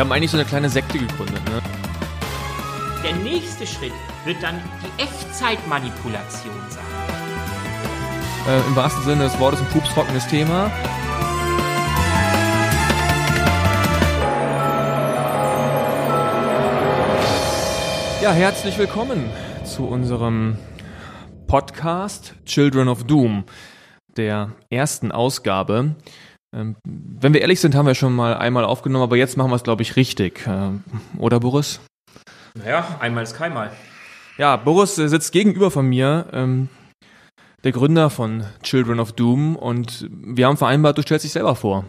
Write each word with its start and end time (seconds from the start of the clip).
Wir 0.00 0.06
haben 0.06 0.12
eigentlich 0.12 0.30
so 0.30 0.38
eine 0.38 0.46
kleine 0.46 0.70
Sekte 0.70 0.98
gegründet, 0.98 1.44
ne? 1.44 1.60
Der 3.04 3.12
nächste 3.16 3.66
Schritt 3.66 3.92
wird 4.24 4.42
dann 4.42 4.58
die 4.82 5.02
Echtzeitmanipulation 5.02 6.54
sein. 6.70 6.82
Äh, 8.48 8.66
Im 8.66 8.76
wahrsten 8.76 9.04
Sinne 9.04 9.24
des 9.24 9.38
Wortes 9.38 9.60
ein 9.60 9.66
pupstrockenes 9.66 10.26
Thema. 10.26 10.70
Ja, 18.22 18.32
herzlich 18.32 18.78
willkommen 18.78 19.28
zu 19.66 19.86
unserem 19.86 20.56
Podcast 21.46 22.36
Children 22.46 22.88
of 22.88 23.04
Doom, 23.04 23.44
der 24.16 24.52
ersten 24.70 25.12
Ausgabe. 25.12 25.94
Ähm, 26.56 26.76
wenn 26.84 27.32
wir 27.32 27.40
ehrlich 27.40 27.60
sind, 27.60 27.74
haben 27.74 27.86
wir 27.86 27.94
schon 27.94 28.14
mal 28.14 28.36
einmal 28.36 28.64
aufgenommen, 28.64 29.04
aber 29.04 29.16
jetzt 29.16 29.36
machen 29.36 29.50
wir 29.50 29.56
es, 29.56 29.62
glaube 29.62 29.82
ich, 29.82 29.96
richtig. 29.96 30.44
Ähm, 30.46 30.82
oder, 31.18 31.40
Boris? 31.40 31.80
Naja, 32.54 32.96
einmal 33.00 33.22
ist 33.22 33.36
keinmal. 33.36 33.70
Ja, 34.36 34.56
Boris 34.56 34.96
sitzt 34.96 35.32
gegenüber 35.32 35.70
von 35.70 35.86
mir, 35.86 36.26
ähm, 36.32 36.68
der 37.62 37.72
Gründer 37.72 38.10
von 38.10 38.44
Children 38.62 38.98
of 38.98 39.12
Doom, 39.12 39.54
und 39.54 40.08
wir 40.10 40.46
haben 40.46 40.56
vereinbart, 40.56 40.98
du 40.98 41.02
stellst 41.02 41.24
dich 41.24 41.32
selber 41.32 41.54
vor. 41.54 41.84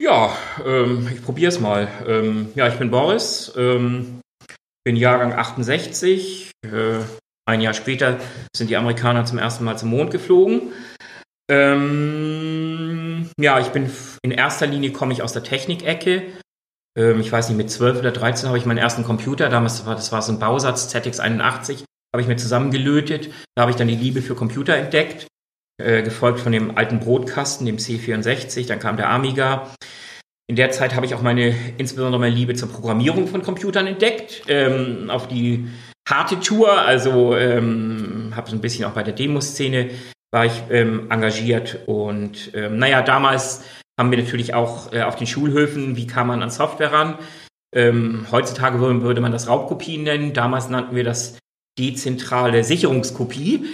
Ja, 0.00 0.36
ähm, 0.64 1.08
ich 1.12 1.24
probiere 1.24 1.48
es 1.48 1.58
mal. 1.58 1.88
Ähm, 2.06 2.48
ja, 2.54 2.68
ich 2.68 2.74
bin 2.74 2.90
Boris, 2.90 3.52
ähm, 3.56 4.20
bin 4.84 4.96
Jahrgang 4.96 5.32
68. 5.32 6.50
Äh, 6.64 6.98
ein 7.48 7.60
Jahr 7.60 7.74
später 7.74 8.18
sind 8.54 8.68
die 8.68 8.76
Amerikaner 8.76 9.24
zum 9.24 9.38
ersten 9.38 9.64
Mal 9.64 9.78
zum 9.78 9.90
Mond 9.90 10.10
geflogen. 10.10 10.72
Ähm, 11.48 12.75
ja, 13.40 13.60
ich 13.60 13.68
bin 13.68 13.90
in 14.22 14.30
erster 14.30 14.66
Linie 14.66 14.92
komme 14.92 15.12
ich 15.12 15.22
aus 15.22 15.32
der 15.32 15.42
Technikecke. 15.42 16.22
Ähm, 16.96 17.20
ich 17.20 17.30
weiß 17.30 17.48
nicht, 17.48 17.58
mit 17.58 17.70
12 17.70 17.98
oder 17.98 18.12
13 18.12 18.48
habe 18.48 18.58
ich 18.58 18.66
meinen 18.66 18.78
ersten 18.78 19.04
Computer, 19.04 19.48
damals 19.48 19.84
war 19.86 19.94
das 19.94 20.12
war 20.12 20.22
so 20.22 20.32
ein 20.32 20.38
Bausatz 20.38 20.94
ZX81, 20.94 21.84
habe 22.14 22.22
ich 22.22 22.28
mir 22.28 22.36
zusammengelötet. 22.36 23.30
Da 23.54 23.62
habe 23.62 23.70
ich 23.70 23.76
dann 23.76 23.88
die 23.88 23.96
Liebe 23.96 24.22
für 24.22 24.34
Computer 24.34 24.74
entdeckt, 24.74 25.26
äh, 25.78 26.02
gefolgt 26.02 26.40
von 26.40 26.52
dem 26.52 26.76
alten 26.76 27.00
Brotkasten, 27.00 27.66
dem 27.66 27.76
C64, 27.76 28.66
dann 28.66 28.80
kam 28.80 28.96
der 28.96 29.10
Amiga. 29.10 29.70
In 30.48 30.56
der 30.56 30.70
Zeit 30.70 30.94
habe 30.94 31.06
ich 31.06 31.14
auch 31.14 31.22
meine, 31.22 31.54
insbesondere 31.76 32.20
meine 32.20 32.34
Liebe 32.34 32.54
zur 32.54 32.70
Programmierung 32.70 33.26
von 33.26 33.42
Computern 33.42 33.86
entdeckt, 33.86 34.44
ähm, 34.48 35.10
auf 35.10 35.26
die 35.26 35.68
harte 36.08 36.38
Tour, 36.38 36.70
also 36.72 37.36
ähm, 37.36 38.32
habe 38.34 38.48
so 38.48 38.56
ein 38.56 38.60
bisschen 38.60 38.84
auch 38.84 38.92
bei 38.92 39.02
der 39.02 39.12
Demoszene 39.12 39.90
war 40.36 40.44
ich 40.44 40.64
ähm, 40.68 41.10
engagiert 41.10 41.78
und 41.86 42.50
ähm, 42.52 42.78
naja, 42.78 43.00
damals 43.00 43.64
haben 43.98 44.10
wir 44.10 44.18
natürlich 44.18 44.52
auch 44.52 44.92
äh, 44.92 45.00
auf 45.00 45.16
den 45.16 45.26
Schulhöfen, 45.26 45.96
wie 45.96 46.06
kam 46.06 46.26
man 46.26 46.42
an 46.42 46.50
Software 46.50 46.92
ran? 46.92 47.14
Ähm, 47.74 48.26
heutzutage 48.30 48.78
würde, 48.78 49.00
würde 49.00 49.22
man 49.22 49.32
das 49.32 49.48
Raubkopien 49.48 50.02
nennen, 50.02 50.34
damals 50.34 50.68
nannten 50.68 50.94
wir 50.94 51.04
das 51.04 51.38
dezentrale 51.78 52.64
Sicherungskopie. 52.64 53.64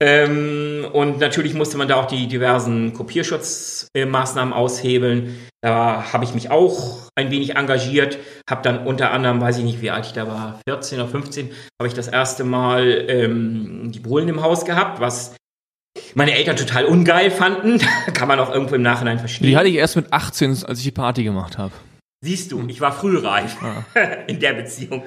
Ähm, 0.00 0.88
und 0.92 1.20
natürlich 1.20 1.54
musste 1.54 1.78
man 1.78 1.86
da 1.86 1.94
auch 1.94 2.06
die 2.06 2.26
diversen 2.26 2.94
Kopierschutzmaßnahmen 2.94 4.52
aushebeln. 4.52 5.36
Da 5.60 6.12
habe 6.12 6.24
ich 6.24 6.34
mich 6.34 6.50
auch 6.50 7.10
ein 7.14 7.30
wenig 7.30 7.54
engagiert, 7.54 8.18
habe 8.50 8.62
dann 8.62 8.88
unter 8.88 9.12
anderem, 9.12 9.40
weiß 9.40 9.58
ich 9.58 9.64
nicht, 9.64 9.82
wie 9.82 9.90
alt 9.90 10.06
ich 10.06 10.14
da 10.14 10.26
war, 10.26 10.60
14 10.68 10.98
oder 10.98 11.08
15, 11.08 11.50
habe 11.80 11.86
ich 11.86 11.94
das 11.94 12.08
erste 12.08 12.42
Mal 12.42 13.06
ähm, 13.08 13.92
die 13.92 14.00
Bullen 14.00 14.28
im 14.28 14.42
Haus 14.42 14.64
gehabt, 14.64 14.98
was 14.98 15.37
meine 16.14 16.32
Eltern 16.32 16.56
total 16.56 16.84
ungeil 16.84 17.30
fanden. 17.30 17.80
Kann 18.14 18.28
man 18.28 18.40
auch 18.40 18.52
irgendwo 18.52 18.74
im 18.74 18.82
Nachhinein 18.82 19.18
verstehen. 19.18 19.46
Die 19.46 19.56
hatte 19.56 19.68
ich 19.68 19.76
erst 19.76 19.96
mit 19.96 20.12
18, 20.12 20.64
als 20.64 20.78
ich 20.78 20.84
die 20.84 20.90
Party 20.90 21.24
gemacht 21.24 21.58
habe. 21.58 21.72
Siehst 22.20 22.50
du, 22.50 22.66
ich 22.66 22.80
war 22.80 22.92
frühreif 22.92 23.56
ah. 23.62 23.84
in 24.26 24.40
der 24.40 24.54
Beziehung. 24.54 25.04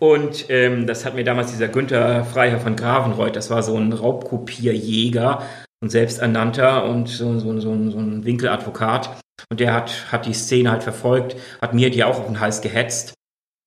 Und 0.00 0.46
ähm, 0.48 0.86
das 0.86 1.04
hat 1.04 1.14
mir 1.14 1.22
damals 1.22 1.52
dieser 1.52 1.68
Günther 1.68 2.24
Freiherr 2.24 2.58
von 2.58 2.74
Gravenreuth, 2.74 3.36
das 3.36 3.50
war 3.50 3.62
so 3.62 3.76
ein 3.76 3.92
Raubkopierjäger 3.92 5.46
und 5.80 5.90
selbsternannter 5.90 6.84
und 6.84 7.08
so, 7.08 7.38
so, 7.38 7.60
so, 7.60 7.90
so 7.90 7.98
ein 7.98 8.24
Winkeladvokat. 8.24 9.20
Und 9.48 9.60
der 9.60 9.72
hat, 9.72 10.12
hat 10.12 10.26
die 10.26 10.32
Szene 10.32 10.70
halt 10.70 10.82
verfolgt, 10.82 11.36
hat 11.62 11.72
mir 11.72 11.90
die 11.90 12.04
auch 12.04 12.18
auf 12.18 12.26
den 12.26 12.40
Hals 12.40 12.60
gehetzt. 12.60 13.14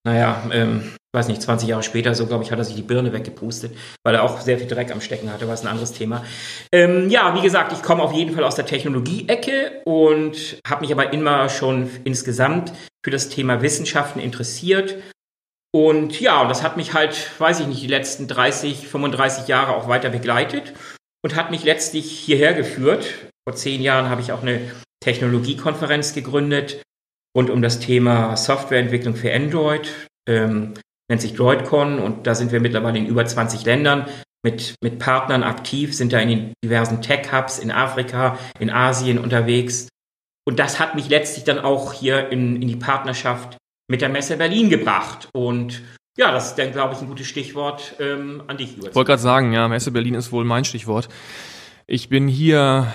Naja, 0.06 0.44
ähm, 0.52 0.94
weiß 1.14 1.28
nicht, 1.28 1.42
20 1.42 1.70
Jahre 1.70 1.84
später, 1.84 2.16
so 2.16 2.26
glaube 2.26 2.44
ich, 2.44 2.52
hat 2.52 2.60
er 2.60 2.66
sich 2.66 2.76
die 2.76 2.82
Birne 2.82 3.14
weggepustet, 3.14 3.76
weil 4.04 4.16
er 4.16 4.24
auch 4.24 4.42
sehr 4.42 4.58
viel 4.58 4.68
Dreck 4.68 4.92
am 4.92 5.02
Stecken 5.02 5.32
hatte, 5.32 5.48
was 5.48 5.62
ein 5.62 5.68
anderes 5.68 5.92
Thema. 5.92 6.26
Ähm, 6.72 7.10
ja, 7.10 7.36
wie 7.36 7.42
gesagt, 7.42 7.72
ich 7.72 7.84
komme 7.84 8.02
auf 8.02 8.14
jeden 8.14 8.34
Fall 8.34 8.44
aus 8.44 8.56
der 8.56 8.66
Technologie-Ecke 8.66 9.84
und 9.86 10.60
habe 10.68 10.82
mich 10.82 10.92
aber 10.92 11.14
immer 11.14 11.50
schon 11.50 11.90
insgesamt 12.04 12.74
für 13.04 13.12
das 13.12 13.30
Thema 13.30 13.62
Wissenschaften 13.62 14.20
interessiert. 14.20 14.96
Und 15.72 16.20
ja, 16.20 16.48
das 16.48 16.64
hat 16.64 16.78
mich 16.78 16.94
halt, 16.94 17.32
weiß 17.40 17.60
ich 17.60 17.68
nicht, 17.68 17.82
die 17.82 17.88
letzten 17.88 18.28
30, 18.28 18.88
35 18.88 19.48
Jahre 19.48 19.76
auch 19.76 19.88
weiter 19.88 20.10
begleitet 20.10 20.74
und 21.24 21.36
hat 21.36 21.52
mich 21.52 21.64
letztlich 21.64 22.12
hierher 22.12 22.54
geführt. 22.54 23.06
Vor 23.48 23.56
zehn 23.56 23.82
Jahren 23.82 24.10
habe 24.10 24.22
ich 24.22 24.32
auch 24.32 24.42
eine 24.42 24.62
Technologiekonferenz 25.04 26.14
gegründet 26.14 26.82
rund 27.36 27.50
um 27.50 27.62
das 27.62 27.80
Thema 27.80 28.38
Softwareentwicklung 28.38 29.16
für 29.16 29.34
Android. 29.34 29.92
Ähm, 30.28 30.74
nennt 31.10 31.22
sich 31.22 31.34
DroidCon 31.34 32.00
und 32.00 32.28
da 32.28 32.36
sind 32.36 32.52
wir 32.52 32.60
mittlerweile 32.60 32.98
in 32.98 33.06
über 33.06 33.26
20 33.26 33.66
Ländern 33.66 34.08
mit, 34.44 34.76
mit 34.82 35.00
Partnern 35.00 35.44
aktiv, 35.44 35.96
sind 35.96 36.14
da 36.14 36.20
in 36.20 36.30
den 36.30 36.54
diversen 36.64 37.02
Tech-Hubs 37.02 37.60
in 37.60 37.72
Afrika, 37.72 38.38
in 38.60 38.70
Asien 38.70 39.18
unterwegs. 39.18 39.88
Und 40.46 40.60
das 40.60 40.80
hat 40.80 40.96
mich 40.96 41.10
letztlich 41.10 41.46
dann 41.46 41.60
auch 41.60 41.94
hier 41.94 42.30
in, 42.30 42.62
in 42.62 42.68
die 42.68 42.76
Partnerschaft 42.76 43.58
mit 43.90 44.02
der 44.02 44.10
Messe 44.10 44.38
Berlin 44.38 44.70
gebracht. 44.70 45.30
Und 45.34 45.82
ja, 46.18 46.32
das 46.32 46.50
ist 46.50 46.60
dann, 46.60 46.72
glaube 46.72 46.94
ich, 46.94 47.02
ein 47.02 47.08
gutes 47.08 47.28
Stichwort 47.28 47.96
ähm, 48.00 48.44
an 48.48 48.58
dich. 48.58 48.78
Ich 48.78 48.96
wollte 48.96 49.08
gerade 49.12 49.22
sagen, 49.22 49.54
ja, 49.54 49.68
Messe 49.68 49.92
Berlin 49.92 50.16
ist 50.16 50.32
wohl 50.32 50.44
mein 50.44 50.66
Stichwort. 50.66 51.08
Ich 51.88 52.10
bin 52.10 52.28
hier 52.28 52.94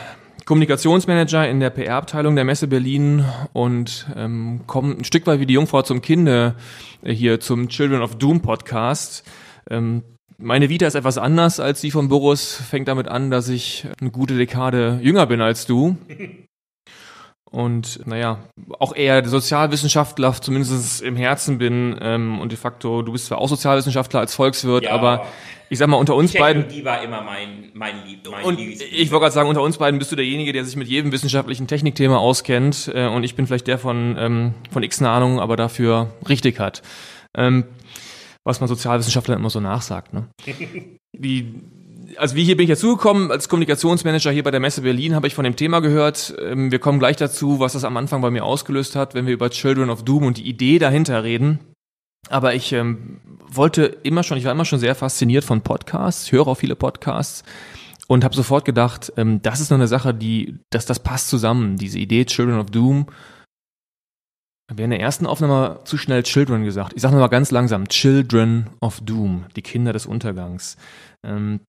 Kommunikationsmanager 0.48 1.46
in 1.46 1.60
der 1.60 1.68
PR-Abteilung 1.68 2.34
der 2.34 2.46
Messe 2.46 2.68
Berlin 2.68 3.22
und 3.52 4.06
ähm, 4.16 4.62
komme 4.66 4.94
ein 4.94 5.04
Stück 5.04 5.26
weit 5.26 5.40
wie 5.40 5.44
die 5.44 5.52
Jungfrau 5.52 5.82
zum 5.82 6.00
Kinde 6.00 6.54
äh, 7.02 7.12
hier 7.12 7.38
zum 7.38 7.68
Children 7.68 8.00
of 8.00 8.16
Doom 8.16 8.40
Podcast. 8.40 9.28
Ähm, 9.68 10.04
meine 10.38 10.70
Vita 10.70 10.86
ist 10.86 10.94
etwas 10.94 11.18
anders 11.18 11.60
als 11.60 11.82
die 11.82 11.90
von 11.90 12.08
Boris. 12.08 12.54
Fängt 12.54 12.88
damit 12.88 13.08
an, 13.08 13.30
dass 13.30 13.50
ich 13.50 13.86
eine 14.00 14.10
gute 14.10 14.38
Dekade 14.38 14.98
jünger 15.02 15.26
bin 15.26 15.42
als 15.42 15.66
du. 15.66 15.98
Und 17.50 18.06
naja, 18.06 18.40
auch 18.78 18.94
eher 18.94 19.26
Sozialwissenschaftler, 19.26 20.34
zumindest 20.34 21.00
im 21.00 21.16
Herzen 21.16 21.58
bin. 21.58 21.96
Ähm, 22.00 22.40
und 22.40 22.52
de 22.52 22.58
facto, 22.58 23.02
du 23.02 23.12
bist 23.12 23.26
zwar 23.26 23.38
auch 23.38 23.48
Sozialwissenschaftler 23.48 24.20
als 24.20 24.34
Volkswirt, 24.34 24.84
ja. 24.84 24.90
aber 24.90 25.26
ich 25.70 25.78
sag 25.78 25.88
mal, 25.88 25.96
unter 25.96 26.14
uns 26.14 26.32
beiden. 26.32 26.68
Die 26.68 26.84
war 26.84 27.02
immer 27.02 27.22
mein, 27.22 27.70
mein 27.74 28.06
Lieb. 28.06 28.28
Mein 28.30 28.44
und 28.44 28.58
Liebes 28.58 28.80
ich 28.80 29.10
wollte 29.10 29.24
gerade 29.24 29.34
sagen, 29.34 29.48
unter 29.48 29.62
uns 29.62 29.78
beiden 29.78 29.98
bist 29.98 30.12
du 30.12 30.16
derjenige, 30.16 30.52
der 30.52 30.64
sich 30.64 30.76
mit 30.76 30.88
jedem 30.88 31.12
wissenschaftlichen 31.12 31.66
Technikthema 31.66 32.16
auskennt. 32.18 32.90
Äh, 32.94 33.06
und 33.06 33.24
ich 33.24 33.34
bin 33.34 33.46
vielleicht 33.46 33.66
der 33.66 33.78
von, 33.78 34.16
ähm, 34.18 34.54
von 34.70 34.82
X 34.82 35.00
eine 35.00 35.10
Ahnung, 35.10 35.40
aber 35.40 35.56
dafür 35.56 36.10
richtig 36.28 36.58
hat. 36.58 36.82
Ähm, 37.36 37.64
was 38.44 38.60
man 38.60 38.68
Sozialwissenschaftlern 38.68 39.38
immer 39.38 39.50
so 39.50 39.60
nachsagt. 39.60 40.12
Ne? 40.12 40.26
Die, 41.16 41.54
also 42.16 42.36
wie 42.36 42.44
hier 42.44 42.56
bin 42.56 42.64
ich 42.64 42.70
jetzt 42.70 42.80
zugekommen, 42.80 43.30
als 43.30 43.48
Kommunikationsmanager 43.48 44.30
hier 44.30 44.42
bei 44.42 44.50
der 44.50 44.60
Messe 44.60 44.82
Berlin 44.82 45.14
habe 45.14 45.26
ich 45.26 45.34
von 45.34 45.44
dem 45.44 45.56
Thema 45.56 45.80
gehört. 45.80 46.34
Ähm, 46.40 46.70
wir 46.70 46.78
kommen 46.78 46.98
gleich 46.98 47.16
dazu, 47.16 47.60
was 47.60 47.74
das 47.74 47.84
am 47.84 47.96
Anfang 47.96 48.22
bei 48.22 48.30
mir 48.30 48.44
ausgelöst 48.44 48.96
hat, 48.96 49.14
wenn 49.14 49.26
wir 49.26 49.34
über 49.34 49.50
Children 49.50 49.90
of 49.90 50.04
Doom 50.04 50.24
und 50.24 50.38
die 50.38 50.48
Idee 50.48 50.78
dahinter 50.78 51.24
reden. 51.24 51.60
Aber 52.30 52.54
ich 52.54 52.72
ähm, 52.72 53.20
wollte 53.46 53.84
immer 53.84 54.22
schon, 54.22 54.38
ich 54.38 54.44
war 54.44 54.52
immer 54.52 54.64
schon 54.64 54.80
sehr 54.80 54.94
fasziniert 54.94 55.44
von 55.44 55.62
Podcasts, 55.62 56.32
höre 56.32 56.46
auch 56.46 56.56
viele 56.56 56.76
Podcasts 56.76 57.44
und 58.06 58.24
habe 58.24 58.34
sofort 58.34 58.64
gedacht, 58.64 59.12
ähm, 59.16 59.40
das 59.42 59.60
ist 59.60 59.70
noch 59.70 59.78
eine 59.78 59.88
Sache, 59.88 60.14
die, 60.14 60.58
dass 60.70 60.86
das 60.86 61.00
passt 61.00 61.28
zusammen, 61.28 61.76
diese 61.76 61.98
Idee 61.98 62.24
Children 62.24 62.58
of 62.58 62.70
Doom. 62.70 63.06
Wir 64.74 64.84
in 64.84 64.90
der 64.90 65.00
ersten 65.00 65.24
Aufnahme 65.24 65.80
zu 65.84 65.96
schnell 65.96 66.22
Children 66.24 66.64
gesagt. 66.64 66.92
Ich 66.94 67.00
sage 67.00 67.14
nochmal 67.14 67.30
ganz 67.30 67.50
langsam, 67.50 67.88
Children 67.88 68.68
of 68.82 69.00
Doom, 69.00 69.46
die 69.56 69.62
Kinder 69.62 69.94
des 69.94 70.04
Untergangs. 70.04 70.76
Ähm, 71.24 71.60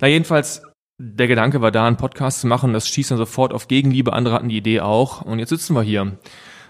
na 0.00 0.08
jedenfalls, 0.08 0.62
der 0.98 1.26
Gedanke 1.26 1.60
war 1.60 1.70
da, 1.70 1.86
einen 1.86 1.96
Podcast 1.96 2.40
zu 2.40 2.46
machen, 2.46 2.72
das 2.72 2.88
schießt 2.88 3.10
dann 3.10 3.18
sofort 3.18 3.52
auf 3.52 3.68
Gegenliebe, 3.68 4.12
andere 4.12 4.34
hatten 4.34 4.48
die 4.48 4.56
Idee 4.56 4.80
auch. 4.80 5.22
Und 5.22 5.38
jetzt 5.38 5.50
sitzen 5.50 5.74
wir 5.74 5.82
hier 5.82 6.18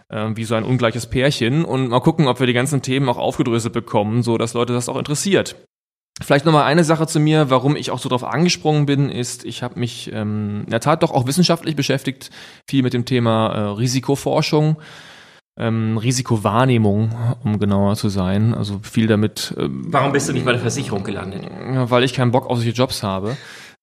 äh, 0.08 0.30
wie 0.34 0.44
so 0.44 0.54
ein 0.54 0.64
ungleiches 0.64 1.06
Pärchen. 1.06 1.64
Und 1.64 1.88
mal 1.88 2.00
gucken, 2.00 2.26
ob 2.28 2.40
wir 2.40 2.46
die 2.46 2.52
ganzen 2.52 2.82
Themen 2.82 3.08
auch 3.08 3.18
aufgedröselt 3.18 3.74
bekommen, 3.74 4.22
so 4.22 4.38
dass 4.38 4.54
Leute 4.54 4.72
das 4.72 4.88
auch 4.88 4.96
interessiert. 4.96 5.56
Vielleicht 6.22 6.44
nochmal 6.44 6.64
eine 6.64 6.84
Sache 6.84 7.08
zu 7.08 7.18
mir, 7.18 7.50
warum 7.50 7.74
ich 7.74 7.90
auch 7.90 7.98
so 7.98 8.08
drauf 8.08 8.22
angesprungen 8.22 8.86
bin, 8.86 9.10
ist, 9.10 9.44
ich 9.44 9.64
habe 9.64 9.80
mich 9.80 10.12
ähm, 10.12 10.62
in 10.64 10.70
der 10.70 10.78
Tat 10.78 11.02
doch 11.02 11.10
auch 11.10 11.26
wissenschaftlich 11.26 11.74
beschäftigt, 11.74 12.30
viel 12.70 12.84
mit 12.84 12.92
dem 12.92 13.04
Thema 13.04 13.48
äh, 13.48 13.60
Risikoforschung, 13.70 14.76
ähm, 15.56 15.98
Risikowahrnehmung, 15.98 17.14
um 17.44 17.58
genauer 17.58 17.96
zu 17.96 18.08
sein. 18.08 18.54
Also 18.54 18.80
viel 18.82 19.06
damit. 19.06 19.54
Ähm, 19.58 19.84
warum 19.88 20.12
bist 20.12 20.28
du 20.28 20.32
nicht 20.32 20.44
bei 20.44 20.52
der 20.52 20.60
Versicherung 20.60 21.04
gelandet? 21.04 21.42
Weil 21.90 22.04
ich 22.04 22.12
keinen 22.12 22.32
Bock 22.32 22.48
auf 22.50 22.58
solche 22.58 22.72
Jobs 22.72 23.02
habe. 23.02 23.36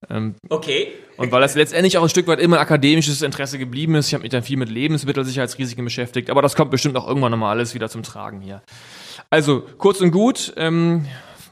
Ähm, 0.10 0.36
okay. 0.50 0.88
Und 1.18 1.32
weil 1.32 1.42
das 1.42 1.56
letztendlich 1.56 1.98
auch 1.98 2.04
ein 2.04 2.10
Stück 2.10 2.28
weit 2.28 2.40
immer 2.40 2.58
ein 2.58 2.62
akademisches 2.62 3.22
Interesse 3.22 3.60
geblieben 3.60 3.96
ist, 3.96 4.08
ich 4.08 4.14
habe 4.16 4.24
mich 4.24 4.32
dann 4.32 4.44
viel 4.44 4.58
mit 4.58 4.70
Lebensmittelsicherheitsrisiken 4.70 5.86
beschäftigt, 5.86 6.30
aber 6.32 6.42
das 6.42 6.56
kommt 6.56 6.72
bestimmt 6.72 6.98
auch 6.98 7.08
irgendwann 7.08 7.32
nochmal 7.32 7.56
alles 7.56 7.76
wieder 7.76 7.90
zum 7.90 8.02
Tragen 8.02 8.42
hier. 8.42 8.64
Also, 9.30 9.64
kurz 9.78 10.02
und 10.02 10.12
gut, 10.12 10.54
ähm, 10.58 11.06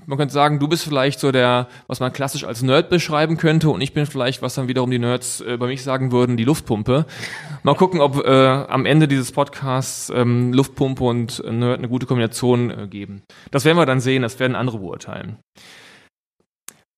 man 0.10 0.18
könnte 0.18 0.34
sagen, 0.34 0.58
du 0.58 0.68
bist 0.68 0.84
vielleicht 0.84 1.20
so 1.20 1.32
der, 1.32 1.68
was 1.86 2.00
man 2.00 2.12
klassisch 2.12 2.44
als 2.44 2.64
Nerd 2.64 2.90
beschreiben 2.90 3.38
könnte 3.38 3.70
und 3.70 3.80
ich 3.80 3.94
bin 3.94 4.08
vielleicht, 4.08 4.42
was 4.42 4.56
dann 4.56 4.68
wiederum 4.68 4.90
die 4.90 4.98
Nerds 4.98 5.40
äh, 5.42 5.56
bei 5.58 5.68
mich 5.68 5.84
sagen 5.84 6.12
würden, 6.12 6.36
die 6.36 6.46
Luftpumpe. 6.46 7.06
Mal 7.62 7.76
gucken, 7.76 8.02
ob 8.02 8.26
äh, 8.26 8.30
am 8.30 8.88
Ende 8.88 9.08
dieses 9.08 9.32
Podcasts 9.32 10.10
ähm, 10.10 10.52
Luftpumpe 10.52 11.04
und 11.04 11.44
Nerd 11.46 11.78
eine 11.78 11.88
gute 11.88 12.08
Kombination 12.08 12.72
äh, 12.72 12.88
geben. 12.88 13.22
Das 13.52 13.66
werden 13.66 13.78
wir 13.78 13.86
dann 13.86 14.00
sehen, 14.00 14.24
das 14.24 14.40
werden 14.40 14.56
andere 14.56 14.80
beurteilen. 14.80 15.38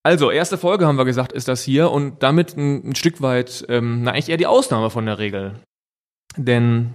Also, 0.03 0.31
erste 0.31 0.57
Folge 0.57 0.87
haben 0.87 0.97
wir 0.97 1.05
gesagt, 1.05 1.33
ist 1.33 1.49
das 1.49 1.61
hier 1.61 1.91
und 1.91 2.23
damit 2.23 2.55
ein, 2.55 2.91
ein 2.91 2.95
Stück 2.95 3.21
weit, 3.21 3.65
ähm, 3.67 4.03
na, 4.03 4.11
eigentlich 4.11 4.29
eher 4.29 4.37
die 4.37 4.47
Ausnahme 4.47 4.89
von 4.89 5.05
der 5.05 5.19
Regel. 5.19 5.59
Denn 6.37 6.93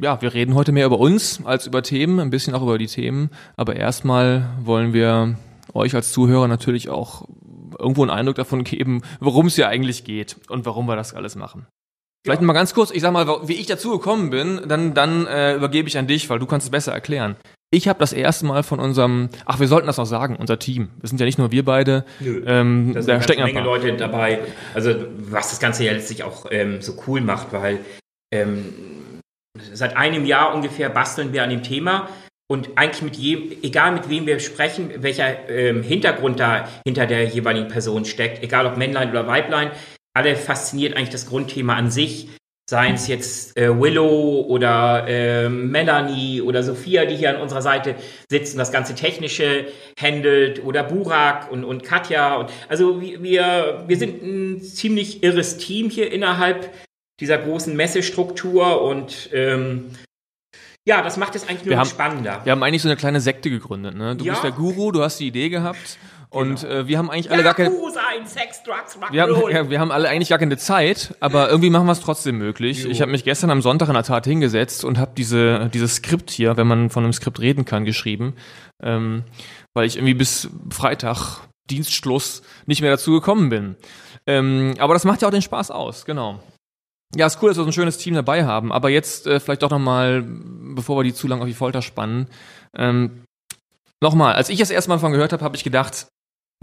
ja, 0.00 0.20
wir 0.20 0.34
reden 0.34 0.54
heute 0.54 0.72
mehr 0.72 0.86
über 0.86 0.98
uns 0.98 1.44
als 1.44 1.66
über 1.66 1.82
Themen, 1.82 2.20
ein 2.20 2.30
bisschen 2.30 2.54
auch 2.54 2.62
über 2.62 2.78
die 2.78 2.86
Themen. 2.86 3.30
Aber 3.56 3.76
erstmal 3.76 4.50
wollen 4.62 4.92
wir 4.92 5.36
euch 5.72 5.94
als 5.94 6.12
Zuhörer 6.12 6.48
natürlich 6.48 6.88
auch 6.88 7.26
irgendwo 7.78 8.02
einen 8.02 8.10
Eindruck 8.10 8.36
davon 8.36 8.64
geben, 8.64 9.02
worum 9.20 9.46
es 9.46 9.54
hier 9.54 9.68
eigentlich 9.68 10.04
geht 10.04 10.36
und 10.48 10.66
warum 10.66 10.86
wir 10.86 10.96
das 10.96 11.14
alles 11.14 11.36
machen. 11.36 11.66
Vielleicht 12.24 12.42
ja. 12.42 12.46
mal 12.46 12.52
ganz 12.52 12.74
kurz, 12.74 12.90
ich 12.90 13.00
sag 13.00 13.12
mal, 13.12 13.48
wie 13.48 13.54
ich 13.54 13.66
dazu 13.66 13.92
gekommen 13.92 14.28
bin, 14.28 14.60
dann, 14.68 14.92
dann 14.92 15.26
äh, 15.26 15.54
übergebe 15.54 15.88
ich 15.88 15.96
an 15.96 16.06
dich, 16.06 16.28
weil 16.28 16.38
du 16.38 16.44
kannst 16.44 16.66
es 16.66 16.70
besser 16.70 16.92
erklären. 16.92 17.36
Ich 17.72 17.88
habe 17.88 18.00
das 18.00 18.12
erste 18.12 18.44
Mal 18.46 18.62
von 18.62 18.80
unserem, 18.80 19.30
ach, 19.46 19.60
wir 19.60 19.68
sollten 19.68 19.86
das 19.86 19.96
noch 19.96 20.04
sagen, 20.04 20.36
unser 20.36 20.58
Team. 20.58 20.90
Wir 21.00 21.08
sind 21.08 21.20
ja 21.20 21.24
nicht 21.24 21.38
nur 21.38 21.52
wir 21.52 21.64
beide. 21.64 22.04
Nö, 22.18 22.42
ähm, 22.44 22.92
da 22.92 23.00
sind 23.00 23.22
stecken 23.22 23.42
eine 23.42 23.52
Menge 23.52 23.64
Leute 23.64 23.96
dabei. 23.96 24.40
Also 24.74 24.92
was 25.16 25.50
das 25.50 25.60
Ganze 25.60 25.84
ja 25.84 25.92
letztlich 25.92 26.24
auch 26.24 26.46
ähm, 26.50 26.82
so 26.82 26.94
cool 27.06 27.20
macht, 27.20 27.52
weil 27.52 27.78
ähm, 28.32 28.74
seit 29.72 29.96
einem 29.96 30.24
Jahr 30.24 30.54
ungefähr 30.54 30.88
basteln 30.90 31.32
wir 31.32 31.42
an 31.42 31.50
dem 31.50 31.62
Thema. 31.62 32.08
Und 32.48 32.70
eigentlich 32.76 33.02
mit 33.02 33.16
jedem, 33.16 33.62
egal 33.62 33.92
mit 33.92 34.08
wem 34.08 34.26
wir 34.26 34.40
sprechen, 34.40 34.90
welcher 35.02 35.48
ähm, 35.48 35.84
Hintergrund 35.84 36.40
da 36.40 36.68
hinter 36.84 37.06
der 37.06 37.24
jeweiligen 37.24 37.68
Person 37.68 38.04
steckt, 38.04 38.42
egal 38.42 38.66
ob 38.66 38.76
Männlein 38.76 39.10
oder 39.10 39.28
Weiblein, 39.28 39.70
alle 40.14 40.34
fasziniert 40.34 40.96
eigentlich 40.96 41.10
das 41.10 41.26
Grundthema 41.26 41.76
an 41.76 41.92
sich 41.92 42.28
seien 42.70 42.94
es 42.94 43.08
jetzt 43.08 43.56
äh, 43.56 43.68
Willow 43.68 44.46
oder 44.48 45.04
äh, 45.08 45.48
Melanie 45.48 46.40
oder 46.40 46.62
Sophia, 46.62 47.04
die 47.04 47.16
hier 47.16 47.30
an 47.30 47.42
unserer 47.42 47.62
Seite 47.62 47.96
sitzen, 48.30 48.58
das 48.58 48.70
ganze 48.70 48.94
Technische 48.94 49.66
handelt 50.00 50.64
oder 50.64 50.84
Burak 50.84 51.50
und, 51.50 51.64
und 51.64 51.82
Katja. 51.82 52.36
Und, 52.36 52.50
also 52.68 53.02
wir, 53.02 53.84
wir 53.86 53.96
sind 53.96 54.22
ein 54.22 54.62
ziemlich 54.62 55.24
irres 55.24 55.58
Team 55.58 55.90
hier 55.90 56.12
innerhalb 56.12 56.70
dieser 57.20 57.38
großen 57.38 57.76
Messestruktur 57.76 58.82
und 58.82 59.30
ähm, 59.32 59.90
ja, 60.86 61.02
das 61.02 61.18
macht 61.18 61.36
es 61.36 61.48
eigentlich 61.48 61.64
nur 61.64 61.70
wir 61.70 61.78
haben, 61.78 61.88
spannender. 61.88 62.40
Wir 62.44 62.52
haben 62.52 62.62
eigentlich 62.62 62.82
so 62.82 62.88
eine 62.88 62.96
kleine 62.96 63.20
Sekte 63.20 63.50
gegründet. 63.50 63.94
Ne? 63.94 64.16
Du 64.16 64.24
ja. 64.24 64.32
bist 64.32 64.44
der 64.44 64.52
Guru, 64.52 64.92
du 64.92 65.02
hast 65.02 65.20
die 65.20 65.26
Idee 65.26 65.50
gehabt 65.50 65.98
und 66.30 66.62
genau. 66.62 66.72
äh, 66.72 66.88
wir 66.88 66.96
haben 66.96 67.10
eigentlich 67.10 67.30
alle 67.30 67.40
ja, 67.40 67.44
gar 67.44 67.54
keine. 67.54 67.70
Sein, 67.70 68.26
Sex, 68.26 68.62
Drugs, 68.62 68.98
wir, 69.10 69.22
haben, 69.22 69.34
ja, 69.50 69.68
wir 69.68 69.80
haben 69.80 69.92
alle 69.92 70.08
eigentlich 70.08 70.30
gar 70.30 70.38
keine 70.38 70.56
Zeit, 70.56 71.14
aber 71.20 71.50
irgendwie 71.50 71.70
machen 71.70 71.86
wir 71.86 71.92
es 71.92 72.00
trotzdem 72.00 72.38
möglich. 72.38 72.84
Jo. 72.84 72.90
Ich 72.90 73.02
habe 73.02 73.10
mich 73.10 73.24
gestern 73.24 73.50
am 73.50 73.62
Sonntag 73.62 73.88
in 73.88 73.94
der 73.94 74.04
Tat 74.04 74.24
hingesetzt 74.24 74.84
und 74.84 74.98
habe 74.98 75.12
diese 75.16 75.68
dieses 75.74 75.96
Skript 75.96 76.30
hier, 76.30 76.56
wenn 76.56 76.66
man 76.66 76.88
von 76.88 77.04
einem 77.04 77.12
Skript 77.12 77.40
reden 77.40 77.64
kann, 77.64 77.84
geschrieben, 77.84 78.34
ähm, 78.82 79.24
weil 79.74 79.86
ich 79.86 79.96
irgendwie 79.96 80.14
bis 80.14 80.48
Freitag 80.70 81.40
Dienstschluss 81.68 82.42
nicht 82.66 82.80
mehr 82.80 82.90
dazu 82.90 83.12
gekommen 83.12 83.48
bin. 83.48 83.76
Ähm, 84.26 84.74
aber 84.78 84.94
das 84.94 85.04
macht 85.04 85.22
ja 85.22 85.28
auch 85.28 85.32
den 85.32 85.42
Spaß 85.42 85.70
aus, 85.70 86.04
genau. 86.04 86.40
Ja, 87.14 87.26
ist 87.26 87.42
cool, 87.42 87.50
dass 87.50 87.58
wir 87.58 87.64
so 87.64 87.70
ein 87.70 87.72
schönes 87.72 87.98
Team 87.98 88.14
dabei 88.14 88.44
haben. 88.44 88.72
Aber 88.72 88.88
jetzt 88.88 89.26
äh, 89.26 89.40
vielleicht 89.40 89.62
doch 89.62 89.70
nochmal, 89.70 90.22
bevor 90.22 90.98
wir 90.98 91.04
die 91.04 91.14
zu 91.14 91.26
lang 91.26 91.40
auf 91.40 91.48
die 91.48 91.54
Folter 91.54 91.82
spannen. 91.82 92.28
Ähm, 92.76 93.24
nochmal, 94.00 94.34
als 94.34 94.48
ich 94.48 94.58
das 94.58 94.70
erste 94.70 94.90
Mal 94.90 94.96
davon 94.96 95.12
gehört 95.12 95.32
habe, 95.32 95.44
habe 95.44 95.56
ich 95.56 95.64
gedacht, 95.64 96.06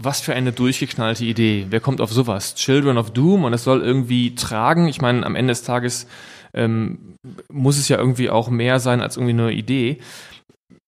was 0.02 0.20
für 0.20 0.32
eine 0.34 0.52
durchgeknallte 0.52 1.24
Idee. 1.24 1.66
Wer 1.68 1.80
kommt 1.80 2.00
auf 2.00 2.12
sowas? 2.12 2.54
Children 2.54 2.96
of 2.98 3.10
Doom 3.10 3.44
und 3.44 3.52
es 3.52 3.64
soll 3.64 3.82
irgendwie 3.82 4.34
tragen. 4.34 4.88
Ich 4.88 5.02
meine, 5.02 5.26
am 5.26 5.34
Ende 5.34 5.50
des 5.50 5.64
Tages 5.64 6.06
ähm, 6.54 7.16
muss 7.50 7.78
es 7.78 7.88
ja 7.88 7.98
irgendwie 7.98 8.30
auch 8.30 8.48
mehr 8.48 8.80
sein 8.80 9.02
als 9.02 9.16
irgendwie 9.16 9.34
nur 9.34 9.48
eine 9.48 9.56
Idee. 9.56 9.98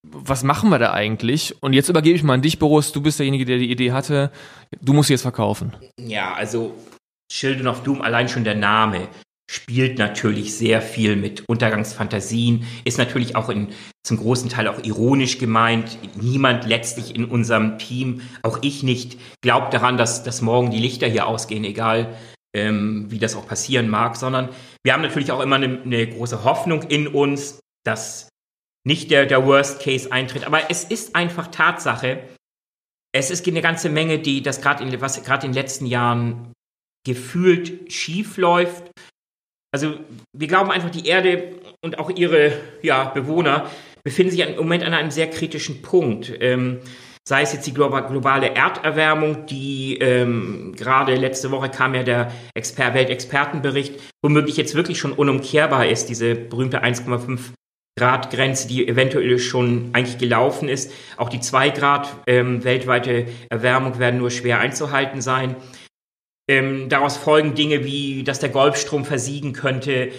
Was 0.01 0.43
machen 0.43 0.69
wir 0.69 0.79
da 0.79 0.93
eigentlich? 0.93 1.61
Und 1.61 1.73
jetzt 1.73 1.89
übergebe 1.89 2.15
ich 2.15 2.23
mal 2.23 2.33
an 2.33 2.41
dich, 2.41 2.57
Boris. 2.57 2.91
Du 2.91 3.01
bist 3.01 3.19
derjenige, 3.19 3.45
der 3.45 3.59
die 3.59 3.69
Idee 3.69 3.91
hatte. 3.91 4.31
Du 4.81 4.93
musst 4.93 5.07
sie 5.07 5.13
jetzt 5.13 5.21
verkaufen. 5.21 5.73
Ja, 5.99 6.33
also 6.33 6.73
Children 7.31 7.67
of 7.67 7.83
Doom, 7.83 8.01
allein 8.01 8.27
schon 8.27 8.43
der 8.43 8.55
Name 8.55 9.07
spielt 9.51 9.99
natürlich 9.99 10.55
sehr 10.55 10.81
viel 10.81 11.17
mit 11.17 11.43
Untergangsfantasien, 11.49 12.65
ist 12.85 12.97
natürlich 12.97 13.35
auch 13.35 13.49
in, 13.49 13.67
zum 14.01 14.15
großen 14.15 14.49
Teil 14.49 14.69
auch 14.69 14.81
ironisch 14.81 15.39
gemeint. 15.39 15.97
Niemand 16.15 16.65
letztlich 16.65 17.13
in 17.13 17.25
unserem 17.25 17.77
Team, 17.77 18.21
auch 18.43 18.59
ich 18.61 18.81
nicht, 18.81 19.19
glaubt 19.41 19.73
daran, 19.73 19.97
dass, 19.97 20.23
dass 20.23 20.41
morgen 20.41 20.71
die 20.71 20.79
Lichter 20.79 21.05
hier 21.07 21.27
ausgehen, 21.27 21.65
egal 21.65 22.17
ähm, 22.55 23.11
wie 23.11 23.19
das 23.19 23.35
auch 23.35 23.45
passieren 23.45 23.89
mag, 23.89 24.15
sondern 24.15 24.47
wir 24.85 24.93
haben 24.93 25.01
natürlich 25.01 25.33
auch 25.33 25.41
immer 25.41 25.57
eine, 25.57 25.81
eine 25.81 26.07
große 26.07 26.45
Hoffnung 26.45 26.83
in 26.83 27.09
uns, 27.09 27.59
dass 27.83 28.29
nicht 28.87 29.11
der, 29.11 29.25
der 29.25 29.45
Worst 29.45 29.81
Case 29.81 30.13
eintritt. 30.13 30.45
Aber 30.45 30.71
es 30.71 30.85
ist 30.85 31.13
einfach 31.13 31.47
Tatsache, 31.47 32.23
es 33.13 33.29
ist 33.29 33.45
eine 33.45 33.61
ganze 33.61 33.89
Menge, 33.89 34.19
die 34.19 34.41
das 34.43 34.61
gerade 34.61 34.81
in, 34.81 35.01
was 35.01 35.21
gerade 35.25 35.45
in 35.45 35.51
den 35.51 35.61
letzten 35.61 35.87
Jahren 35.87 36.53
gefühlt 37.05 37.91
schief 37.91 38.37
läuft 38.37 38.89
also 39.71 39.95
wir 40.33 40.47
glauben 40.47 40.71
einfach, 40.71 40.89
die 40.89 41.07
Erde 41.07 41.55
und 41.81 41.99
auch 41.99 42.09
ihre 42.09 42.53
ja, 42.81 43.05
Bewohner 43.05 43.69
befinden 44.03 44.31
sich 44.31 44.41
im 44.41 44.55
Moment 44.55 44.83
an 44.83 44.93
einem 44.93 45.11
sehr 45.11 45.29
kritischen 45.29 45.81
Punkt. 45.81 46.33
Ähm, 46.39 46.79
sei 47.27 47.43
es 47.43 47.53
jetzt 47.53 47.67
die 47.67 47.73
globale 47.73 48.55
Erderwärmung, 48.55 49.45
die 49.45 49.97
ähm, 49.99 50.73
gerade 50.75 51.15
letzte 51.15 51.51
Woche 51.51 51.69
kam 51.69 51.93
ja 51.93 52.03
der 52.03 52.31
Exper 52.55 52.93
Weltexpertenbericht, 52.93 53.99
womöglich 54.21 54.57
jetzt 54.57 54.75
wirklich 54.75 54.99
schon 54.99 55.13
unumkehrbar 55.13 55.87
ist, 55.87 56.09
diese 56.09 56.35
berühmte 56.35 56.83
1,5 56.83 57.51
Grad 57.99 58.31
Grenze, 58.31 58.67
die 58.67 58.87
eventuell 58.87 59.37
schon 59.37 59.89
eigentlich 59.93 60.17
gelaufen 60.17 60.69
ist. 60.69 60.91
Auch 61.17 61.29
die 61.29 61.41
2 61.41 61.69
Grad 61.69 62.09
ähm, 62.25 62.63
weltweite 62.63 63.27
Erwärmung 63.49 63.99
werden 63.99 64.19
nur 64.19 64.31
schwer 64.31 64.59
einzuhalten 64.59 65.21
sein. 65.21 65.55
Ähm, 66.51 66.89
daraus 66.89 67.15
folgen 67.15 67.55
Dinge 67.55 67.85
wie, 67.85 68.25
dass 68.25 68.39
der 68.39 68.49
Golfstrom 68.49 69.05
versiegen 69.05 69.53
könnte, 69.53 70.11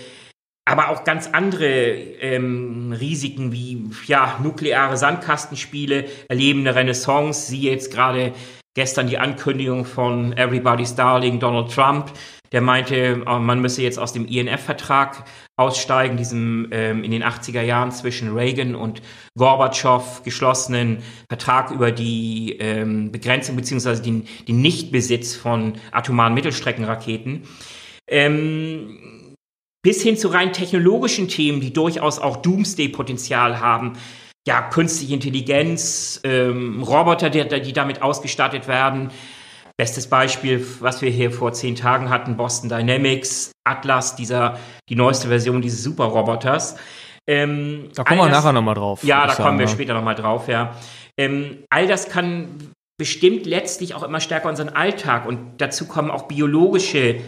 aber 0.64 0.88
auch 0.88 1.04
ganz 1.04 1.28
andere 1.30 1.66
ähm, 1.66 2.96
Risiken 2.98 3.52
wie 3.52 3.90
ja, 4.06 4.38
nukleare 4.42 4.96
Sandkastenspiele 4.96 6.06
erleben 6.28 6.60
eine 6.60 6.74
Renaissance. 6.74 7.50
Sie 7.50 7.60
jetzt 7.60 7.92
gerade 7.92 8.32
gestern 8.72 9.08
die 9.08 9.18
Ankündigung 9.18 9.84
von 9.84 10.32
Everybody's 10.32 10.94
Darling 10.94 11.38
Donald 11.38 11.70
Trump, 11.70 12.10
der 12.52 12.60
meinte, 12.60 12.96
äh, 12.96 13.38
man 13.38 13.60
müsse 13.60 13.82
jetzt 13.82 13.98
aus 13.98 14.12
dem 14.12 14.26
INF-Vertrag 14.26 15.24
aussteigen, 15.56 16.16
diesem 16.16 16.68
ähm, 16.70 17.02
in 17.02 17.10
den 17.10 17.24
80er 17.24 17.62
Jahren 17.62 17.90
zwischen 17.90 18.34
Reagan 18.34 18.74
und 18.74 19.02
Gorbatschow 19.36 20.22
geschlossenen 20.22 20.98
Vertrag 21.28 21.70
über 21.70 21.90
die 21.90 22.56
ähm, 22.60 23.10
Begrenzung 23.10 23.56
bzw. 23.56 24.02
Den, 24.02 24.26
den 24.46 24.60
Nichtbesitz 24.60 25.34
von 25.34 25.74
atomaren 25.90 26.34
Mittelstreckenraketen. 26.34 27.42
Ähm, 28.08 29.34
bis 29.82 30.02
hin 30.02 30.16
zu 30.16 30.28
rein 30.28 30.52
technologischen 30.52 31.28
Themen, 31.28 31.60
die 31.60 31.72
durchaus 31.72 32.18
auch 32.18 32.36
Doomsday-Potenzial 32.36 33.60
haben. 33.60 33.94
Ja, 34.46 34.62
künstliche 34.62 35.14
Intelligenz, 35.14 36.20
ähm, 36.24 36.82
Roboter, 36.82 37.30
die, 37.30 37.62
die 37.62 37.72
damit 37.72 38.02
ausgestattet 38.02 38.68
werden, 38.68 39.10
Bestes 39.76 40.08
Beispiel, 40.08 40.64
was 40.80 41.02
wir 41.02 41.10
hier 41.10 41.30
vor 41.30 41.52
zehn 41.52 41.74
Tagen 41.74 42.10
hatten, 42.10 42.36
Boston 42.36 42.68
Dynamics, 42.68 43.52
Atlas, 43.64 44.16
dieser, 44.16 44.58
die 44.88 44.96
neueste 44.96 45.28
Version 45.28 45.62
dieses 45.62 45.82
Superroboters. 45.82 46.76
Ähm, 47.28 47.88
da 47.94 48.04
kommen 48.04 48.20
wir 48.20 48.28
das, 48.28 48.38
nachher 48.38 48.52
nochmal 48.52 48.74
drauf. 48.74 49.04
Ja, 49.04 49.26
da 49.26 49.32
sagen, 49.32 49.44
kommen 49.44 49.58
wir 49.58 49.66
ja. 49.66 49.72
später 49.72 49.94
nochmal 49.94 50.14
drauf, 50.14 50.48
ja. 50.48 50.74
Ähm, 51.18 51.64
all 51.70 51.86
das 51.86 52.08
kann 52.08 52.72
bestimmt 52.98 53.46
letztlich 53.46 53.94
auch 53.94 54.02
immer 54.02 54.20
stärker 54.20 54.48
unseren 54.48 54.68
Alltag 54.68 55.26
und 55.26 55.60
dazu 55.60 55.86
kommen 55.86 56.10
auch 56.10 56.28
biologische 56.28 57.20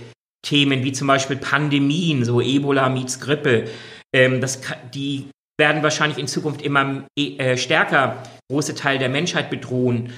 Themen, 0.44 0.84
wie 0.84 0.92
zum 0.92 1.08
Beispiel 1.08 1.36
Pandemien, 1.36 2.24
so 2.24 2.40
Ebola 2.40 2.88
meets 2.88 3.20
Grippe. 3.20 3.64
Ähm, 4.14 4.40
das, 4.40 4.60
die 4.92 5.28
werden 5.58 5.82
wahrscheinlich 5.82 6.18
in 6.18 6.26
Zukunft 6.26 6.62
immer 6.62 7.04
äh, 7.16 7.56
stärker 7.56 8.22
große 8.50 8.74
Teile 8.74 8.98
der 8.98 9.08
Menschheit 9.08 9.50
bedrohen 9.50 10.12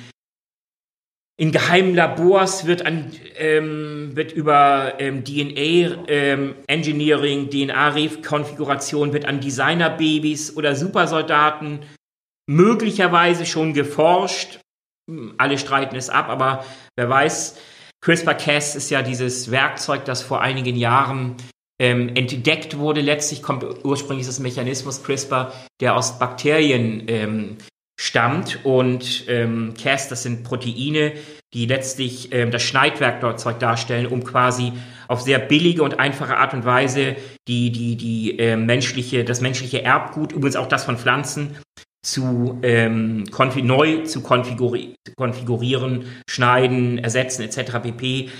in 1.38 1.52
geheimen 1.52 1.94
Labors 1.94 2.66
wird, 2.66 2.86
an, 2.86 3.12
ähm, 3.36 4.12
wird 4.14 4.32
über 4.32 4.94
ähm, 4.98 5.22
DNA 5.22 6.04
ähm, 6.08 6.54
Engineering, 6.66 7.50
DNA-Rekonfiguration 7.50 9.12
wird 9.12 9.26
an 9.26 9.40
Designerbabys 9.40 10.56
oder 10.56 10.74
Supersoldaten 10.74 11.80
möglicherweise 12.48 13.44
schon 13.44 13.74
geforscht. 13.74 14.60
Alle 15.36 15.58
streiten 15.58 15.96
es 15.96 16.08
ab, 16.08 16.28
aber 16.28 16.64
wer 16.96 17.08
weiß. 17.08 17.58
CRISPR-Cas 18.00 18.76
ist 18.76 18.90
ja 18.90 19.02
dieses 19.02 19.50
Werkzeug, 19.50 20.04
das 20.04 20.22
vor 20.22 20.40
einigen 20.40 20.76
Jahren 20.76 21.36
ähm, 21.78 22.14
entdeckt 22.14 22.78
wurde. 22.78 23.02
Letztlich 23.02 23.42
kommt 23.42 23.64
ursprünglich 23.84 24.26
das 24.26 24.38
Mechanismus 24.38 25.02
CRISPR, 25.02 25.52
der 25.80 25.96
aus 25.96 26.18
Bakterien 26.18 27.04
ähm, 27.08 27.56
stammt. 27.98 28.64
Und 28.64 29.24
ähm, 29.28 29.74
Cas, 29.80 30.08
das 30.08 30.22
sind 30.22 30.44
Proteine, 30.44 31.12
die 31.54 31.66
letztlich 31.66 32.32
ähm, 32.32 32.50
das 32.50 32.62
Schneidwerkzeug 32.62 33.58
darstellen, 33.58 34.06
um 34.06 34.22
quasi 34.24 34.72
auf 35.08 35.20
sehr 35.20 35.38
billige 35.38 35.82
und 35.82 35.98
einfache 35.98 36.36
Art 36.36 36.52
und 36.52 36.64
Weise 36.64 37.16
die, 37.48 37.70
die, 37.70 37.96
die 37.96 38.38
äh, 38.38 38.56
menschliche, 38.56 39.24
das 39.24 39.40
menschliche 39.40 39.82
Erbgut, 39.82 40.32
übrigens 40.32 40.56
auch 40.56 40.66
das 40.66 40.84
von 40.84 40.98
Pflanzen, 40.98 41.56
zu 42.02 42.60
ähm, 42.62 43.24
neu 43.62 44.04
zu 44.04 44.22
konfiguri 44.22 44.94
konfigurieren, 45.16 46.04
schneiden, 46.28 46.98
ersetzen 46.98 47.42
etc. 47.42 47.80
pp. 47.82 48.30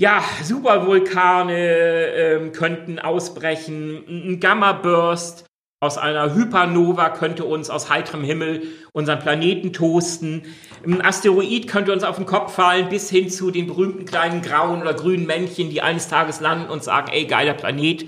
Ja, 0.00 0.24
Supervulkane 0.42 1.58
ähm, 1.58 2.52
könnten 2.52 2.98
ausbrechen, 2.98 4.04
ein 4.08 4.40
Gamma-Burst 4.40 5.44
aus 5.82 5.98
einer 5.98 6.32
Hypernova 6.32 7.10
könnte 7.10 7.44
uns 7.44 7.68
aus 7.68 7.90
heiterem 7.90 8.22
Himmel 8.22 8.62
unseren 8.92 9.18
Planeten 9.18 9.72
toasten. 9.72 10.42
Ein 10.86 11.04
Asteroid 11.04 11.66
könnte 11.66 11.92
uns 11.92 12.04
auf 12.04 12.14
den 12.14 12.24
Kopf 12.24 12.54
fallen, 12.54 12.88
bis 12.88 13.10
hin 13.10 13.28
zu 13.28 13.50
den 13.50 13.66
berühmten 13.66 14.04
kleinen 14.04 14.42
grauen 14.42 14.80
oder 14.80 14.94
grünen 14.94 15.26
Männchen, 15.26 15.70
die 15.70 15.82
eines 15.82 16.06
Tages 16.06 16.38
landen 16.38 16.70
und 16.70 16.84
sagen, 16.84 17.10
ey, 17.12 17.24
geiler 17.24 17.54
Planet, 17.54 18.06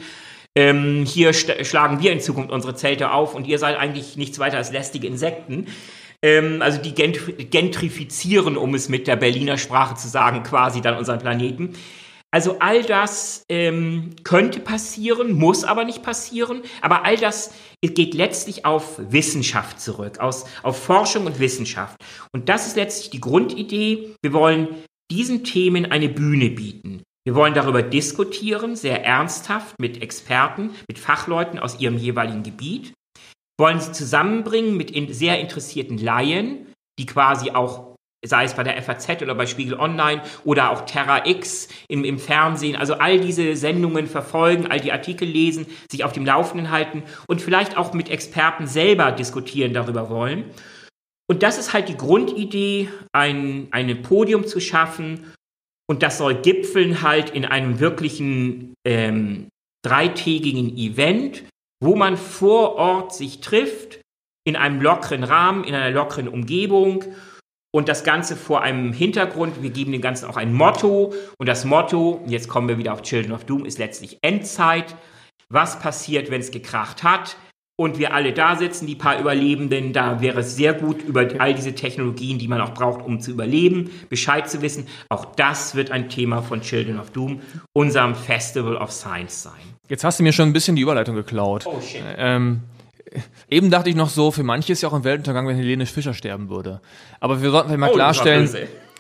ähm, 0.55 1.05
hier 1.05 1.33
schlagen 1.33 2.01
wir 2.01 2.13
in 2.13 2.21
Zukunft 2.21 2.53
unsere 2.53 2.77
Zelte 2.77 3.11
auf 3.11 3.35
und 3.35 3.49
ihr 3.49 3.59
seid 3.59 3.77
eigentlich 3.77 4.17
nichts 4.17 4.39
weiter 4.39 4.59
als 4.59 4.71
lästige 4.71 5.09
Insekten. 5.09 5.67
Ähm, 6.23 6.63
also 6.63 6.79
die 6.81 6.95
gentrifizieren, 6.95 8.57
um 8.57 8.77
es 8.77 8.89
mit 8.89 9.09
der 9.09 9.17
Berliner 9.17 9.59
Sprache 9.59 9.97
zu 9.97 10.07
sagen, 10.07 10.45
quasi 10.45 10.81
dann 10.81 10.97
unseren 10.97 11.19
Planeten. 11.19 11.75
Also 12.35 12.57
all 12.59 12.83
das 12.83 13.45
ähm, 13.49 14.11
könnte 14.25 14.59
passieren, 14.59 15.35
muss 15.35 15.63
aber 15.63 15.85
nicht 15.85 16.03
passieren. 16.03 16.63
Aber 16.81 17.05
all 17.05 17.17
das 17.17 17.55
geht 17.81 18.13
letztlich 18.13 18.65
auf 18.65 18.99
Wissenschaft 18.99 19.81
zurück, 19.81 20.19
aus, 20.19 20.45
auf 20.65 20.83
Forschung 20.83 21.27
und 21.27 21.39
Wissenschaft. 21.39 21.97
Und 22.33 22.49
das 22.49 22.67
ist 22.67 22.75
letztlich 22.75 23.11
die 23.11 23.21
Grundidee. 23.21 24.17
Wir 24.21 24.33
wollen 24.33 24.67
diesen 25.13 25.45
Themen 25.45 25.93
eine 25.93 26.09
Bühne 26.09 26.51
bieten. 26.51 27.05
Wir 27.25 27.37
wollen 27.37 27.55
darüber 27.55 27.83
diskutieren, 27.83 28.75
sehr 28.75 29.05
ernsthaft 29.05 29.79
mit 29.79 30.03
Experten, 30.03 30.73
mit 30.89 30.99
Fachleuten 30.99 31.61
aus 31.61 31.79
ihrem 31.79 31.99
jeweiligen 31.99 32.43
Gebiet. 32.43 32.95
Wollen 33.61 33.79
sie 33.79 33.93
zusammenbringen 33.93 34.77
mit 34.77 34.91
in 34.91 35.15
sehr 35.15 35.39
interessierten 35.39 35.99
Laien, 35.99 36.67
die 36.99 37.07
quasi 37.07 37.53
auch 37.53 37.94
sei 38.25 38.45
es 38.45 38.55
bei 38.55 38.63
der 38.63 38.81
FAZ 38.83 39.23
oder 39.23 39.35
bei 39.35 39.47
Spiegel 39.47 39.75
Online 39.75 40.23
oder 40.45 40.71
auch 40.71 40.83
Terra 40.83 41.27
X 41.27 41.69
im, 41.89 42.05
im 42.05 42.19
Fernsehen. 42.19 42.77
Also 42.77 42.95
all 42.95 43.21
diese 43.21 43.57
Sendungen 43.57 44.07
verfolgen, 44.07 44.67
all 44.71 44.81
die 44.81 44.93
Artikel 44.93 45.29
lesen, 45.29 45.67
sich 45.91 46.05
auf 46.05 46.13
dem 46.13 46.25
Laufenden 46.27 46.71
halten 46.71 47.03
und 47.27 47.43
vielleicht 47.43 47.77
auch 47.77 47.93
mit 47.93 48.11
Experten 48.11 48.67
selber 48.67 49.13
diskutieren 49.13 49.73
darüber 49.73 50.11
wollen. 50.11 50.45
Und 51.27 51.43
das 51.43 51.59
ist 51.59 51.73
halt 51.73 51.89
die 51.89 51.97
Grundidee, 51.97 52.89
ein, 53.13 53.69
ein 53.71 54.03
Podium 54.03 54.47
zu 54.47 54.61
schaffen. 54.61 55.33
Und 55.87 56.03
das 56.03 56.19
soll 56.19 56.35
gipfeln 56.35 57.03
halt 57.03 57.31
in 57.31 57.45
einem 57.45 57.81
wirklichen 57.81 58.75
ähm, 58.87 59.49
dreitägigen 59.85 60.77
Event, 60.77 61.45
wo 61.83 61.95
man 61.97 62.17
vor 62.17 62.77
Ort 62.77 63.15
sich 63.15 63.41
trifft, 63.41 64.01
in 64.47 64.57
einem 64.57 64.81
lockeren 64.81 65.25
Rahmen, 65.25 65.65
in 65.65 65.75
einer 65.75 65.91
lockeren 65.91 66.29
Umgebung 66.29 67.05
und 67.75 67.89
das 67.89 68.05
Ganze 68.05 68.37
vor 68.37 68.63
einem 68.63 68.93
Hintergrund. 68.93 69.61
Wir 69.61 69.71
geben 69.71 69.91
dem 69.91 70.01
Ganzen 70.01 70.27
auch 70.27 70.37
ein 70.37 70.53
Motto. 70.55 71.13
Und 71.39 71.49
das 71.49 71.65
Motto, 71.65 72.23
jetzt 72.25 72.49
kommen 72.49 72.69
wir 72.69 72.79
wieder 72.79 72.93
auf 72.93 73.03
Children 73.03 73.33
of 73.33 73.47
Doom, 73.47 73.65
ist 73.65 73.81
letztlich 73.81 74.19
Endzeit. 74.23 74.95
Was 75.49 75.81
passiert, 75.81 76.31
wenn 76.31 76.41
es 76.41 76.53
gekracht 76.53 77.03
hat? 77.03 77.37
Und 77.77 77.99
wir 77.99 78.15
alle 78.15 78.33
da 78.33 78.55
sitzen, 78.55 78.87
die 78.87 78.95
paar 78.95 79.19
Überlebenden, 79.19 79.93
da 79.93 80.21
wäre 80.21 80.39
es 80.39 80.55
sehr 80.55 80.73
gut, 80.73 81.03
über 81.03 81.27
all 81.39 81.53
diese 81.53 81.75
Technologien, 81.75 82.39
die 82.39 82.47
man 82.47 82.61
auch 82.61 82.75
braucht, 82.75 83.05
um 83.05 83.19
zu 83.19 83.33
überleben, 83.33 83.91
Bescheid 84.09 84.49
zu 84.49 84.63
wissen. 84.63 84.87
Auch 85.09 85.25
das 85.35 85.75
wird 85.75 85.91
ein 85.91 86.09
Thema 86.09 86.43
von 86.43 86.61
Children 86.61 87.01
of 87.01 87.11
Doom, 87.11 87.41
unserem 87.73 88.15
Festival 88.15 88.77
of 88.77 88.93
Science 88.93 89.43
sein. 89.43 89.75
Jetzt 89.89 90.05
hast 90.05 90.21
du 90.21 90.23
mir 90.23 90.33
schon 90.33 90.49
ein 90.49 90.53
bisschen 90.53 90.77
die 90.77 90.83
Überleitung 90.83 91.17
geklaut. 91.17 91.67
Oh 91.67 91.81
shit. 91.81 92.01
Ähm, 92.17 92.61
Eben 93.49 93.71
dachte 93.71 93.91
ich 93.91 93.97
noch 93.97 94.09
so, 94.09 94.31
für 94.31 94.43
manche 94.43 94.73
ist 94.73 94.83
ja 94.83 94.89
auch 94.89 94.95
ein 94.95 95.05
Weltuntergang, 95.05 95.47
wenn 95.47 95.57
Helene 95.57 95.87
Fischer 95.87 96.15
sterben 96.15 96.49
würde. 96.49 96.81
Aber 97.21 97.43
wir 97.43 97.51
sollten 97.51 97.69
vielleicht 97.69 97.81
mal 97.81 97.91
oh, 97.91 97.95
klarstellen, 97.95 98.49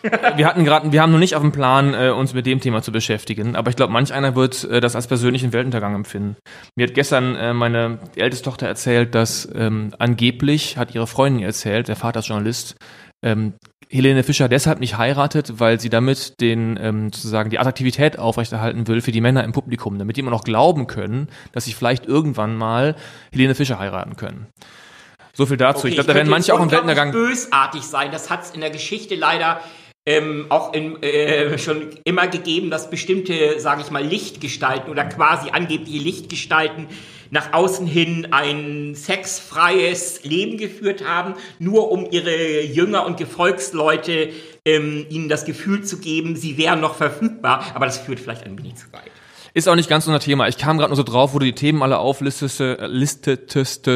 wir 0.37 0.47
hatten 0.47 0.65
gerade, 0.65 0.93
wir 0.93 1.03
haben 1.03 1.13
noch 1.13 1.19
nicht 1.19 1.35
auf 1.35 1.43
dem 1.43 1.53
Plan, 1.53 1.95
äh, 1.95 2.11
uns 2.11 2.35
mit 2.35 2.47
dem 2.47 2.61
Thema 2.61 2.83
zu 2.83 2.93
beschäftigen. 2.93 3.57
Aber 3.57 3.71
ich 3.71 3.77
glaube, 3.77 3.93
manch 3.93 4.13
einer 4.13 4.37
wird 4.37 4.65
äh, 4.65 4.81
das 4.81 4.97
als 4.97 5.07
persönlichen 5.07 5.53
Weltuntergang 5.53 5.95
empfinden. 5.95 6.37
Mir 6.77 6.87
hat 6.87 6.95
gestern 6.95 7.37
äh, 7.37 7.55
meine 7.55 7.99
älteste 8.17 8.45
Tochter 8.45 8.67
erzählt, 8.67 9.15
dass 9.15 9.49
ähm, 9.55 9.93
angeblich 9.99 10.77
hat 10.77 10.95
ihre 10.95 11.07
Freundin 11.07 11.45
erzählt, 11.45 11.89
der 11.89 11.97
Vater 11.97 12.21
ist 12.21 12.29
Journalist, 12.29 12.77
ähm, 13.25 13.55
Helene 13.91 14.23
Fischer 14.23 14.49
deshalb 14.49 14.81
nicht 14.81 14.99
heiratet, 14.99 15.61
weil 15.61 15.81
sie 15.81 15.91
damit 15.91 16.41
den 16.41 16.79
ähm, 16.81 17.13
sozusagen 17.13 17.51
die 17.51 17.59
Attraktivität 17.59 18.19
aufrechterhalten 18.19 18.87
will 18.89 19.01
für 19.01 19.13
die 19.13 19.21
Männer 19.21 19.45
im 19.45 19.53
Publikum, 19.53 19.99
damit 19.99 20.17
die 20.17 20.21
immer 20.21 20.31
noch 20.31 20.45
glauben 20.45 20.87
können, 20.87 21.29
dass 21.53 21.65
sie 21.65 21.73
vielleicht 21.73 22.07
irgendwann 22.07 22.57
mal 22.57 22.97
Helene 23.33 23.55
Fischer 23.55 23.79
heiraten 23.79 24.17
können. 24.17 24.47
So 25.33 25.47
viel 25.47 25.57
dazu. 25.57 25.81
Okay, 25.81 25.89
ich 25.89 25.95
glaube, 25.95 26.09
da 26.09 26.15
werden 26.15 26.31
manche 26.31 26.55
auch 26.55 26.61
im 26.61 26.71
Weltengang 26.71 27.11
bösartig 27.11 27.83
sein. 27.83 28.11
Das 28.13 28.31
hat 28.31 28.45
es 28.45 28.51
in 28.51 28.61
der 28.61 28.71
Geschichte 28.71 29.17
leider 29.17 29.61
ähm, 30.07 30.47
auch 30.51 30.73
in, 30.75 31.03
äh, 31.03 31.59
schon 31.59 31.91
immer 32.05 32.29
gegeben, 32.29 32.71
dass 32.71 32.91
bestimmte, 32.91 33.59
sage 33.59 33.83
ich 33.83 33.91
mal, 33.91 34.05
Lichtgestalten 34.05 34.91
oder 34.91 35.05
quasi 35.05 35.51
angebliche 35.51 35.99
Lichtgestalten 35.99 36.89
nach 37.35 37.53
außen 37.53 37.87
hin 37.87 38.29
ein 38.31 38.95
sexfreies 38.95 40.23
Leben 40.23 40.57
geführt 40.57 41.05
haben, 41.07 41.35
nur 41.59 41.91
um 41.91 42.07
ihre 42.09 42.63
Jünger 42.63 43.05
und 43.05 43.17
Gefolgsleute 43.17 44.31
ähm, 44.65 45.05
ihnen 45.11 45.29
das 45.29 45.45
Gefühl 45.45 45.83
zu 45.83 45.99
geben, 45.99 46.37
sie 46.37 46.57
wären 46.59 46.81
noch 46.81 46.95
verfügbar. 46.95 47.65
Aber 47.75 47.87
das 47.87 47.99
führt 47.99 48.21
vielleicht 48.21 48.45
ein 48.45 48.57
wenig 48.57 48.77
zu 48.77 48.87
weit. 48.93 49.11
Ist 49.53 49.69
auch 49.69 49.75
nicht 49.75 49.89
ganz 49.89 50.07
unser 50.07 50.21
Thema. 50.21 50.47
Ich 50.47 50.59
kam 50.59 50.79
gerade 50.79 50.91
nur 50.91 50.97
so 50.97 51.03
drauf, 51.03 51.35
wo 51.35 51.41
du 51.41 51.45
die 51.45 51.55
Themen 51.55 51.83
alle 51.83 51.99
auflistetest 51.99 53.89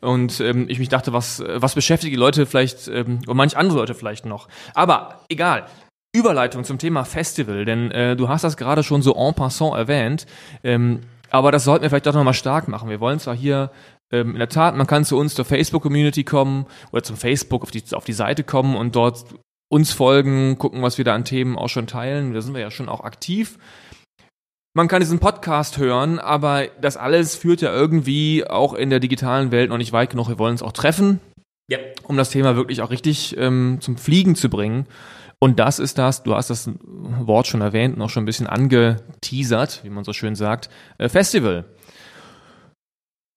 und 0.00 0.40
ähm, 0.40 0.66
ich 0.68 0.78
mich 0.78 0.88
dachte, 0.88 1.12
was, 1.12 1.42
was 1.46 1.74
beschäftigt 1.74 2.12
die 2.12 2.18
Leute 2.18 2.46
vielleicht 2.46 2.86
ähm, 2.86 3.18
und 3.26 3.36
manch 3.36 3.56
andere 3.56 3.78
Leute 3.78 3.94
vielleicht 3.94 4.26
noch. 4.26 4.48
Aber 4.74 5.24
egal. 5.28 5.66
Überleitung 6.12 6.62
zum 6.62 6.78
Thema 6.78 7.04
Festival, 7.04 7.64
denn 7.64 7.90
äh, 7.90 8.14
du 8.14 8.28
hast 8.28 8.44
das 8.44 8.56
gerade 8.56 8.84
schon 8.84 9.02
so 9.02 9.16
en 9.16 9.34
passant 9.34 9.74
erwähnt. 9.74 10.26
Ähm, 10.62 11.00
aber 11.34 11.50
das 11.50 11.64
sollten 11.64 11.82
wir 11.82 11.90
vielleicht 11.90 12.06
doch 12.06 12.14
nochmal 12.14 12.32
stark 12.32 12.68
machen. 12.68 12.88
Wir 12.88 13.00
wollen 13.00 13.18
zwar 13.18 13.34
hier 13.34 13.72
ähm, 14.12 14.34
in 14.34 14.38
der 14.38 14.48
Tat, 14.48 14.76
man 14.76 14.86
kann 14.86 15.04
zu 15.04 15.18
uns 15.18 15.34
zur 15.34 15.44
Facebook-Community 15.44 16.22
kommen 16.22 16.66
oder 16.92 17.02
zum 17.02 17.16
Facebook 17.16 17.64
auf 17.64 17.72
die, 17.72 17.82
auf 17.92 18.04
die 18.04 18.12
Seite 18.12 18.44
kommen 18.44 18.76
und 18.76 18.94
dort 18.94 19.24
uns 19.68 19.90
folgen, 19.90 20.58
gucken, 20.58 20.80
was 20.82 20.96
wir 20.96 21.04
da 21.04 21.12
an 21.12 21.24
Themen 21.24 21.58
auch 21.58 21.68
schon 21.68 21.88
teilen. 21.88 22.34
Da 22.34 22.40
sind 22.40 22.54
wir 22.54 22.60
ja 22.60 22.70
schon 22.70 22.88
auch 22.88 23.00
aktiv. 23.00 23.58
Man 24.74 24.86
kann 24.86 25.00
diesen 25.00 25.18
Podcast 25.18 25.76
hören, 25.76 26.20
aber 26.20 26.68
das 26.80 26.96
alles 26.96 27.34
führt 27.34 27.62
ja 27.62 27.72
irgendwie 27.72 28.46
auch 28.48 28.72
in 28.72 28.90
der 28.90 29.00
digitalen 29.00 29.50
Welt 29.50 29.70
noch 29.70 29.78
nicht 29.78 29.92
weit 29.92 30.10
genug. 30.10 30.28
Wir 30.28 30.38
wollen 30.38 30.52
uns 30.52 30.62
auch 30.62 30.70
treffen, 30.70 31.18
ja. 31.68 31.78
um 32.04 32.16
das 32.16 32.30
Thema 32.30 32.54
wirklich 32.54 32.80
auch 32.80 32.90
richtig 32.90 33.36
ähm, 33.38 33.78
zum 33.80 33.96
Fliegen 33.96 34.36
zu 34.36 34.48
bringen. 34.48 34.86
Und 35.44 35.58
das 35.58 35.78
ist 35.78 35.98
das, 35.98 36.22
du 36.22 36.34
hast 36.34 36.48
das 36.48 36.70
Wort 36.80 37.46
schon 37.46 37.60
erwähnt, 37.60 37.98
noch 37.98 38.08
schon 38.08 38.22
ein 38.22 38.24
bisschen 38.24 38.46
angeteasert, 38.46 39.84
wie 39.84 39.90
man 39.90 40.02
so 40.02 40.14
schön 40.14 40.36
sagt, 40.36 40.70
äh, 40.96 41.10
Festival. 41.10 41.66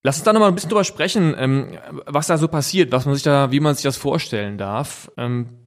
Lass 0.05 0.15
uns 0.15 0.23
da 0.23 0.31
nochmal 0.31 0.47
ein 0.47 0.55
bisschen 0.55 0.69
drüber 0.69 0.85
sprechen, 0.85 1.35
ähm, 1.37 1.77
was 2.05 2.27
da 2.27 2.37
so 2.37 2.47
passiert, 2.47 2.93
was 2.93 3.05
man 3.05 3.13
sich 3.13 3.25
da, 3.25 3.51
wie 3.51 3.59
man 3.59 3.75
sich 3.75 3.83
das 3.83 3.97
vorstellen 3.97 4.57
darf. 4.57 5.11
Ähm, 5.17 5.65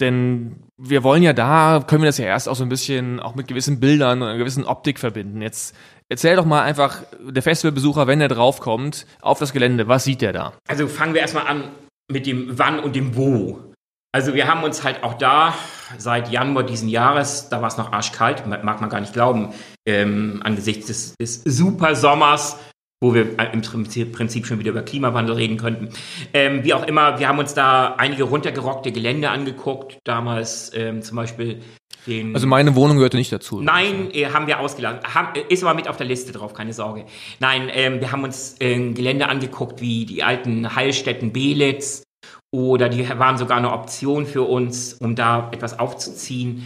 denn 0.00 0.56
wir 0.76 1.04
wollen 1.04 1.22
ja 1.22 1.32
da, 1.32 1.84
können 1.86 2.02
wir 2.02 2.08
das 2.08 2.18
ja 2.18 2.24
erst 2.24 2.48
auch 2.48 2.56
so 2.56 2.64
ein 2.64 2.68
bisschen 2.68 3.20
auch 3.20 3.36
mit 3.36 3.46
gewissen 3.46 3.78
Bildern 3.78 4.22
und 4.22 4.28
einer 4.28 4.38
gewissen 4.38 4.64
Optik 4.64 4.98
verbinden. 4.98 5.40
Jetzt 5.40 5.76
erzähl 6.08 6.34
doch 6.34 6.46
mal 6.46 6.62
einfach 6.62 7.04
der 7.20 7.44
Festivalbesucher, 7.44 8.08
wenn 8.08 8.20
er 8.20 8.26
draufkommt, 8.26 9.06
auf 9.22 9.38
das 9.38 9.52
Gelände, 9.52 9.86
was 9.86 10.02
sieht 10.02 10.20
der 10.20 10.32
da? 10.32 10.54
Also 10.66 10.88
fangen 10.88 11.14
wir 11.14 11.20
erstmal 11.20 11.46
an 11.46 11.70
mit 12.10 12.26
dem 12.26 12.58
Wann 12.58 12.80
und 12.80 12.96
dem 12.96 13.14
Wo. 13.14 13.73
Also 14.14 14.34
wir 14.34 14.46
haben 14.46 14.62
uns 14.62 14.84
halt 14.84 15.02
auch 15.02 15.14
da 15.14 15.54
seit 15.98 16.30
Januar 16.30 16.62
diesen 16.62 16.88
Jahres, 16.88 17.48
da 17.48 17.60
war 17.60 17.66
es 17.66 17.76
noch 17.76 17.90
arschkalt, 17.90 18.46
mag 18.46 18.80
man 18.80 18.88
gar 18.88 19.00
nicht 19.00 19.12
glauben, 19.12 19.48
ähm, 19.86 20.40
angesichts 20.44 20.86
des, 20.86 21.16
des 21.16 21.42
super 21.44 21.96
Sommers, 21.96 22.60
wo 23.02 23.12
wir 23.12 23.36
im 23.52 23.60
Prinzip 23.60 24.46
schon 24.46 24.60
wieder 24.60 24.70
über 24.70 24.82
Klimawandel 24.82 25.34
reden 25.34 25.56
könnten. 25.56 25.88
Ähm, 26.32 26.62
wie 26.62 26.74
auch 26.74 26.86
immer, 26.86 27.18
wir 27.18 27.26
haben 27.26 27.40
uns 27.40 27.54
da 27.54 27.96
einige 27.98 28.22
runtergerockte 28.22 28.92
Gelände 28.92 29.30
angeguckt, 29.30 29.98
damals 30.04 30.70
ähm, 30.76 31.02
zum 31.02 31.16
Beispiel 31.16 31.60
den 32.06 32.36
also 32.36 32.46
meine 32.46 32.76
Wohnung 32.76 32.98
gehörte 32.98 33.16
nicht 33.16 33.32
dazu. 33.32 33.62
Nein, 33.62 34.10
äh, 34.12 34.26
haben 34.26 34.46
wir 34.46 34.60
ausgeladen. 34.60 35.00
Haben, 35.12 35.40
ist 35.48 35.64
aber 35.64 35.74
mit 35.74 35.88
auf 35.88 35.96
der 35.96 36.06
Liste 36.06 36.30
drauf, 36.30 36.54
keine 36.54 36.72
Sorge. 36.72 37.06
Nein, 37.40 37.68
ähm, 37.72 38.00
wir 38.00 38.12
haben 38.12 38.22
uns 38.22 38.54
äh, 38.60 38.92
Gelände 38.92 39.26
angeguckt 39.26 39.80
wie 39.80 40.06
die 40.06 40.22
alten 40.22 40.76
Heilstätten 40.76 41.32
Belitz, 41.32 42.04
oder 42.54 42.88
die 42.88 43.08
waren 43.18 43.36
sogar 43.36 43.58
eine 43.58 43.72
Option 43.72 44.26
für 44.26 44.42
uns, 44.42 44.94
um 44.94 45.16
da 45.16 45.48
etwas 45.50 45.80
aufzuziehen. 45.80 46.62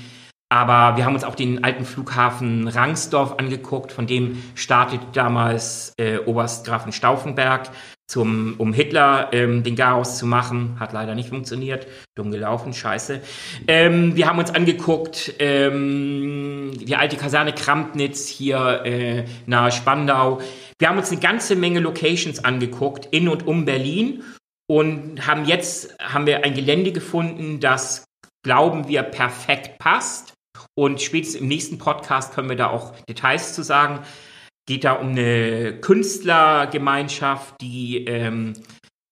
Aber 0.51 0.99
wir 0.99 1.07
haben 1.07 1.15
uns 1.15 1.25
auch 1.25 1.35
den 1.35 1.65
alten 1.65 1.87
Flughafen 1.87 2.69
Rangsdorf 2.69 3.39
angeguckt, 3.39 3.91
von 3.91 4.07
dem 4.07 4.43
startet 4.55 5.01
damals 5.15 5.95
äh, 5.99 6.19
Oberst 6.19 6.67
Grafen 6.67 6.93
Stauffenberg, 6.93 7.71
zum, 8.07 8.55
um 8.59 8.75
Hitler 8.75 9.31
ähm, 9.33 9.63
den 9.63 9.77
Garaus 9.77 10.19
zu 10.19 10.27
machen. 10.27 10.77
Hat 10.79 10.93
leider 10.93 11.15
nicht 11.15 11.31
funktioniert. 11.31 11.87
Dumm 12.15 12.31
gelaufen, 12.31 12.75
scheiße. 12.75 13.23
Ähm, 13.67 14.15
wir 14.15 14.27
haben 14.27 14.39
uns 14.39 14.51
angeguckt, 14.51 15.35
ähm, 15.39 16.73
die 16.81 16.97
alte 16.97 17.17
Kaserne 17.17 17.55
Krampnitz 17.55 18.29
hier 18.29 18.83
äh, 18.85 19.25
nahe 19.47 19.73
Spandau. 19.73 20.41
Wir 20.79 20.89
haben 20.91 20.99
uns 20.99 21.11
eine 21.11 21.21
ganze 21.21 21.57
Menge 21.57 21.81
Locations 21.81 22.45
angeguckt, 22.45 23.09
in 23.11 23.29
und 23.29 23.47
um 23.47 23.65
Berlin. 23.65 24.23
Und 24.71 25.27
haben 25.27 25.47
jetzt 25.47 25.97
haben 25.99 26.27
wir 26.27 26.45
ein 26.45 26.55
Gelände 26.55 26.93
gefunden, 26.93 27.59
das 27.59 28.05
glauben 28.45 28.89
wir 28.89 29.03
perfekt 29.03 29.79
passt. 29.79 30.35
Und 30.77 31.01
spätestens 31.01 31.41
im 31.41 31.49
nächsten 31.49 31.79
Podcast 31.79 32.35
können 32.35 32.49
wir 32.49 32.57
da 32.57 32.69
auch 32.71 32.95
Details 33.09 33.55
zu 33.55 33.63
sagen. 33.63 34.01
Geht 34.67 34.85
da 34.85 34.93
um 34.93 35.09
eine 35.09 35.81
Künstlergemeinschaft, 35.81 37.55
die 37.63 38.05
ähm, 38.05 38.53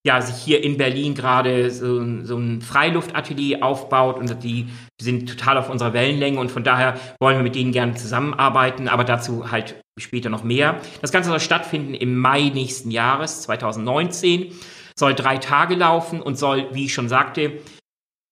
ja, 0.06 0.20
sich 0.22 0.36
hier 0.36 0.62
in 0.62 0.76
Berlin 0.76 1.14
gerade 1.14 1.70
so, 1.70 2.24
so 2.24 2.36
ein 2.36 2.62
Freiluftatelier 2.62 3.64
aufbaut 3.64 4.18
und 4.18 4.44
die 4.44 4.68
sind 5.00 5.28
total 5.28 5.58
auf 5.58 5.68
unserer 5.68 5.94
Wellenlänge 5.94 6.38
und 6.38 6.52
von 6.52 6.62
daher 6.62 7.00
wollen 7.18 7.38
wir 7.38 7.42
mit 7.42 7.56
denen 7.56 7.72
gerne 7.72 7.94
zusammenarbeiten, 7.94 8.86
aber 8.86 9.02
dazu 9.02 9.50
halt 9.50 9.74
später 9.98 10.30
noch 10.30 10.44
mehr. 10.44 10.80
Das 11.00 11.10
Ganze 11.10 11.30
soll 11.30 11.40
stattfinden 11.40 11.94
im 11.94 12.16
Mai 12.16 12.50
nächsten 12.54 12.92
Jahres, 12.92 13.42
2019, 13.42 14.52
soll 14.98 15.14
drei 15.14 15.38
Tage 15.38 15.74
laufen 15.74 16.20
und 16.20 16.38
soll, 16.38 16.68
wie 16.72 16.86
ich 16.86 16.94
schon 16.94 17.08
sagte, 17.08 17.60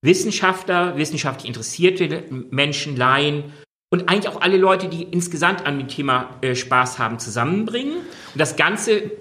Wissenschaftler, 0.03 0.97
wissenschaftlich 0.97 1.49
interessierte 1.49 2.25
Menschen, 2.51 2.97
Laien 2.97 3.53
und 3.91 4.09
eigentlich 4.09 4.29
auch 4.29 4.41
alle 4.41 4.57
Leute, 4.57 4.89
die 4.89 5.03
insgesamt 5.03 5.67
an 5.67 5.79
dem 5.79 5.89
Thema 5.89 6.37
äh, 6.41 6.55
Spaß 6.55 6.99
haben, 6.99 7.19
zusammenbringen. 7.19 7.99
Und 7.99 8.41
das 8.41 8.57
Ganze 8.57 9.13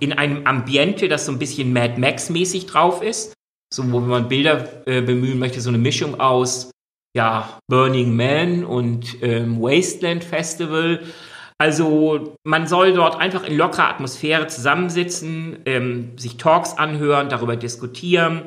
in 0.00 0.12
einem 0.12 0.46
Ambiente, 0.46 1.08
das 1.08 1.26
so 1.26 1.32
ein 1.32 1.38
bisschen 1.38 1.72
Mad 1.72 2.00
Max-mäßig 2.00 2.66
drauf 2.66 3.02
ist. 3.02 3.34
So, 3.72 3.90
wo 3.92 4.00
man 4.00 4.28
Bilder 4.28 4.86
äh, 4.86 5.02
bemühen 5.02 5.38
möchte, 5.38 5.60
so 5.60 5.68
eine 5.68 5.78
Mischung 5.78 6.18
aus 6.18 6.70
ja, 7.16 7.58
Burning 7.68 8.16
Man 8.16 8.64
und 8.64 9.22
ähm, 9.22 9.60
Wasteland 9.60 10.24
Festival. 10.24 11.00
Also 11.64 12.36
man 12.44 12.66
soll 12.66 12.92
dort 12.92 13.18
einfach 13.18 13.44
in 13.44 13.56
lockerer 13.56 13.88
Atmosphäre 13.88 14.48
zusammensitzen, 14.48 15.60
ähm, 15.64 16.12
sich 16.18 16.36
Talks 16.36 16.76
anhören, 16.76 17.30
darüber 17.30 17.56
diskutieren. 17.56 18.42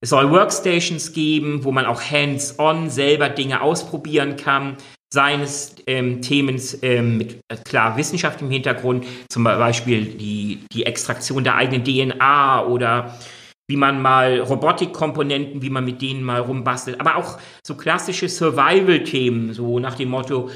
Es 0.00 0.10
soll 0.10 0.28
Workstations 0.32 1.12
geben, 1.12 1.62
wo 1.62 1.70
man 1.70 1.86
auch 1.86 2.02
hands-on 2.02 2.90
selber 2.90 3.28
Dinge 3.28 3.60
ausprobieren 3.60 4.34
kann, 4.34 4.76
seines 5.14 5.76
ähm, 5.86 6.20
Themens 6.20 6.82
ähm, 6.82 7.16
mit 7.18 7.38
äh, 7.46 7.56
klar 7.64 7.96
wissenschaftlichem 7.96 8.50
Hintergrund, 8.50 9.06
zum 9.28 9.44
Beispiel 9.44 10.06
die, 10.06 10.64
die 10.72 10.84
Extraktion 10.84 11.44
der 11.44 11.54
eigenen 11.54 11.84
DNA 11.84 12.66
oder 12.66 13.20
wie 13.68 13.76
man 13.76 14.02
mal 14.02 14.40
Robotikkomponenten, 14.40 15.62
wie 15.62 15.70
man 15.70 15.84
mit 15.84 16.02
denen 16.02 16.24
mal 16.24 16.40
rumbastelt, 16.40 16.98
aber 16.98 17.14
auch 17.14 17.38
so 17.64 17.76
klassische 17.76 18.28
Survival-Themen, 18.28 19.52
so 19.52 19.78
nach 19.78 19.94
dem 19.94 20.08
Motto, 20.08 20.50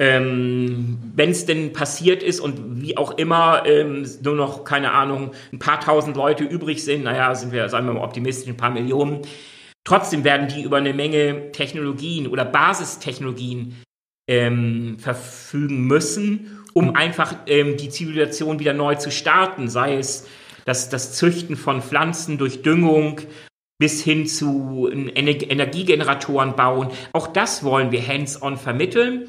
ähm, 0.00 0.98
wenn 1.14 1.30
es 1.30 1.44
denn 1.44 1.74
passiert 1.74 2.22
ist 2.22 2.40
und 2.40 2.80
wie 2.80 2.96
auch 2.96 3.18
immer 3.18 3.64
ähm, 3.66 4.08
nur 4.22 4.34
noch, 4.34 4.64
keine 4.64 4.92
Ahnung, 4.92 5.32
ein 5.52 5.58
paar 5.58 5.78
tausend 5.78 6.16
Leute 6.16 6.42
übrig 6.42 6.82
sind, 6.82 7.04
naja, 7.04 7.34
sind 7.34 7.52
wir, 7.52 7.68
sagen 7.68 7.86
wir 7.86 7.92
mal 7.92 8.02
optimistisch, 8.02 8.48
ein 8.48 8.56
paar 8.56 8.70
Millionen, 8.70 9.20
trotzdem 9.84 10.24
werden 10.24 10.48
die 10.48 10.62
über 10.62 10.78
eine 10.78 10.94
Menge 10.94 11.52
Technologien 11.52 12.28
oder 12.28 12.46
Basistechnologien 12.46 13.76
ähm, 14.26 14.96
verfügen 14.98 15.82
müssen, 15.82 16.64
um 16.72 16.96
einfach 16.96 17.34
ähm, 17.46 17.76
die 17.76 17.90
Zivilisation 17.90 18.58
wieder 18.58 18.72
neu 18.72 18.94
zu 18.94 19.10
starten, 19.10 19.68
sei 19.68 19.98
es 19.98 20.26
das, 20.64 20.88
das 20.88 21.12
Züchten 21.12 21.56
von 21.56 21.82
Pflanzen 21.82 22.38
durch 22.38 22.62
Düngung, 22.62 23.20
bis 23.78 24.02
hin 24.02 24.26
zu 24.26 24.88
Energiegeneratoren 24.90 26.56
bauen. 26.56 26.88
Auch 27.12 27.26
das 27.26 27.64
wollen 27.64 27.92
wir 27.92 28.06
hands-on 28.06 28.56
vermitteln. 28.56 29.28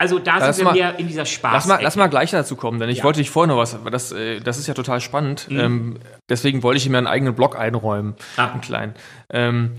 Also 0.00 0.18
da 0.18 0.38
lass 0.38 0.56
sind 0.56 0.64
wir 0.64 0.70
mal, 0.70 0.74
mehr 0.74 0.98
in 0.98 1.08
dieser 1.08 1.26
Spaß. 1.26 1.52
Lass 1.52 1.66
mal, 1.66 1.78
lass 1.82 1.94
mal 1.96 2.06
gleich 2.08 2.30
dazu 2.30 2.56
kommen, 2.56 2.80
denn 2.80 2.88
ich 2.88 2.98
Ja. 2.98 3.04
wollte 3.04 3.18
dich 3.20 3.28
vorher 3.28 3.54
noch 3.54 3.60
was, 3.60 3.76
das, 3.90 4.12
äh, 4.12 4.40
das 4.40 4.56
ist 4.58 4.66
ja 4.66 4.72
total 4.72 5.00
spannend. 5.02 5.46
Mhm. 5.50 5.60
Ähm, 5.60 5.98
deswegen 6.30 6.62
wollte 6.62 6.78
ich 6.78 6.88
mir 6.88 6.96
einen 6.96 7.06
eigenen 7.06 7.34
Blog 7.34 7.54
einräumen, 7.58 8.14
Ah. 8.38 8.46
einen 8.50 8.62
kleinen. 8.62 8.94
Ähm, 9.30 9.72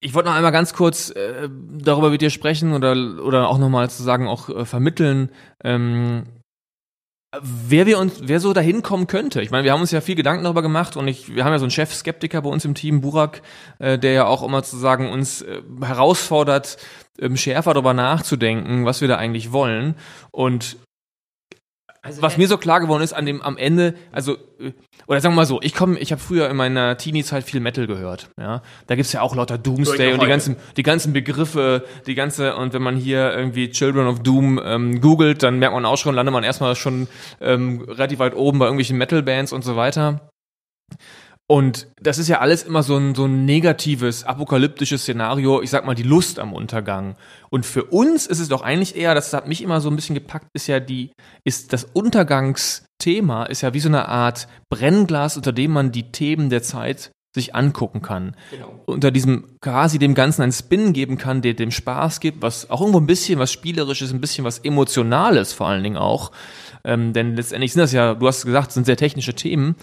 ich 0.00 0.12
wollte 0.12 0.28
noch 0.28 0.36
einmal 0.36 0.52
ganz 0.52 0.74
kurz 0.74 1.08
äh, 1.10 1.48
darüber 1.78 2.10
mit 2.10 2.20
dir 2.20 2.28
sprechen 2.30 2.74
oder, 2.74 2.92
oder 3.24 3.48
auch 3.48 3.56
nochmal 3.58 3.88
zu 3.88 4.02
sagen, 4.02 4.28
auch 4.28 4.50
äh, 4.50 4.66
vermitteln, 4.66 5.30
ähm, 5.64 6.24
wer 7.40 7.86
wir 7.86 7.98
uns, 7.98 8.20
wer 8.22 8.40
so 8.40 8.52
dahin 8.52 8.82
kommen 8.82 9.06
könnte. 9.06 9.42
Ich 9.42 9.50
meine, 9.50 9.64
wir 9.64 9.72
haben 9.72 9.80
uns 9.80 9.90
ja 9.90 10.00
viel 10.00 10.14
Gedanken 10.14 10.44
darüber 10.44 10.62
gemacht 10.62 10.96
und 10.96 11.08
ich, 11.08 11.34
wir 11.34 11.44
haben 11.44 11.52
ja 11.52 11.58
so 11.58 11.64
einen 11.64 11.70
Chef-Skeptiker 11.70 12.42
bei 12.42 12.48
uns 12.48 12.64
im 12.64 12.74
Team, 12.74 13.00
Burak, 13.00 13.42
äh, 13.78 13.98
der 13.98 14.12
ja 14.12 14.26
auch 14.26 14.42
immer 14.42 14.62
zu 14.62 14.76
sagen 14.78 15.10
uns 15.10 15.42
äh, 15.42 15.60
herausfordert, 15.82 16.78
ähm, 17.20 17.36
schärfer 17.36 17.74
darüber 17.74 17.92
nachzudenken, 17.92 18.86
was 18.86 19.00
wir 19.00 19.08
da 19.08 19.16
eigentlich 19.16 19.52
wollen. 19.52 19.96
Und 20.30 20.78
Also, 22.08 22.22
was 22.22 22.36
mir 22.36 22.48
so 22.48 22.58
klar 22.58 22.80
geworden 22.80 23.02
ist 23.02 23.12
an 23.12 23.26
dem 23.26 23.40
am 23.42 23.56
Ende, 23.56 23.94
also 24.12 24.34
äh, 24.58 24.72
oder 25.06 25.20
sagen 25.20 25.34
wir 25.34 25.36
mal 25.36 25.46
so, 25.46 25.60
ich 25.62 25.74
komme, 25.74 25.98
ich 25.98 26.10
habe 26.12 26.20
früher 26.20 26.50
in 26.50 26.56
meiner 26.56 26.96
Teenie-Zeit 26.96 27.44
viel 27.44 27.60
Metal 27.60 27.86
gehört, 27.86 28.28
ja. 28.38 28.62
Da 28.86 28.94
gibt's 28.96 29.12
ja 29.12 29.20
auch 29.20 29.34
lauter 29.34 29.58
Doomsday 29.58 30.12
und 30.12 30.22
die 30.22 30.26
ganzen 30.26 30.56
die 30.76 30.82
ganzen 30.82 31.12
Begriffe, 31.12 31.84
die 32.06 32.14
ganze 32.14 32.56
und 32.56 32.72
wenn 32.72 32.82
man 32.82 32.96
hier 32.96 33.32
irgendwie 33.32 33.70
Children 33.70 34.06
of 34.06 34.20
Doom 34.20 34.60
ähm, 34.62 35.00
googelt, 35.00 35.42
dann 35.42 35.58
merkt 35.58 35.74
man 35.74 35.84
auch 35.84 35.98
schon, 35.98 36.14
landet 36.14 36.32
man 36.32 36.44
erstmal 36.44 36.74
schon 36.74 37.08
ähm, 37.40 37.82
relativ 37.86 38.18
weit 38.18 38.34
oben 38.34 38.58
bei 38.58 38.66
irgendwelchen 38.66 38.98
Metal-Bands 38.98 39.52
und 39.52 39.62
so 39.62 39.76
weiter. 39.76 40.30
Und 41.50 41.88
das 41.98 42.18
ist 42.18 42.28
ja 42.28 42.40
alles 42.40 42.62
immer 42.62 42.82
so 42.82 42.98
ein, 42.98 43.14
so 43.14 43.24
ein 43.24 43.46
negatives, 43.46 44.22
apokalyptisches 44.22 45.02
Szenario, 45.02 45.62
ich 45.62 45.70
sag 45.70 45.86
mal, 45.86 45.94
die 45.94 46.02
Lust 46.02 46.38
am 46.38 46.52
Untergang. 46.52 47.16
Und 47.48 47.64
für 47.64 47.84
uns 47.84 48.26
ist 48.26 48.38
es 48.38 48.50
doch 48.50 48.60
eigentlich 48.60 48.94
eher, 48.94 49.14
das 49.14 49.32
hat 49.32 49.48
mich 49.48 49.62
immer 49.62 49.80
so 49.80 49.88
ein 49.88 49.96
bisschen 49.96 50.14
gepackt, 50.14 50.48
ist 50.52 50.66
ja 50.66 50.78
die, 50.78 51.10
ist 51.44 51.72
das 51.72 51.84
Untergangsthema, 51.84 53.44
ist 53.44 53.62
ja 53.62 53.72
wie 53.72 53.80
so 53.80 53.88
eine 53.88 54.08
Art 54.08 54.46
Brennglas, 54.68 55.38
unter 55.38 55.52
dem 55.52 55.72
man 55.72 55.90
die 55.90 56.12
Themen 56.12 56.50
der 56.50 56.62
Zeit 56.62 57.12
sich 57.32 57.54
angucken 57.54 58.02
kann. 58.02 58.36
Genau. 58.50 58.82
Unter 58.84 59.10
diesem 59.10 59.56
quasi 59.62 59.98
dem 59.98 60.14
Ganzen 60.14 60.42
einen 60.42 60.52
Spin 60.52 60.92
geben 60.92 61.16
kann, 61.16 61.40
der 61.40 61.54
dem 61.54 61.70
Spaß 61.70 62.20
gibt, 62.20 62.42
was 62.42 62.68
auch 62.68 62.82
irgendwo 62.82 63.00
ein 63.00 63.06
bisschen 63.06 63.38
was 63.38 63.52
Spielerisches, 63.52 64.12
ein 64.12 64.20
bisschen 64.20 64.44
was 64.44 64.58
Emotionales 64.58 65.54
vor 65.54 65.68
allen 65.68 65.82
Dingen 65.82 65.96
auch. 65.96 66.30
Ähm, 66.84 67.14
denn 67.14 67.36
letztendlich 67.36 67.72
sind 67.72 67.80
das 67.80 67.92
ja, 67.92 68.14
du 68.14 68.26
hast 68.26 68.44
gesagt, 68.44 68.72
sind 68.72 68.84
sehr 68.84 68.98
technische 68.98 69.32
Themen. 69.32 69.76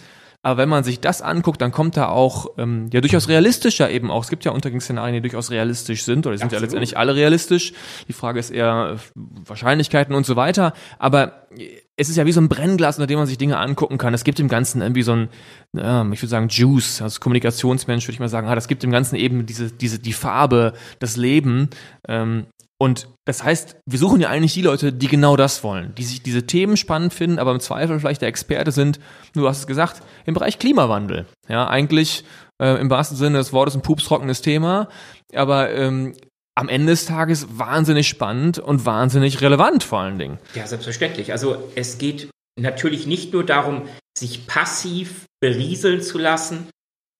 Aber 0.45 0.57
wenn 0.57 0.69
man 0.69 0.83
sich 0.83 0.99
das 0.99 1.23
anguckt, 1.23 1.59
dann 1.59 1.71
kommt 1.71 1.97
da 1.97 2.07
auch 2.07 2.45
ähm, 2.59 2.87
ja 2.93 3.01
durchaus 3.01 3.29
realistischer 3.29 3.89
eben 3.89 4.11
auch. 4.11 4.23
Es 4.23 4.29
gibt 4.29 4.45
ja 4.45 4.51
Untergangsszenarien, 4.51 5.15
die 5.15 5.21
durchaus 5.21 5.49
realistisch 5.49 6.03
sind, 6.03 6.27
oder 6.27 6.35
die 6.35 6.37
sind 6.37 6.51
ja 6.51 6.57
Absolut. 6.57 6.61
letztendlich 6.61 6.97
alle 6.99 7.15
realistisch. 7.15 7.73
Die 8.07 8.13
Frage 8.13 8.39
ist 8.39 8.51
eher 8.51 8.95
äh, 8.95 9.19
Wahrscheinlichkeiten 9.43 10.13
und 10.13 10.23
so 10.23 10.35
weiter. 10.35 10.73
Aber 10.99 11.47
äh, 11.57 11.81
es 11.97 12.09
ist 12.09 12.17
ja 12.17 12.27
wie 12.27 12.31
so 12.31 12.41
ein 12.41 12.47
Brennglas, 12.47 12.97
unter 12.97 13.07
dem 13.07 13.17
man 13.17 13.25
sich 13.25 13.39
Dinge 13.39 13.57
angucken 13.57 13.97
kann. 13.97 14.13
Es 14.13 14.23
gibt 14.23 14.37
dem 14.37 14.47
Ganzen 14.47 14.83
irgendwie 14.83 15.01
so 15.01 15.13
ein, 15.13 15.29
ja, 15.73 16.03
ich 16.11 16.21
würde 16.21 16.29
sagen, 16.29 16.47
Juice, 16.49 17.01
als 17.01 17.19
Kommunikationsmensch 17.19 18.05
würde 18.05 18.13
ich 18.13 18.19
mal 18.19 18.29
sagen, 18.29 18.47
ah, 18.47 18.53
das 18.53 18.67
gibt 18.67 18.83
dem 18.83 18.91
Ganzen 18.91 19.15
eben 19.15 19.47
diese, 19.47 19.71
diese, 19.71 19.97
die 19.97 20.13
Farbe, 20.13 20.73
das 20.99 21.17
Leben. 21.17 21.71
Ähm, 22.07 22.45
und 22.77 23.07
das 23.25 23.43
heißt, 23.43 23.77
wir 23.85 23.99
suchen 23.99 24.19
ja 24.19 24.29
eigentlich 24.29 24.53
die 24.53 24.61
Leute, 24.61 24.91
die 24.91 25.07
genau 25.07 25.37
das 25.37 25.63
wollen, 25.63 25.95
die 25.95 26.03
sich 26.03 26.21
diese 26.21 26.45
Themen 26.45 26.75
spannend 26.75 27.13
finden, 27.13 27.39
aber 27.39 27.51
im 27.51 27.59
Zweifel 27.59 27.99
vielleicht 27.99 28.21
der 28.21 28.27
Experte 28.27 28.71
sind, 28.71 28.99
du 29.33 29.47
hast 29.47 29.59
es 29.59 29.67
gesagt, 29.67 30.01
im 30.25 30.33
Bereich 30.33 30.59
Klimawandel. 30.59 31.25
Ja, 31.47 31.67
eigentlich 31.67 32.25
äh, 32.61 32.79
im 32.79 32.89
wahrsten 32.89 33.17
Sinne 33.17 33.37
des 33.37 33.53
Wortes 33.53 33.75
ein 33.75 33.81
pupstrockenes 33.81 34.41
Thema, 34.41 34.89
aber 35.33 35.71
ähm, 35.71 36.15
am 36.55 36.69
Ende 36.69 36.91
des 36.91 37.05
Tages 37.05 37.47
wahnsinnig 37.57 38.07
spannend 38.07 38.59
und 38.59 38.85
wahnsinnig 38.85 39.41
relevant 39.41 39.83
vor 39.83 39.99
allen 39.99 40.19
Dingen. 40.19 40.39
Ja, 40.53 40.67
selbstverständlich. 40.67 41.31
Also 41.31 41.57
es 41.75 41.97
geht 41.97 42.29
natürlich 42.59 43.07
nicht 43.07 43.33
nur 43.33 43.45
darum, 43.45 43.87
sich 44.17 44.47
passiv 44.47 45.25
berieseln 45.41 46.01
zu 46.01 46.17
lassen. 46.17 46.67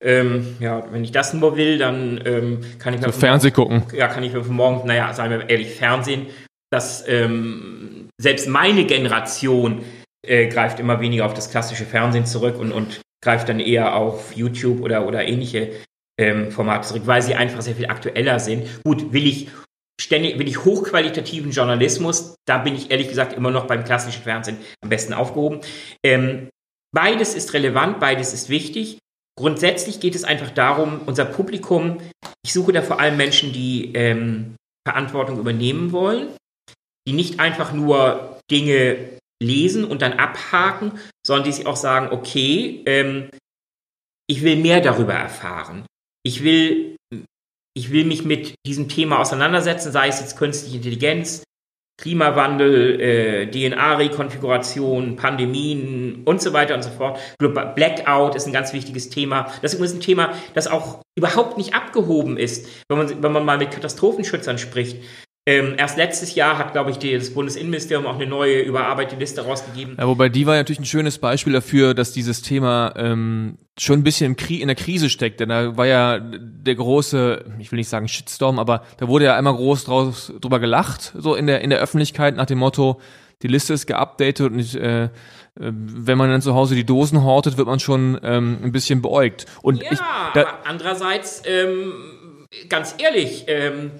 Ähm, 0.03 0.57
ja, 0.59 0.91
wenn 0.91 1.03
ich 1.03 1.11
das 1.11 1.33
nur 1.33 1.55
will, 1.57 1.77
dann 1.77 2.21
ähm, 2.25 2.59
kann 2.79 2.93
ich 2.93 2.99
mir 2.99 3.07
So 3.07 3.11
von 3.11 3.21
Fernseh 3.21 3.51
gucken. 3.51 3.83
ja, 3.93 4.07
kann 4.07 4.23
ich 4.23 4.33
mir 4.33 4.43
von 4.43 4.55
morgen, 4.55 4.87
naja, 4.87 5.13
sagen 5.13 5.31
wir 5.31 5.49
ehrlich, 5.49 5.73
Fernsehen, 5.75 6.27
dass 6.71 7.07
ähm, 7.07 8.09
selbst 8.17 8.47
meine 8.47 8.85
Generation 8.85 9.83
äh, 10.27 10.47
greift 10.47 10.79
immer 10.79 10.99
weniger 10.99 11.25
auf 11.25 11.33
das 11.33 11.49
klassische 11.49 11.85
Fernsehen 11.85 12.25
zurück 12.25 12.57
und, 12.59 12.71
und 12.71 13.01
greift 13.23 13.49
dann 13.49 13.59
eher 13.59 13.95
auf 13.95 14.35
YouTube 14.35 14.81
oder, 14.81 15.07
oder 15.07 15.25
ähnliche 15.25 15.71
ähm, 16.19 16.51
Formate 16.51 16.87
zurück, 16.87 17.03
weil 17.05 17.21
sie 17.21 17.35
einfach 17.35 17.61
sehr 17.61 17.75
viel 17.75 17.87
aktueller 17.87 18.39
sind. 18.39 18.67
Gut, 18.83 19.13
will 19.13 19.25
ich 19.25 19.49
ständig, 19.99 20.37
will 20.39 20.47
ich 20.47 20.65
hochqualitativen 20.65 21.51
Journalismus, 21.51 22.35
da 22.45 22.57
bin 22.57 22.75
ich 22.75 22.91
ehrlich 22.91 23.09
gesagt 23.09 23.33
immer 23.33 23.51
noch 23.51 23.65
beim 23.65 23.83
klassischen 23.83 24.23
Fernsehen 24.23 24.57
am 24.81 24.89
besten 24.89 25.13
aufgehoben. 25.13 25.61
Ähm, 26.03 26.49
beides 26.93 27.33
ist 27.33 27.53
relevant, 27.53 27.99
beides 27.99 28.33
ist 28.33 28.49
wichtig. 28.49 28.99
Grundsätzlich 29.37 29.99
geht 29.99 30.15
es 30.15 30.23
einfach 30.23 30.51
darum, 30.51 31.01
unser 31.05 31.25
Publikum, 31.25 31.99
ich 32.43 32.53
suche 32.53 32.73
da 32.73 32.81
vor 32.81 32.99
allem 32.99 33.17
Menschen, 33.17 33.53
die 33.53 33.93
ähm, 33.93 34.55
Verantwortung 34.87 35.39
übernehmen 35.39 35.91
wollen, 35.91 36.29
die 37.07 37.13
nicht 37.13 37.39
einfach 37.39 37.73
nur 37.73 38.39
Dinge 38.49 39.19
lesen 39.41 39.83
und 39.83 40.01
dann 40.01 40.13
abhaken, 40.13 40.93
sondern 41.25 41.45
die 41.45 41.51
sich 41.51 41.67
auch 41.67 41.75
sagen, 41.75 42.09
okay, 42.11 42.83
ähm, 42.85 43.29
ich 44.27 44.41
will 44.41 44.55
mehr 44.55 44.81
darüber 44.81 45.13
erfahren. 45.13 45.85
Ich 46.23 46.43
will, 46.43 46.95
ich 47.75 47.91
will 47.91 48.05
mich 48.05 48.25
mit 48.25 48.55
diesem 48.65 48.89
Thema 48.89 49.19
auseinandersetzen, 49.19 49.91
sei 49.91 50.07
es 50.07 50.19
jetzt 50.19 50.37
künstliche 50.37 50.77
Intelligenz, 50.77 51.43
Klimawandel, 51.97 52.99
äh, 52.99 53.47
DNA-Rekonfiguration, 53.51 55.15
Pandemien 55.15 56.23
und 56.25 56.41
so 56.41 56.51
weiter 56.51 56.75
und 56.75 56.83
so 56.83 56.89
fort. 56.89 57.19
Blackout 57.39 58.35
ist 58.35 58.47
ein 58.47 58.53
ganz 58.53 58.73
wichtiges 58.73 59.09
Thema. 59.09 59.43
Das 59.61 59.71
ist 59.71 59.79
übrigens 59.79 59.95
ein 59.95 60.01
Thema, 60.01 60.33
das 60.53 60.67
auch 60.67 61.01
überhaupt 61.15 61.57
nicht 61.57 61.73
abgehoben 61.73 62.37
ist, 62.37 62.67
wenn 62.89 62.97
man, 62.97 63.23
wenn 63.23 63.31
man 63.31 63.45
mal 63.45 63.57
mit 63.57 63.71
Katastrophenschützern 63.71 64.57
spricht. 64.57 64.97
Ähm, 65.47 65.75
erst 65.77 65.97
letztes 65.97 66.33
Jahr 66.33 66.57
hat, 66.57 66.71
glaube 66.71 66.89
ich, 66.89 66.97
das 66.97 67.31
Bundesinnenministerium 67.31 68.07
auch 68.07 68.15
eine 68.15 68.25
neue 68.25 68.61
überarbeitete 68.61 69.19
Liste 69.19 69.41
rausgegeben. 69.41 69.95
Ja, 69.99 70.07
wobei 70.07 70.27
die 70.27 70.47
war 70.47 70.55
natürlich 70.55 70.79
ein 70.79 70.85
schönes 70.85 71.19
Beispiel 71.19 71.53
dafür, 71.53 71.93
dass 71.93 72.11
dieses 72.13 72.41
Thema 72.41 72.93
ähm, 72.95 73.59
schon 73.77 73.99
ein 73.99 74.03
bisschen 74.03 74.35
in 74.35 74.67
der 74.67 74.75
Krise 74.75 75.07
steckt. 75.07 75.39
Denn 75.39 75.49
da 75.49 75.77
war 75.77 75.85
ja 75.85 76.19
der 76.19 76.73
große, 76.73 77.45
ich 77.59 77.71
will 77.71 77.77
nicht 77.77 77.89
sagen 77.89 78.07
Shitstorm, 78.07 78.57
aber 78.57 78.83
da 78.97 79.07
wurde 79.07 79.25
ja 79.25 79.35
einmal 79.35 79.53
groß 79.53 79.85
draus, 79.85 80.33
drüber 80.41 80.59
gelacht, 80.59 81.13
so 81.15 81.35
in 81.35 81.45
der, 81.45 81.61
in 81.61 81.69
der 81.69 81.79
Öffentlichkeit 81.79 82.35
nach 82.35 82.47
dem 82.47 82.57
Motto, 82.57 82.99
die 83.43 83.47
Liste 83.47 83.73
ist 83.73 83.85
geupdatet 83.85 84.51
und 84.51 84.57
ich, 84.57 84.75
äh, 84.75 85.09
wenn 85.53 86.17
man 86.17 86.31
dann 86.31 86.41
zu 86.41 86.55
Hause 86.55 86.73
die 86.73 86.85
Dosen 86.85 87.23
hortet, 87.23 87.57
wird 87.57 87.67
man 87.67 87.79
schon 87.79 88.19
ähm, 88.23 88.57
ein 88.63 88.71
bisschen 88.71 89.03
beäugt. 89.03 89.45
Und 89.61 89.83
ja, 89.83 89.91
ich, 89.91 89.99
da, 89.99 90.41
aber 90.41 90.65
andererseits, 90.65 91.43
ähm, 91.45 91.93
ganz 92.67 92.95
ehrlich, 92.97 93.45
ähm, 93.47 93.91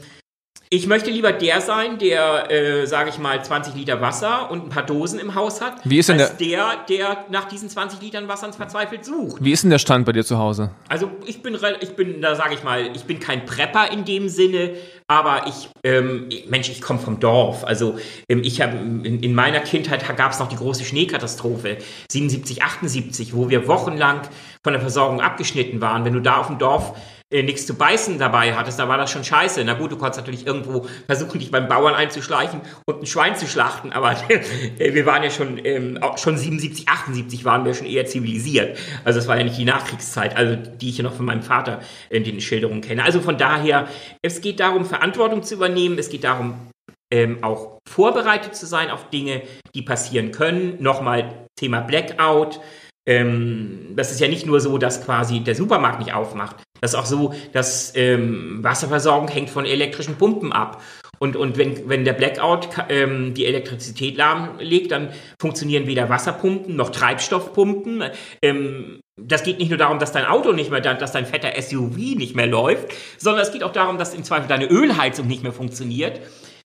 ich 0.76 0.88
möchte 0.88 1.10
lieber 1.10 1.32
der 1.32 1.62
sein, 1.62 1.98
der, 2.00 2.52
äh, 2.52 2.86
sage 2.86 3.10
ich 3.10 3.18
mal, 3.18 3.44
20 3.44 3.76
Liter 3.76 4.02
Wasser 4.02 4.52
und 4.52 4.66
ein 4.66 4.70
paar 4.70 4.86
Dosen 4.86 5.20
im 5.20 5.34
Haus 5.34 5.62
hat, 5.62 5.76
Wie 5.86 6.00
ist 6.00 6.10
denn 6.10 6.20
als 6.20 6.36
der, 6.38 6.86
der 6.90 7.26
nach 7.30 7.46
diesen 7.46 7.70
20 7.70 8.02
Litern 8.02 8.28
Wasser 8.28 8.52
verzweifelt 8.52 9.06
sucht. 9.06 9.44
Wie 9.44 9.52
ist 9.52 9.64
denn 9.64 9.70
der 9.70 9.80
Stand 9.80 10.06
bei 10.06 10.12
dir 10.12 10.26
zu 10.26 10.38
Hause? 10.38 10.72
Also 10.90 11.10
ich 11.26 11.42
bin, 11.42 11.58
ich 11.80 11.96
bin, 11.96 12.22
da 12.22 12.36
sage 12.36 12.56
ich 12.56 12.64
mal, 12.64 12.90
ich 12.94 13.06
bin 13.06 13.20
kein 13.20 13.46
Prepper 13.46 13.92
in 13.92 14.06
dem 14.06 14.28
Sinne, 14.28 14.72
aber 15.08 15.48
ich, 15.48 15.70
ähm, 15.84 16.30
Mensch, 16.50 16.70
ich 16.70 16.82
komme 16.82 17.00
vom 17.00 17.20
Dorf. 17.20 17.64
Also 17.64 17.98
ähm, 18.28 18.42
ich 18.44 18.62
habe 18.62 18.76
in, 18.76 19.22
in, 19.22 19.34
meiner 19.34 19.62
Kindheit 19.62 20.06
gab 20.18 20.32
es 20.32 20.40
noch 20.40 20.50
die 20.50 20.58
große 20.58 20.84
Schneekatastrophe 20.84 21.78
77, 22.12 22.64
78, 22.64 23.36
wo 23.36 23.50
wir 23.50 23.68
wochenlang 23.68 24.22
von 24.64 24.74
der 24.74 24.82
Versorgung 24.82 25.22
abgeschnitten 25.22 25.80
waren. 25.80 26.06
Wenn 26.06 26.14
du 26.14 26.22
da 26.22 26.38
auf 26.38 26.48
dem 26.48 26.58
Dorf 26.58 26.96
äh, 27.32 27.42
nichts 27.42 27.66
zu 27.66 27.74
beißen 27.74 28.20
dabei 28.20 28.54
hattest, 28.54 28.78
da 28.78 28.88
war 28.88 28.98
das 28.98 29.10
schon 29.10 29.24
scheiße. 29.24 29.64
Na 29.66 29.74
gut, 29.74 29.92
du 29.92 29.98
konntest 29.98 30.20
natürlich 30.20 30.46
irgendwo 30.46 30.86
versuchen, 31.08 31.40
dich 31.40 31.50
beim 31.50 31.68
Bauern 31.68 31.96
einzuschleichen 31.96 32.62
und 32.86 33.02
ein 33.02 33.06
Schwein 33.08 33.36
zu 33.36 33.48
schlachten, 33.48 33.92
aber 33.92 34.12
äh, 34.30 34.94
wir 34.94 35.06
waren 35.08 35.24
ja 35.24 35.32
schon, 35.32 35.60
ähm, 35.66 36.00
schon 36.18 36.38
77, 36.38 36.88
78 36.88 37.44
waren 37.44 37.66
wir 37.66 37.74
schon 37.74 37.88
eher 37.88 38.06
zivilisiert. 38.06 38.78
Also 39.04 39.20
es 39.20 39.28
war 39.28 39.38
ja 39.38 39.44
nicht 39.44 39.58
die 39.58 39.66
Nachkriegszeit, 39.66 40.38
also 40.38 40.56
die 40.56 40.90
ich 40.90 40.98
ja 40.98 41.04
noch 41.04 41.16
von 41.16 41.26
meinem 41.26 41.42
Vater 41.42 41.82
in 42.12 42.24
den 42.24 42.40
Schilderungen 42.42 42.82
kenne. 42.82 43.04
Also 43.04 43.22
von 43.22 43.38
daher, 43.38 43.88
es 44.22 44.42
geht 44.42 44.60
darum, 44.60 44.86
Verantwortung 44.86 45.42
zu 45.42 45.56
übernehmen, 45.56 45.98
es 45.98 46.10
geht 46.10 46.24
darum, 46.24 46.70
ähm, 47.12 47.44
auch 47.44 47.80
vorbereitet 47.90 48.56
zu 48.56 48.66
sein 48.66 48.92
auf 48.92 49.10
Dinge, 49.10 49.42
die 49.74 49.82
passieren 49.82 50.32
können. 50.32 50.78
Nochmal 50.80 51.48
Thema 51.56 51.82
Blackout. 51.82 52.60
Ähm, 53.08 53.94
das 53.96 54.12
ist 54.12 54.20
ja 54.20 54.28
nicht 54.28 54.46
nur 54.46 54.60
so, 54.60 54.78
dass 54.78 55.04
quasi 55.04 55.40
der 55.40 55.56
Supermarkt 55.56 56.00
nicht 56.00 56.14
aufmacht. 56.14 56.58
Das 56.82 56.92
ist 56.92 56.96
auch 56.96 57.06
so, 57.06 57.34
dass 57.54 57.94
ähm, 57.96 58.60
Wasserversorgung 58.62 59.28
hängt 59.28 59.50
von 59.50 59.66
elektrischen 59.66 60.16
Pumpen 60.16 60.52
ab. 60.52 60.82
Und, 61.20 61.36
und 61.36 61.58
wenn, 61.58 61.88
wenn 61.88 62.04
der 62.06 62.14
Blackout 62.14 62.70
ähm, 62.90 63.34
die 63.34 63.46
Elektrizität 63.46 64.18
lahmlegt, 64.18 64.92
dann 64.92 65.10
funktionieren 65.40 65.88
weder 65.88 66.10
Wasserpumpen 66.10 66.76
noch 66.76 66.90
Treibstoffpumpen. 66.90 68.04
Ähm, 68.42 69.00
das 69.18 69.44
geht 69.44 69.60
nicht 69.60 69.70
nur 69.70 69.78
darum, 69.78 70.00
dass 70.00 70.12
dein 70.12 70.26
Auto 70.26 70.52
nicht 70.52 70.72
mehr, 70.72 70.82
dass 70.82 71.14
dein 71.14 71.26
fetter 71.26 71.60
SUV 71.62 71.96
nicht 71.96 72.36
mehr 72.36 72.48
läuft, 72.48 72.90
sondern 73.18 73.44
es 73.44 73.52
geht 73.52 73.64
auch 73.64 73.72
darum, 73.72 73.98
dass 73.98 74.14
im 74.14 74.24
Zweifel 74.24 74.48
deine 74.48 74.66
Ölheizung 74.66 75.28
nicht 75.28 75.44
mehr 75.44 75.54
funktioniert. 75.54 76.20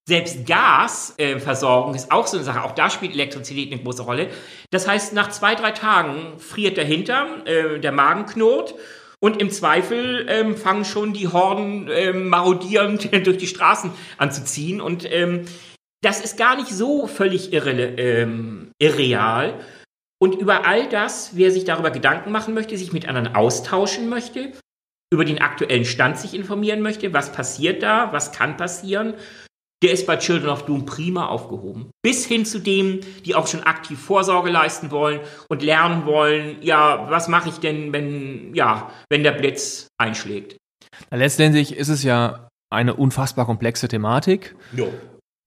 Selbst 0.09 0.45
Gasversorgung 0.47 1.93
äh, 1.93 1.97
ist 1.97 2.11
auch 2.11 2.27
so 2.27 2.37
eine 2.37 2.45
Sache. 2.45 2.65
Auch 2.65 2.73
da 2.73 2.91
spielt 2.91 3.13
Elektrizität 3.13 3.71
eine 3.71 3.81
große 3.81 4.03
Rolle. 4.03 4.29
Das 4.71 4.89
heißt, 4.89 5.13
nach 5.13 5.31
zwei, 5.31 5.55
drei 5.55 5.71
Tagen 5.71 6.39
friert 6.39 6.77
der 6.77 6.85
Hintern, 6.85 7.47
äh, 7.47 7.79
der 7.79 7.93
Magen 7.93 8.27
knurrt 8.27 8.75
und 9.23 9.41
im 9.41 9.51
Zweifel 9.51 10.27
ähm, 10.29 10.57
fangen 10.57 10.85
schon 10.85 11.13
die 11.13 11.29
Horden 11.29 11.89
ähm, 11.91 12.29
marodierend 12.29 13.11
durch 13.27 13.39
die 13.39 13.47
Straßen 13.47 13.93
an 14.17 14.33
zu 14.33 14.45
ziehen. 14.45 14.81
Und 14.81 15.11
ähm, 15.11 15.45
das 16.03 16.21
ist 16.21 16.39
gar 16.39 16.57
nicht 16.57 16.69
so 16.71 17.07
völlig 17.07 17.53
irre, 17.53 17.73
ähm, 17.73 18.73
irreal. 18.79 19.61
Und 20.19 20.35
über 20.35 20.67
all 20.67 20.89
das, 20.89 21.37
wer 21.37 21.51
sich 21.51 21.65
darüber 21.65 21.91
Gedanken 21.91 22.33
machen 22.33 22.55
möchte, 22.55 22.77
sich 22.77 22.93
mit 22.93 23.07
anderen 23.09 23.35
austauschen 23.35 24.09
möchte, 24.09 24.53
über 25.13 25.25
den 25.25 25.41
aktuellen 25.41 25.85
Stand 25.85 26.19
sich 26.19 26.35
informieren 26.35 26.81
möchte, 26.81 27.13
was 27.13 27.33
passiert 27.33 27.83
da, 27.83 28.13
was 28.13 28.33
kann 28.33 28.57
passieren, 28.57 29.15
der 29.83 29.93
ist 29.93 30.07
bei 30.07 30.17
Children 30.17 30.51
of 30.51 30.67
Doom 30.67 30.85
prima 30.85 31.27
aufgehoben. 31.27 31.91
Bis 32.03 32.27
hin 32.27 32.45
zu 32.45 32.59
denen, 32.59 33.01
die 33.25 33.35
auch 33.35 33.47
schon 33.47 33.63
aktiv 33.63 33.99
Vorsorge 33.99 34.51
leisten 34.51 34.91
wollen 34.91 35.21
und 35.49 35.63
lernen 35.63 36.05
wollen, 36.07 36.57
ja, 36.61 37.07
was 37.11 37.29
mache 37.29 37.49
ich 37.49 37.57
denn, 37.57 37.93
wenn, 37.93 38.55
ja, 38.55 38.91
wenn 39.09 39.23
der 39.23 39.33
Blitz 39.33 39.89
einschlägt. 39.99 40.57
Letztendlich 41.11 41.77
ist 41.77 41.89
es 41.89 42.03
ja 42.03 42.49
eine 42.71 42.95
unfassbar 42.95 43.47
komplexe 43.47 43.89
Thematik. 43.89 44.55
Jo. 44.73 44.93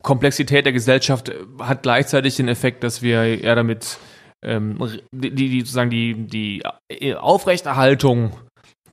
Komplexität 0.02 0.66
der 0.66 0.74
Gesellschaft 0.74 1.32
hat 1.60 1.84
gleichzeitig 1.84 2.36
den 2.36 2.50
Effekt, 2.50 2.84
dass 2.84 3.02
wir 3.02 3.38
ja 3.38 3.56
damit 3.56 3.98
ähm, 4.44 4.78
die, 5.14 5.32
die 5.32 5.60
sozusagen 5.62 5.90
die, 5.90 6.28
die 6.28 7.16
Aufrechterhaltung 7.16 8.34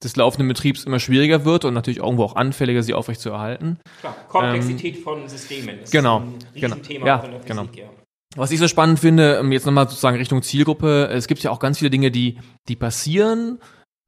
des 0.03 0.17
laufenden 0.17 0.49
Betriebs 0.49 0.85
immer 0.85 0.99
schwieriger 0.99 1.45
wird 1.45 1.65
und 1.65 1.75
natürlich 1.75 1.99
irgendwo 1.99 2.25
auch 2.25 2.37
anfälliger, 2.37 2.83
sie 2.83 2.95
aufrechtzuerhalten. 2.95 3.79
Klar, 4.01 4.17
Komplexität 4.29 4.97
ähm, 4.97 5.03
von 5.03 5.29
Systemen 5.29 5.81
ist 5.81 5.93
genau, 5.93 6.21
ein 6.21 6.35
genau. 6.55 6.75
Riesenthema 6.75 7.05
genau. 7.05 7.07
ja, 7.07 7.19
von 7.19 7.31
der 7.31 7.41
Physik, 7.41 7.57
genau. 7.57 7.69
ja. 7.75 7.91
Was 8.37 8.53
ich 8.53 8.61
so 8.61 8.69
spannend 8.69 9.01
finde, 9.01 9.39
ähm, 9.41 9.51
jetzt 9.53 9.67
nochmal 9.67 9.89
sozusagen 9.89 10.17
Richtung 10.17 10.43
Zielgruppe, 10.43 11.09
es 11.09 11.27
gibt 11.27 11.43
ja 11.43 11.51
auch 11.51 11.59
ganz 11.59 11.79
viele 11.79 11.91
Dinge, 11.91 12.11
die, 12.11 12.39
die 12.69 12.77
passieren. 12.77 13.59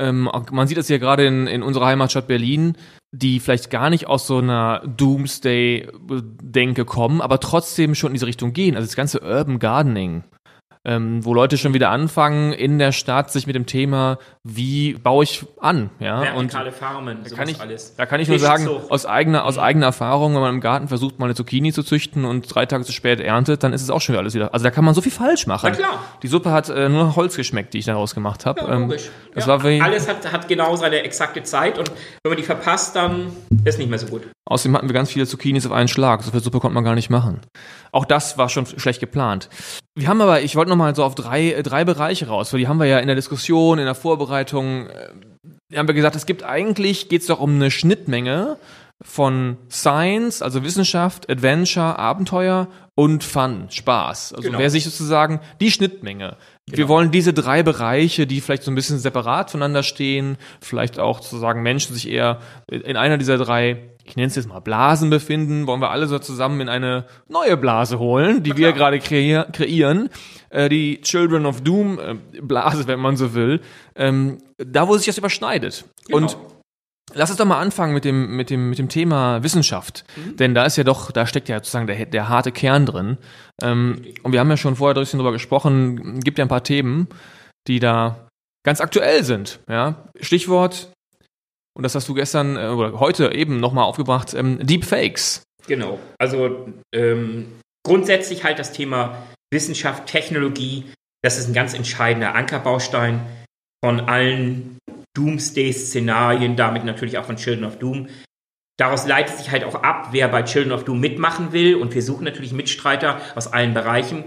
Ähm, 0.01 0.31
man 0.51 0.69
sieht 0.69 0.79
das 0.79 0.89
ja 0.89 0.99
gerade 0.99 1.27
in, 1.27 1.47
in 1.47 1.63
unserer 1.63 1.87
Heimatstadt 1.87 2.29
Berlin, 2.29 2.77
die 3.11 3.41
vielleicht 3.41 3.71
gar 3.71 3.91
nicht 3.91 4.07
aus 4.07 4.27
so 4.27 4.39
einer 4.39 4.83
Doomsday-Denke 4.87 6.85
kommen, 6.85 7.21
aber 7.21 7.41
trotzdem 7.41 7.95
schon 7.95 8.11
in 8.11 8.15
diese 8.15 8.27
Richtung 8.27 8.53
gehen. 8.53 8.77
Also 8.77 8.87
das 8.87 8.97
ganze 8.97 9.21
Urban 9.21 9.59
Gardening 9.59 10.25
ähm, 10.85 11.25
wo 11.25 11.33
Leute 11.33 11.59
schon 11.59 11.75
wieder 11.75 11.91
anfangen, 11.91 12.53
in 12.53 12.79
der 12.79 12.91
Stadt 12.91 13.31
sich 13.31 13.47
mit 13.47 13.55
dem 13.55 13.67
Thema, 13.67 14.19
wie 14.43 14.95
baue 14.95 15.23
ich 15.23 15.45
an, 15.61 15.91
ja. 16.01 16.23
Vertikale 16.23 16.71
und 16.71 16.77
Farmen, 16.77 17.19
da 17.23 17.37
kann 17.37 17.49
ich, 17.49 17.61
alles. 17.61 17.95
Da 17.95 18.05
kann 18.07 18.21
ich 18.21 18.29
nur 18.29 18.41
sagen, 18.41 18.69
aus 18.89 19.07
eigener, 19.07 19.45
aus 19.45 19.57
mhm. 19.57 19.63
eigener 19.63 19.87
Erfahrung, 19.87 20.35
wenn 20.35 20.41
man 20.41 20.55
im 20.55 20.61
Garten 20.61 20.89
versucht, 20.89 21.21
mal 21.21 21.27
eine 21.27 21.37
Zucchini 21.37 21.73
zu 21.73 21.85
züchten 21.85 22.25
und 22.25 22.53
drei 22.53 22.67
Tage 22.67 22.83
zu 22.83 22.93
spät 22.93 23.21
erntet, 23.21 23.63
dann 23.63 23.73
ist 23.73 23.83
es 23.83 23.91
auch 23.91 24.01
schon 24.01 24.15
wieder 24.15 24.21
alles 24.21 24.35
wieder. 24.35 24.53
Also 24.53 24.65
da 24.65 24.71
kann 24.71 24.85
man 24.85 24.95
so 24.95 25.01
viel 25.01 25.13
falsch 25.13 25.47
machen. 25.47 25.71
Na 25.71 25.77
klar. 25.77 26.05
Die 26.23 26.29
Suppe 26.29 26.51
hat 26.51 26.69
äh, 26.69 26.89
nur 26.89 27.15
Holz 27.15 27.37
geschmeckt, 27.37 27.75
die 27.75 27.79
ich 27.79 27.85
daraus 27.85 28.15
gemacht 28.15 28.45
habe. 28.45 28.63
Ja, 28.63 28.75
ähm, 28.75 28.89
das 28.89 29.47
ja, 29.47 29.63
war 29.63 29.65
alles 29.85 30.09
hat, 30.09 30.33
hat 30.33 30.49
genau 30.49 30.75
seine 30.75 31.03
exakte 31.05 31.45
Zeit 31.45 31.79
und 31.79 31.91
wenn 32.25 32.31
man 32.31 32.37
die 32.37 32.43
verpasst, 32.43 32.97
dann 32.97 33.29
ist 33.65 33.79
nicht 33.79 33.89
mehr 33.89 33.99
so 33.99 34.07
gut. 34.07 34.23
Außerdem 34.45 34.77
hatten 34.77 34.89
wir 34.89 34.95
ganz 34.95 35.11
viele 35.13 35.27
Zucchinis 35.27 35.67
auf 35.67 35.73
einen 35.73 35.89
Schlag. 35.89 36.23
So 36.23 36.33
viel 36.33 36.43
Suppe 36.43 36.59
konnte 36.59 36.75
man 36.75 36.85
gar 36.85 36.95
nicht 36.95 37.11
machen. 37.11 37.41
Auch 37.93 38.05
das 38.05 38.39
war 38.39 38.49
schon 38.49 38.67
schlecht 38.67 39.01
geplant. 39.01 39.49
Wir 39.95 40.09
haben 40.09 40.21
aber, 40.21 40.43
ich 40.43 40.57
wollte 40.57 40.71
noch 40.71 40.77
mal 40.77 40.95
so 40.97 41.05
auf 41.05 41.15
drei, 41.15 41.53
äh, 41.53 41.63
drei 41.63 41.85
Bereiche 41.85 42.27
raus, 42.27 42.53
weil 42.53 42.61
die 42.61 42.69
haben 42.69 42.79
wir 42.79 42.87
ja 42.87 42.99
in 42.99 43.07
der 43.07 43.17
Diskussion, 43.17 43.79
in 43.79 43.85
der 43.85 43.95
Vorbereitung, 43.95 44.89
äh, 44.89 45.77
haben 45.77 45.87
wir 45.87 45.95
gesagt, 45.95 46.17
es 46.17 46.27
gibt 46.27 46.43
eigentlich, 46.43 47.09
geht 47.09 47.21
es 47.21 47.29
doch 47.29 47.41
um 47.41 47.55
eine 47.55 47.71
Schnittmenge 47.71 48.59
von 49.03 49.59
Science, 49.71 50.43
also 50.43 50.63
Wissenschaft, 50.65 51.29
Adventure, 51.29 51.99
Abenteuer 51.99 52.69
und 52.95 53.25
Fun, 53.25 53.67
Spaß. 53.71 54.35
Also 54.35 54.49
genau. 54.49 54.59
wer 54.59 54.71
sich 54.71 54.85
sozusagen 54.85 55.41
die 55.61 55.71
Schnittmenge. 55.71 56.37
Genau. 56.67 56.79
Wir 56.79 56.89
wollen 56.89 57.11
diese 57.11 57.33
drei 57.33 57.63
Bereiche, 57.63 58.27
die 58.27 58.41
vielleicht 58.41 58.63
so 58.63 58.71
ein 58.71 58.75
bisschen 58.75 58.99
separat 58.99 59.51
voneinander 59.51 59.83
stehen, 59.83 60.37
vielleicht 60.61 60.99
auch 60.99 61.23
sozusagen 61.23 61.63
Menschen 61.63 61.95
sich 61.95 62.09
eher 62.09 62.41
in 62.71 62.97
einer 62.97 63.19
dieser 63.19 63.39
drei 63.39 63.92
ich 64.05 64.17
nenne 64.17 64.29
es 64.29 64.37
jetzt 64.37 64.49
mal 64.49 64.61
Blasen 64.61 65.11
befinden, 65.11 65.67
wollen 65.67 65.81
wir 65.81 65.91
alle 65.91 66.07
so 66.07 66.19
zusammen 66.19 66.61
in 66.61 66.69
eine 66.69 67.07
neue 67.29 67.57
Blase 67.57 67.99
holen, 67.99 68.43
die 68.43 68.57
wir 68.57 68.73
gerade 68.73 68.99
kreier 68.99 69.45
kreieren, 69.45 70.09
äh, 70.51 70.69
die 70.69 71.01
Children 71.01 71.47
of 71.47 71.63
Doom 71.63 71.99
äh, 71.99 72.41
Blase, 72.41 72.87
wenn 72.87 73.01
man 73.01 73.17
so 73.17 73.35
will, 73.35 73.61
ähm, 73.95 74.39
da 74.59 74.89
wo 74.89 74.97
sich 74.97 75.07
das 75.07 75.19
überschneidet. 75.19 75.85
Genau. 76.07 76.19
Und 76.19 76.37
Lass 77.15 77.31
uns 77.31 77.37
doch 77.37 77.45
mal 77.45 77.61
anfangen 77.61 77.93
mit 77.93 78.05
dem, 78.05 78.37
mit 78.37 78.49
dem, 78.49 78.71
mit 78.71 78.79
dem 78.79 78.89
Thema 78.89 79.43
Wissenschaft. 79.43 80.05
Mhm. 80.17 80.37
Denn 80.37 80.55
da 80.55 80.65
ist 80.65 80.77
ja 80.77 80.85
doch, 80.85 81.11
da 81.11 81.27
steckt 81.27 81.49
ja 81.49 81.57
sozusagen 81.57 81.87
der, 81.87 82.07
der 82.07 82.29
harte 82.29 82.53
Kern 82.53 82.87
drin. 82.87 83.19
Ähm, 83.61 84.03
und 84.23 84.33
wir 84.33 84.41
haben 84.41 84.49
ja 84.51 84.57
schon 84.57 84.77
vorher 84.77 84.97
ein 84.97 85.01
bisschen 85.01 85.19
drüber 85.19 85.33
gesprochen, 85.33 86.21
gibt 86.21 86.39
ja 86.39 86.45
ein 86.45 86.49
paar 86.49 86.63
Themen, 86.63 87.09
die 87.67 87.81
da 87.81 88.29
ganz 88.65 88.81
aktuell 88.81 89.25
sind. 89.25 89.61
Ja? 89.69 90.09
Stichwort, 90.21 90.92
und 91.75 91.83
das 91.83 91.95
hast 91.95 92.09
du 92.09 92.15
gestern 92.15 92.57
äh, 92.57 92.69
oder 92.69 92.99
heute 93.01 93.33
eben 93.33 93.61
nochmal 93.61 93.85
aufgebracht, 93.85 94.35
ähm, 94.35 94.59
Deepfakes. 94.65 95.43
Genau. 95.67 95.99
Also 96.19 96.69
ähm, 96.95 97.61
grundsätzlich 97.85 98.45
halt 98.45 98.59
das 98.59 98.73
Thema 98.73 99.27
Wissenschaft, 99.53 100.07
Technologie, 100.07 100.93
das 101.23 101.39
ist 101.39 101.49
ein 101.49 101.55
ganz 101.55 101.75
entscheidender 101.75 102.35
Ankerbaustein 102.35 103.21
von 103.85 104.01
allen 104.01 104.79
Doomsday-Szenarien, 105.15 106.57
damit 106.57 106.85
natürlich 106.85 107.19
auch 107.19 107.25
von 107.25 107.37
Children 107.37 107.65
of 107.65 107.79
Doom. 107.79 108.09
Daraus 108.79 109.07
leitet 109.07 109.37
sich 109.39 109.51
halt 109.51 109.65
auch 109.65 109.77
ab, 109.77 110.09
wer 110.13 110.29
bei 110.29 110.43
Children 110.43 110.73
of 110.73 110.85
Doom 110.85 110.99
mitmachen 110.99 111.53
will. 111.53 111.77
Und 111.77 111.95
wir 111.95 112.03
suchen 112.03 112.25
natürlich 112.25 112.53
Mitstreiter 112.53 113.21
aus 113.37 113.53
allen 113.53 113.75
Bereichen. 113.75 114.25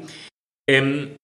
Ähm, 0.70 1.16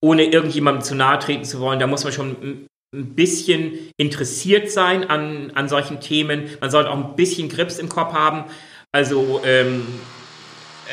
ohne 0.00 0.24
irgendjemandem 0.24 0.84
zu 0.84 0.94
nahe 0.94 1.18
treten 1.18 1.44
zu 1.44 1.60
wollen, 1.60 1.80
da 1.80 1.86
muss 1.86 2.04
man 2.04 2.12
schon 2.12 2.67
ein 2.94 3.14
bisschen 3.14 3.90
interessiert 3.96 4.70
sein 4.70 5.08
an, 5.08 5.52
an 5.54 5.68
solchen 5.68 6.00
Themen. 6.00 6.48
Man 6.60 6.70
sollte 6.70 6.90
auch 6.90 6.96
ein 6.96 7.16
bisschen 7.16 7.48
Grips 7.48 7.78
im 7.78 7.88
Kopf 7.88 8.12
haben. 8.14 8.44
Also 8.92 9.42
ähm, 9.44 9.86
äh, 10.86 10.92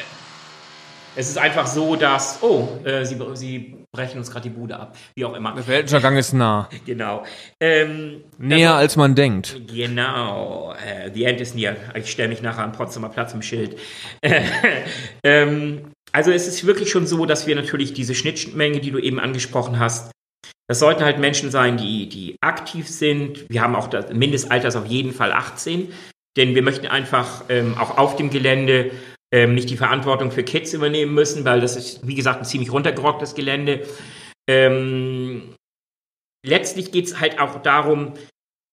es 1.15 1.29
ist 1.29 1.37
einfach 1.37 1.67
so, 1.67 1.95
dass, 1.95 2.39
oh, 2.41 2.67
äh, 2.83 3.05
sie, 3.05 3.17
sie 3.35 3.77
brechen 3.93 4.17
uns 4.17 4.29
gerade 4.29 4.49
die 4.49 4.55
Bude 4.55 4.77
ab, 4.77 4.97
wie 5.15 5.23
auch 5.23 5.33
immer. 5.33 5.53
Der 5.55 5.67
Weltuntergang 5.67 6.17
ist 6.17 6.33
nah. 6.33 6.67
genau. 6.85 7.23
Ähm, 7.61 8.25
Näher 8.37 8.71
also, 8.71 8.81
als 8.81 8.95
man 8.97 9.15
denkt. 9.15 9.61
Genau. 9.67 10.73
Äh, 10.73 11.11
the 11.13 11.23
end 11.23 11.39
is 11.39 11.53
near. 11.53 11.77
Ich 11.95 12.11
stelle 12.11 12.27
mich 12.27 12.41
nachher 12.41 12.63
am 12.63 12.73
Potsdamer 12.73 13.07
Platz 13.07 13.33
im 13.33 13.41
Schild. 13.41 13.79
ähm, 15.23 15.93
also 16.11 16.31
es 16.31 16.45
ist 16.47 16.65
wirklich 16.65 16.91
schon 16.91 17.07
so, 17.07 17.25
dass 17.25 17.47
wir 17.47 17.55
natürlich 17.55 17.93
diese 17.93 18.15
Schnittmenge, 18.15 18.81
die 18.81 18.91
du 18.91 18.99
eben 18.99 19.19
angesprochen 19.21 19.79
hast, 19.79 20.11
das 20.67 20.79
sollten 20.79 21.03
halt 21.03 21.19
Menschen 21.19 21.51
sein, 21.51 21.77
die, 21.77 22.09
die 22.09 22.37
aktiv 22.41 22.87
sind. 22.89 23.49
Wir 23.49 23.61
haben 23.61 23.75
auch 23.75 23.87
das 23.87 24.11
Mindestalter 24.11 24.79
auf 24.79 24.87
jeden 24.87 25.13
Fall 25.13 25.31
18, 25.31 25.93
denn 26.37 26.55
wir 26.55 26.63
möchten 26.63 26.87
einfach 26.87 27.45
ähm, 27.49 27.77
auch 27.77 27.97
auf 27.97 28.15
dem 28.15 28.29
Gelände 28.29 28.91
ähm, 29.33 29.53
nicht 29.53 29.69
die 29.69 29.77
Verantwortung 29.77 30.31
für 30.31 30.43
Kids 30.43 30.73
übernehmen 30.73 31.13
müssen, 31.13 31.45
weil 31.45 31.61
das 31.61 31.75
ist, 31.75 32.07
wie 32.07 32.15
gesagt, 32.15 32.39
ein 32.39 32.45
ziemlich 32.45 32.71
runtergerocktes 32.71 33.35
Gelände. 33.35 33.85
Ähm, 34.49 35.53
letztlich 36.45 36.91
geht 36.91 37.05
es 37.05 37.19
halt 37.19 37.39
auch 37.39 37.61
darum, 37.61 38.13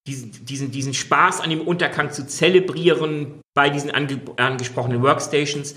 diesen, 0.07 0.45
diesen, 0.45 0.71
diesen 0.71 0.95
Spaß 0.95 1.41
an 1.41 1.51
dem 1.51 1.61
Untergang 1.61 2.11
zu 2.11 2.27
zelebrieren 2.27 3.41
bei 3.55 3.71
diesen 3.71 3.91
ange 3.91 4.21
angesprochenen 4.37 5.03
Workstations. 5.03 5.77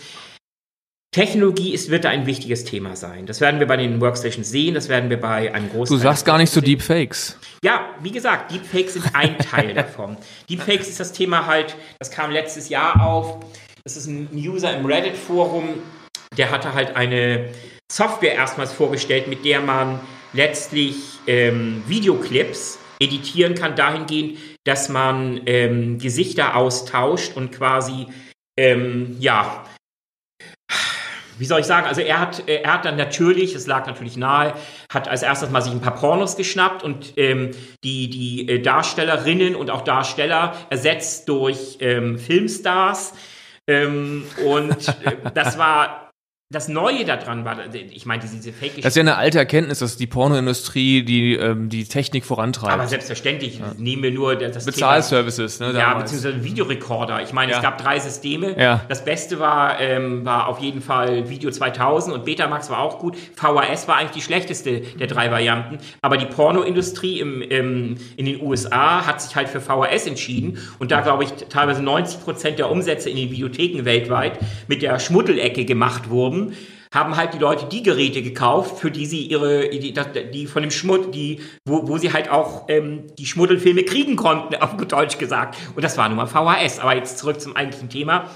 Technologie 1.16 1.74
ist, 1.74 1.90
wird 1.90 2.04
da 2.04 2.10
ein 2.10 2.26
wichtiges 2.26 2.66
Thema 2.66 2.98
sein. 2.98 3.26
Das 3.26 3.40
werden 3.40 3.62
wir 3.62 3.68
bei 3.68 3.78
den 3.78 4.02
Workstations 4.02 4.50
sehen, 4.50 4.74
das 4.74 4.90
werden 4.90 5.10
wir 5.10 5.18
bei 5.18 5.54
einem 5.54 5.70
großen. 5.70 5.96
Du 5.96 6.04
sagst 6.04 6.26
gar 6.26 6.38
nicht 6.38 6.50
so 6.50 6.60
Deepfakes. 6.60 7.40
Ja, 7.64 7.86
wie 8.02 8.12
gesagt, 8.12 8.52
Deepfakes 8.52 8.96
sind 8.96 9.06
ein 9.14 9.38
Teil 9.52 9.74
davon. 9.74 10.18
Deepfakes 10.50 10.90
ist 10.90 11.00
das 11.00 11.14
Thema 11.14 11.46
halt, 11.46 11.78
das 12.00 12.12
kam 12.12 12.32
letztes 12.32 12.68
Jahr 12.68 13.02
auf. 13.02 13.40
Das 13.86 13.96
ist 13.96 14.08
ein 14.08 14.28
User 14.34 14.78
im 14.78 14.86
Reddit-Forum, 14.86 15.76
der 16.38 16.52
hatte 16.52 16.74
halt 16.74 16.98
eine 16.98 17.48
Software 17.90 18.34
erstmals 18.34 18.74
vorgestellt, 18.74 19.30
mit 19.30 19.46
der 19.46 19.62
man 19.62 20.02
letztlich 20.34 20.98
ähm, 21.28 21.82
Videoclips 21.88 22.78
editieren 23.00 23.56
kann, 23.56 23.78
dahingehend, 23.78 24.38
dass 24.66 24.90
man 24.90 25.40
ähm, 25.46 25.98
Gesichter 25.98 26.58
austauscht 26.58 27.38
und 27.38 27.54
quasi, 27.54 28.08
ähm, 28.58 29.16
ja, 29.22 29.64
wie 31.38 31.46
soll 31.46 31.60
ich 31.60 31.66
sagen, 31.66 31.88
also 31.88 32.02
er 32.02 32.20
hat, 32.20 32.44
er 32.48 32.74
hat 32.74 32.86
dann 32.86 32.98
natürlich, 32.98 33.56
es 33.56 33.68
lag 33.68 33.88
natürlich 33.88 34.18
nahe, 34.18 34.54
hat 34.92 35.08
als 35.08 35.24
erstes 35.24 35.50
mal 35.50 35.62
sich 35.62 35.72
ein 35.72 35.82
paar 35.82 35.96
Pornos 35.96 36.38
geschnappt 36.38 36.84
und 36.84 37.14
ähm, 37.18 37.52
die, 37.84 38.10
die 38.10 38.50
äh, 38.50 38.62
Darstellerinnen 38.62 39.56
und 39.56 39.70
auch 39.70 39.82
Darsteller 39.82 40.54
ersetzt 40.70 41.28
durch 41.30 41.78
ähm, 41.80 42.18
Filmstars. 42.18 43.14
Ähm, 43.68 44.26
und 44.46 44.88
äh, 44.88 45.18
das 45.34 45.58
war 45.58 46.05
das 46.56 46.70
Neue 46.70 47.04
daran 47.04 47.44
war, 47.44 47.58
ich 47.74 48.06
meine, 48.06 48.24
diese 48.24 48.54
Fake 48.54 48.78
Das 48.78 48.86
ist 48.86 48.96
ja 48.96 49.02
eine 49.02 49.18
alte 49.18 49.38
Erkenntnis, 49.38 49.80
dass 49.80 49.98
die 49.98 50.08
Pornoindustrie 50.08 51.04
die, 51.04 51.36
ähm, 51.36 51.68
die 51.68 51.84
Technik 51.84 52.24
vorantreibt. 52.24 52.72
Aber 52.72 52.88
selbstverständlich 52.88 53.60
ja. 53.60 53.74
nehmen 53.78 54.04
wir 54.04 54.12
nur 54.12 54.38
das 54.38 54.66
Bezahlservices, 54.66 55.60
ne? 55.60 55.74
Ja, 55.74 55.96
beziehungsweise 55.96 56.46
Videorekorder. 56.46 57.22
Ich 57.22 57.34
meine, 57.34 57.52
ja. 57.52 57.58
es 57.58 57.64
gab 57.64 57.78
drei 57.78 58.00
Systeme. 58.00 58.58
Ja. 58.58 58.86
Das 58.88 59.04
Beste 59.04 59.38
war, 59.40 59.82
ähm, 59.82 60.24
war 60.24 60.48
auf 60.48 60.60
jeden 60.60 60.82
Fall 60.82 61.30
Video 61.30 61.52
2000 61.52 62.16
und 62.16 62.24
Betamax 62.24 62.70
war 62.70 62.80
auch 62.80 63.00
gut. 63.00 63.18
VHS 63.36 63.90
war 63.90 63.98
eigentlich 63.98 64.12
die 64.12 64.22
schlechteste 64.22 64.80
der 64.80 65.08
drei 65.08 65.32
Varianten. 65.32 65.80
Aber 66.02 66.16
die 66.16 66.26
Pornoindustrie 66.26 67.20
im, 67.20 67.42
im, 67.42 67.98
in 68.16 68.26
den 68.26 68.42
USA 68.42 69.06
hat 69.06 69.22
sich 69.22 69.36
halt 69.36 69.50
für 69.50 69.60
VHS 69.60 70.08
entschieden. 70.08 70.58
Und 70.80 70.92
da, 70.92 71.02
glaube 71.02 71.26
ich, 71.26 71.32
teilweise 71.50 71.84
90 71.84 72.22
Prozent 72.22 72.60
der 72.60 72.72
Umsätze 72.72 73.10
in 73.10 73.18
den 73.18 73.30
Videotheken 73.30 73.84
weltweit 73.84 74.40
mit 74.70 74.82
der 74.82 75.00
Schmuddelecke 75.00 75.66
gemacht 75.66 76.10
wurden 76.10 76.45
haben 76.94 77.18
halt 77.18 77.34
die 77.34 77.40
Leute 77.40 77.66
die 77.66 77.84
Geräte 77.84 78.22
gekauft, 78.22 78.80
für 78.80 78.90
die 78.90 79.06
sie 79.06 79.24
ihre, 79.24 79.70
die, 79.70 79.94
die 80.34 80.48
von 80.48 80.62
dem 80.62 80.72
Schmutt, 80.72 81.14
die, 81.14 81.42
wo, 81.66 81.88
wo 81.88 81.98
sie 81.98 82.14
halt 82.14 82.30
auch 82.30 82.66
ähm, 82.70 83.08
die 83.18 83.26
Schmuddelfilme 83.26 83.84
kriegen 83.84 84.16
konnten, 84.16 84.56
auf 84.62 84.78
Deutsch 84.78 85.18
gesagt. 85.18 85.58
Und 85.76 85.84
das 85.84 85.98
war 85.98 86.08
nun 86.08 86.18
mal 86.18 86.28
VHS. 86.28 86.80
Aber 86.80 86.96
jetzt 86.96 87.18
zurück 87.18 87.42
zum 87.42 87.56
eigentlichen 87.56 87.90
Thema. 87.90 88.30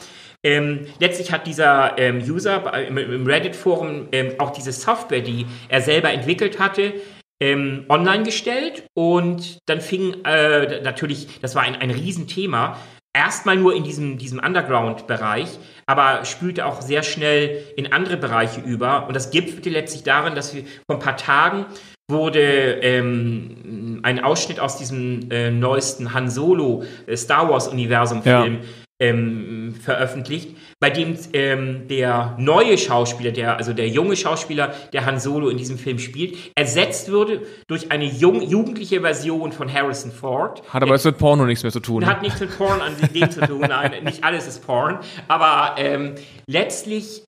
Ähm, 0.43 0.88
letztlich 1.00 1.32
hat 1.32 1.48
dieser 1.48 1.98
ähm, 1.98 2.19
User 2.19 2.74
im, 2.88 2.98
im 2.98 3.26
Reddit-Forum 3.26 4.08
ähm, 4.12 4.36
auch 4.39 4.52
diese 4.52 4.72
Software, 4.72 5.22
die 5.22 5.45
er 5.67 5.82
selber 5.82 6.12
entwickelt 6.12 6.60
hatte, 6.60 6.93
ähm, 7.41 7.86
online 7.89 8.24
gestellt 8.24 8.84
und 8.93 9.60
dann 9.65 9.82
fing 9.82 10.15
äh, 10.26 10.82
natürlich, 10.82 11.39
das 11.41 11.56
war 11.56 11.63
ein, 11.63 11.76
ein 11.76 11.91
Riesenthema, 11.91 12.78
erstmal 13.13 13.58
nur 13.58 13.76
in 13.76 13.84
diesem, 13.84 14.17
diesem 14.17 14.39
Underground-Bereich, 14.39 15.60
aber 15.86 16.26
spülte 16.26 16.65
auch 16.65 16.82
sehr 16.82 17.04
schnell 17.04 17.63
in 17.76 17.91
andere 17.91 18.17
Bereiche 18.17 18.62
über. 18.62 19.08
Und 19.08 19.15
das 19.15 19.32
gipfelte 19.32 19.69
letztlich 19.69 20.04
darin, 20.04 20.36
dass 20.36 20.54
wir 20.54 20.63
vor 20.88 20.98
ein 20.98 21.00
paar 21.00 21.17
Tagen 21.17 21.65
wurde 22.10 22.80
ähm, 22.82 24.00
ein 24.04 24.24
Ausschnitt 24.24 24.60
aus 24.60 24.78
diesem 24.78 25.30
äh, 25.32 25.52
neuesten 25.52 26.13
Han 26.13 26.30
Solo 26.30 26.84
äh, 27.06 27.15
Star 27.15 27.50
Wars 27.50 27.67
Universum 27.67 28.24
Film 28.24 28.54
ja 28.56 28.60
ähm, 29.00 29.76
veröffentlicht, 29.82 30.56
bei 30.80 30.90
dem 30.90 31.18
ähm, 31.34 31.88
der 31.88 32.36
neue 32.38 32.78
Schauspieler, 32.78 33.32
der, 33.32 33.58
also 33.58 33.74
der 33.74 33.88
junge 33.88 34.16
Schauspieler, 34.16 34.74
der 34.92 35.06
Han 35.06 35.20
Solo 35.20 35.50
in 35.50 35.58
diesem 35.58 35.78
Film 35.78 36.00
spielt, 36.00 36.38
ersetzt 36.56 37.10
würde 37.10 37.42
durch 37.68 37.92
eine 37.92 38.06
jung, 38.06 38.42
jugendliche 38.42 39.02
Version 39.02 39.52
von 39.52 39.72
Harrison 39.72 40.12
Ford. 40.12 40.62
Hat 40.70 40.84
aber 40.84 40.94
jetzt 40.94 41.06
mit 41.06 41.18
Porno 41.18 41.46
nichts 41.46 41.64
mehr 41.64 41.72
zu 41.72 41.80
tun. 41.80 42.06
Hat 42.06 42.22
nichts 42.22 42.40
mit 42.40 42.58
Porn 42.58 42.82
an 42.82 42.94
dem 43.14 43.32
zu 43.32 43.42
tun, 43.42 43.62
nein, 43.62 43.92
nicht 44.04 44.24
alles 44.24 44.48
ist 44.48 44.66
Porn, 44.66 45.00
aber 45.28 45.76
ähm, 45.78 46.16
letztlich 46.46 47.24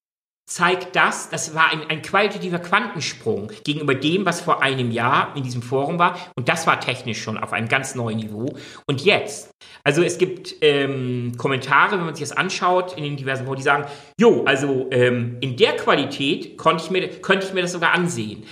zeigt 0.54 0.98
das, 0.98 1.30
das 1.30 1.56
war 1.56 1.72
ein, 1.72 1.90
ein 1.90 2.02
qualitativer 2.02 2.60
Quantensprung 2.60 3.54
gegenüber 3.64 3.96
dem, 3.96 4.26
was 4.26 4.42
vor 4.42 4.62
einem 4.62 4.92
Jahr 4.92 5.34
in 5.38 5.44
diesem 5.44 5.62
Forum 5.62 5.98
war. 5.98 6.18
Und 6.36 6.50
das 6.50 6.68
war 6.68 6.82
technisch 6.82 7.22
schon 7.22 7.38
auf 7.38 7.54
einem 7.54 7.70
ganz 7.70 7.96
neuen 7.96 8.18
Niveau. 8.18 8.54
Und 8.86 9.06
jetzt, 9.06 9.52
also 9.86 10.04
es 10.04 10.18
gibt 10.18 10.56
ähm, 10.60 11.32
Kommentare, 11.38 11.98
wenn 11.98 12.06
man 12.06 12.16
sich 12.16 12.28
das 12.28 12.38
anschaut 12.38 12.98
in 12.98 13.06
den 13.06 13.16
diversen 13.16 13.46
Foren, 13.46 13.56
die 13.56 13.64
sagen, 13.64 13.86
jo, 14.20 14.44
also 14.44 14.90
ähm, 14.92 15.38
in 15.40 15.56
der 15.56 15.78
Qualität 15.78 16.58
konnte 16.58 16.84
ich 16.84 16.92
mir, 16.92 17.08
könnte 17.22 17.48
ich 17.48 17.54
mir 17.54 17.62
das 17.62 17.72
sogar 17.72 17.94
ansehen. 17.94 18.44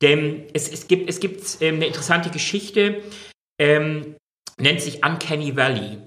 Denn 0.00 0.44
es, 0.54 0.68
es 0.68 0.86
gibt, 0.86 1.10
es 1.10 1.18
gibt 1.18 1.60
ähm, 1.60 1.76
eine 1.76 1.86
interessante 1.86 2.30
Geschichte, 2.30 3.02
ähm, 3.60 4.14
nennt 4.60 4.80
sich 4.80 5.04
Uncanny 5.04 5.56
Valley. 5.56 5.98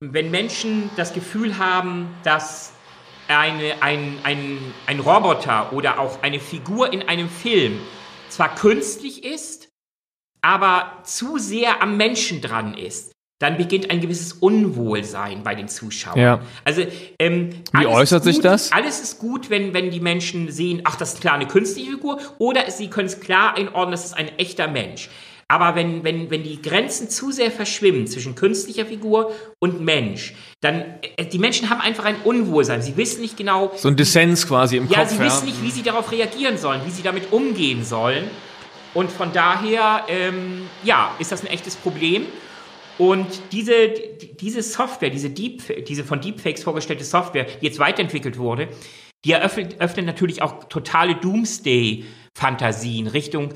Wenn 0.00 0.32
Menschen 0.32 0.90
das 0.96 1.14
Gefühl 1.14 1.58
haben, 1.58 2.08
dass 2.24 2.73
eine, 3.28 3.82
ein, 3.82 4.18
ein, 4.22 4.58
ein 4.86 5.00
Roboter 5.00 5.72
oder 5.72 5.98
auch 5.98 6.22
eine 6.22 6.40
Figur 6.40 6.92
in 6.92 7.02
einem 7.08 7.28
Film 7.28 7.78
zwar 8.28 8.54
künstlich 8.54 9.24
ist, 9.24 9.68
aber 10.42 11.00
zu 11.04 11.38
sehr 11.38 11.82
am 11.82 11.96
Menschen 11.96 12.40
dran 12.40 12.74
ist, 12.74 13.12
dann 13.40 13.56
beginnt 13.56 13.90
ein 13.90 14.00
gewisses 14.00 14.32
Unwohlsein 14.32 15.42
bei 15.42 15.54
den 15.54 15.68
Zuschauern. 15.68 16.18
Ja. 16.18 16.40
Also 16.64 16.82
ähm, 17.18 17.50
wie 17.72 17.86
äußert 17.86 18.22
gut, 18.22 18.32
sich 18.32 18.42
das? 18.42 18.72
Alles 18.72 19.00
ist 19.00 19.18
gut, 19.18 19.50
wenn 19.50 19.74
wenn 19.74 19.90
die 19.90 20.00
Menschen 20.00 20.50
sehen, 20.50 20.82
ach, 20.84 20.96
das 20.96 21.14
ist 21.14 21.20
klar 21.20 21.34
eine 21.34 21.46
künstliche 21.46 21.92
Figur, 21.92 22.20
oder 22.38 22.70
sie 22.70 22.88
können 22.88 23.06
es 23.06 23.20
klar 23.20 23.56
einordnen, 23.56 23.90
das 23.90 24.04
ist 24.04 24.14
ein 24.14 24.38
echter 24.38 24.68
Mensch. 24.68 25.10
Aber 25.48 25.74
wenn, 25.74 26.04
wenn, 26.04 26.30
wenn 26.30 26.42
die 26.42 26.60
Grenzen 26.62 27.10
zu 27.10 27.30
sehr 27.30 27.50
verschwimmen 27.50 28.06
zwischen 28.06 28.34
künstlicher 28.34 28.86
Figur 28.86 29.32
und 29.58 29.80
Mensch, 29.80 30.34
dann, 30.60 30.84
äh, 31.16 31.26
die 31.26 31.38
Menschen 31.38 31.70
haben 31.70 31.80
einfach 31.80 32.04
ein 32.04 32.16
Unwohlsein. 32.24 32.82
Sie 32.82 32.96
wissen 32.96 33.20
nicht 33.20 33.36
genau. 33.36 33.72
So 33.76 33.88
ein 33.88 33.96
Dissens 33.96 34.46
quasi 34.46 34.76
im 34.76 34.88
ja, 34.88 35.00
Kopf. 35.00 35.10
Sie 35.10 35.16
ja, 35.16 35.20
sie 35.20 35.26
wissen 35.26 35.46
nicht, 35.46 35.62
wie 35.62 35.70
sie 35.70 35.82
darauf 35.82 36.10
reagieren 36.10 36.56
sollen, 36.56 36.80
wie 36.86 36.90
sie 36.90 37.02
damit 37.02 37.32
umgehen 37.32 37.84
sollen. 37.84 38.24
Und 38.94 39.10
von 39.10 39.32
daher, 39.32 40.04
ähm, 40.08 40.68
ja, 40.84 41.14
ist 41.18 41.32
das 41.32 41.42
ein 41.42 41.48
echtes 41.48 41.76
Problem. 41.76 42.26
Und 42.96 43.26
diese, 43.52 43.88
diese 44.40 44.62
Software, 44.62 45.10
diese, 45.10 45.30
Deep, 45.30 45.84
diese 45.86 46.04
von 46.04 46.20
Deepfakes 46.20 46.62
vorgestellte 46.62 47.04
Software, 47.04 47.44
die 47.44 47.66
jetzt 47.66 47.80
weiterentwickelt 47.80 48.38
wurde, 48.38 48.68
die 49.24 49.32
eröffnet, 49.32 49.80
öffnet 49.80 50.06
natürlich 50.06 50.42
auch 50.42 50.64
totale 50.64 51.16
Doomsday-Fantasien 51.16 53.08
Richtung 53.08 53.52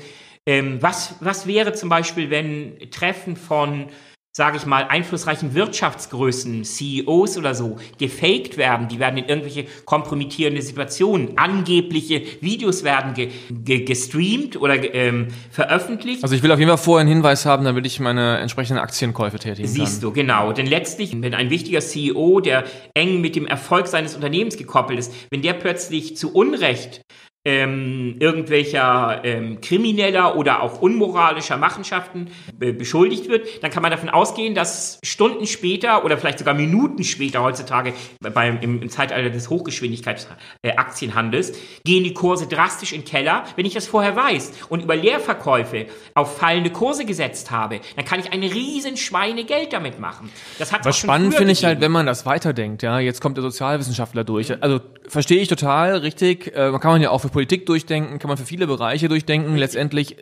Ähm, 0.49 0.81
was, 0.81 1.13
was 1.19 1.45
wäre 1.45 1.73
zum 1.73 1.89
Beispiel, 1.89 2.31
wenn 2.31 2.89
Treffen 2.89 3.35
von 3.35 3.85
sage 4.31 4.57
ich 4.57 4.65
mal, 4.65 4.85
einflussreichen 4.87 5.53
Wirtschaftsgrößen, 5.53 6.63
CEOs 6.63 7.37
oder 7.37 7.55
so, 7.55 7.77
gefaked 7.97 8.57
werden. 8.57 8.87
Die 8.87 8.99
werden 8.99 9.17
in 9.17 9.25
irgendwelche 9.25 9.65
kompromittierende 9.85 10.61
Situationen, 10.61 11.37
angebliche 11.37 12.21
Videos 12.39 12.83
werden 12.83 13.15
ge 13.15 13.31
ge 13.49 13.83
gestreamt 13.83 14.55
oder 14.55 14.93
ähm, 14.93 15.27
veröffentlicht. 15.51 16.23
Also 16.23 16.35
ich 16.35 16.43
will 16.43 16.51
auf 16.51 16.59
jeden 16.59 16.69
Fall 16.69 16.77
vorher 16.77 17.01
einen 17.01 17.09
Hinweis 17.09 17.45
haben, 17.45 17.65
damit 17.65 17.85
ich 17.85 17.99
meine 17.99 18.37
entsprechenden 18.37 18.81
Aktienkäufe 18.81 19.39
tätigen 19.39 19.67
kann. 19.67 19.85
Siehst 19.85 20.03
du, 20.03 20.13
genau. 20.13 20.53
Denn 20.53 20.67
letztlich, 20.67 21.11
wenn 21.21 21.33
ein 21.33 21.49
wichtiger 21.49 21.81
CEO, 21.81 22.39
der 22.39 22.63
eng 22.93 23.21
mit 23.21 23.35
dem 23.35 23.45
Erfolg 23.45 23.87
seines 23.87 24.15
Unternehmens 24.15 24.57
gekoppelt 24.57 24.99
ist, 24.99 25.11
wenn 25.31 25.41
der 25.41 25.53
plötzlich 25.53 26.15
zu 26.15 26.33
Unrecht 26.33 27.01
ähm, 27.49 28.15
irgendwelcher 28.19 29.21
ähm, 29.23 29.59
krimineller 29.59 30.37
oder 30.37 30.61
auch 30.61 30.81
unmoralischer 30.81 31.57
Machenschaften 31.57 32.27
be 32.53 32.73
beschuldigt 32.73 33.27
wird, 33.27 33.63
dann 33.63 33.71
kann 33.71 33.81
man 33.81 33.89
davon 33.91 34.09
ausgehen, 34.09 34.53
dass 34.53 34.99
Stunden 35.03 35.47
später 35.47 36.05
oder 36.05 36.19
vielleicht 36.19 36.37
sogar 36.39 36.53
Minuten 36.53 37.03
später 37.03 37.41
heutzutage 37.41 37.93
beim, 38.21 38.59
im, 38.61 38.83
im 38.83 38.89
Zeitalter 38.89 39.31
des 39.31 39.49
Hochgeschwindigkeitsaktienhandels 39.49 41.49
äh, 41.49 41.53
gehen 41.83 42.03
die 42.03 42.13
Kurse 42.13 42.45
drastisch 42.45 42.93
in 42.93 43.01
den 43.01 43.07
Keller. 43.07 43.45
Wenn 43.55 43.65
ich 43.65 43.73
das 43.73 43.87
vorher 43.87 44.15
weiß 44.15 44.51
und 44.69 44.83
über 44.83 44.95
Leerverkäufe 44.95 45.87
auf 46.13 46.37
fallende 46.37 46.69
Kurse 46.69 47.05
gesetzt 47.05 47.49
habe, 47.49 47.79
dann 47.95 48.05
kann 48.05 48.19
ich 48.19 48.31
ein 48.31 48.43
riesen 48.43 48.95
Schweinegeld 48.95 49.73
damit 49.73 49.99
machen. 49.99 50.29
Das 50.59 50.71
hat 50.71 50.85
Was 50.85 50.97
spannend 50.97 51.33
finde 51.33 51.53
ich 51.53 51.65
halt, 51.65 51.81
wenn 51.81 51.91
man 51.91 52.05
das 52.05 52.27
weiterdenkt. 52.27 52.83
Ja, 52.83 52.99
jetzt 52.99 53.21
kommt 53.21 53.37
der 53.37 53.41
Sozialwissenschaftler 53.41 54.23
durch. 54.23 54.61
Also 54.61 54.81
verstehe 55.07 55.41
ich 55.41 55.47
total, 55.47 55.97
richtig. 55.97 56.55
Äh, 56.55 56.69
man 56.69 56.79
kann 56.79 56.91
man 56.91 57.01
ja 57.01 57.09
auch 57.09 57.21
für 57.21 57.29
Politik 57.39 57.65
durchdenken, 57.67 58.19
kann 58.19 58.27
man 58.27 58.35
für 58.35 58.43
viele 58.43 58.67
Bereiche 58.67 59.07
durchdenken. 59.07 59.55
Letztendlich 59.55 60.17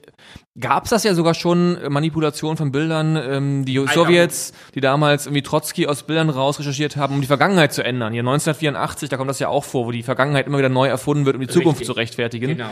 gab 0.59 0.83
es 0.83 0.91
das 0.91 1.03
ja 1.03 1.15
sogar 1.15 1.33
schon, 1.33 1.75
äh, 1.77 1.89
Manipulation 1.89 2.57
von 2.57 2.71
Bildern, 2.71 3.15
ähm, 3.15 3.65
die 3.65 3.83
Sowjets, 3.91 4.53
die 4.75 4.81
damals 4.81 5.25
irgendwie 5.25 5.41
Trotzki 5.41 5.87
aus 5.87 6.03
Bildern 6.03 6.29
raus 6.29 6.59
recherchiert 6.59 6.95
haben, 6.95 7.15
um 7.15 7.21
die 7.21 7.25
Vergangenheit 7.25 7.73
zu 7.73 7.83
ändern. 7.83 8.13
Hier 8.13 8.21
1984, 8.21 9.09
da 9.09 9.17
kommt 9.17 9.31
das 9.31 9.39
ja 9.39 9.47
auch 9.47 9.63
vor, 9.63 9.87
wo 9.87 9.91
die 9.91 10.03
Vergangenheit 10.03 10.45
immer 10.45 10.59
wieder 10.59 10.69
neu 10.69 10.87
erfunden 10.87 11.25
wird, 11.25 11.37
um 11.37 11.41
die 11.41 11.47
Zukunft 11.47 11.79
Richtig. 11.79 11.87
zu 11.87 11.93
rechtfertigen. 11.93 12.49
Genau. 12.49 12.69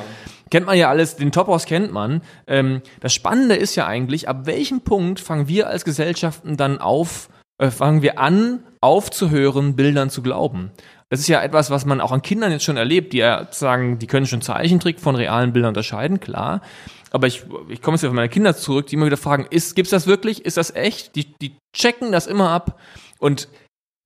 Kennt 0.52 0.68
man 0.68 0.78
ja 0.78 0.90
alles, 0.90 1.16
den 1.16 1.32
Topos 1.32 1.66
kennt 1.66 1.92
man. 1.92 2.22
Ähm, 2.46 2.84
das 3.00 3.16
Spannende 3.16 3.56
ist 3.56 3.76
ja 3.76 3.88
eigentlich, 3.88 4.30
ab 4.30 4.46
welchem 4.46 4.82
Punkt 4.82 5.20
fangen 5.20 5.48
wir 5.48 5.70
als 5.70 5.86
Gesellschaften 5.86 6.56
dann 6.56 6.78
auf, 6.78 7.30
äh, 7.58 7.72
fangen 7.72 8.04
wir 8.04 8.20
an, 8.20 8.64
aufzuhören, 8.82 9.76
Bildern 9.76 10.12
zu 10.12 10.22
glauben. 10.22 10.70
Das 11.10 11.20
ist 11.20 11.28
ja 11.28 11.42
etwas, 11.42 11.70
was 11.70 11.86
man 11.86 12.02
auch 12.02 12.12
an 12.12 12.22
Kindern 12.22 12.52
jetzt 12.52 12.64
schon 12.64 12.78
erlebt, 12.78 13.14
die 13.14 13.18
ja 13.18 13.48
sagen, 13.52 14.00
die 14.00 14.08
können 14.08 14.26
schon 14.26 14.42
Zeichentrick 14.42 15.00
von 15.00 15.16
realen 15.16 15.54
Bildern 15.54 15.70
unterscheiden, 15.70 16.20
klar. 16.20 16.62
Aber 17.12 17.28
ich, 17.28 17.44
ich 17.70 17.82
komme 17.82 17.96
jetzt 17.96 18.04
auf 18.04 18.12
meine 18.12 18.28
Kinder 18.28 18.58
zurück, 18.58 18.88
die 18.88 18.96
immer 18.96 19.06
wieder 19.06 19.18
fragen, 19.18 19.46
ist, 19.50 19.76
gibt's 19.76 19.92
das 19.92 20.08
wirklich? 20.08 20.46
Ist 20.46 20.58
das 20.58 20.76
echt? 20.76 21.16
Die, 21.16 21.32
die 21.38 21.56
checken 21.76 22.12
das 22.12 22.28
immer 22.28 22.50
ab. 22.50 22.80
Und 23.20 23.48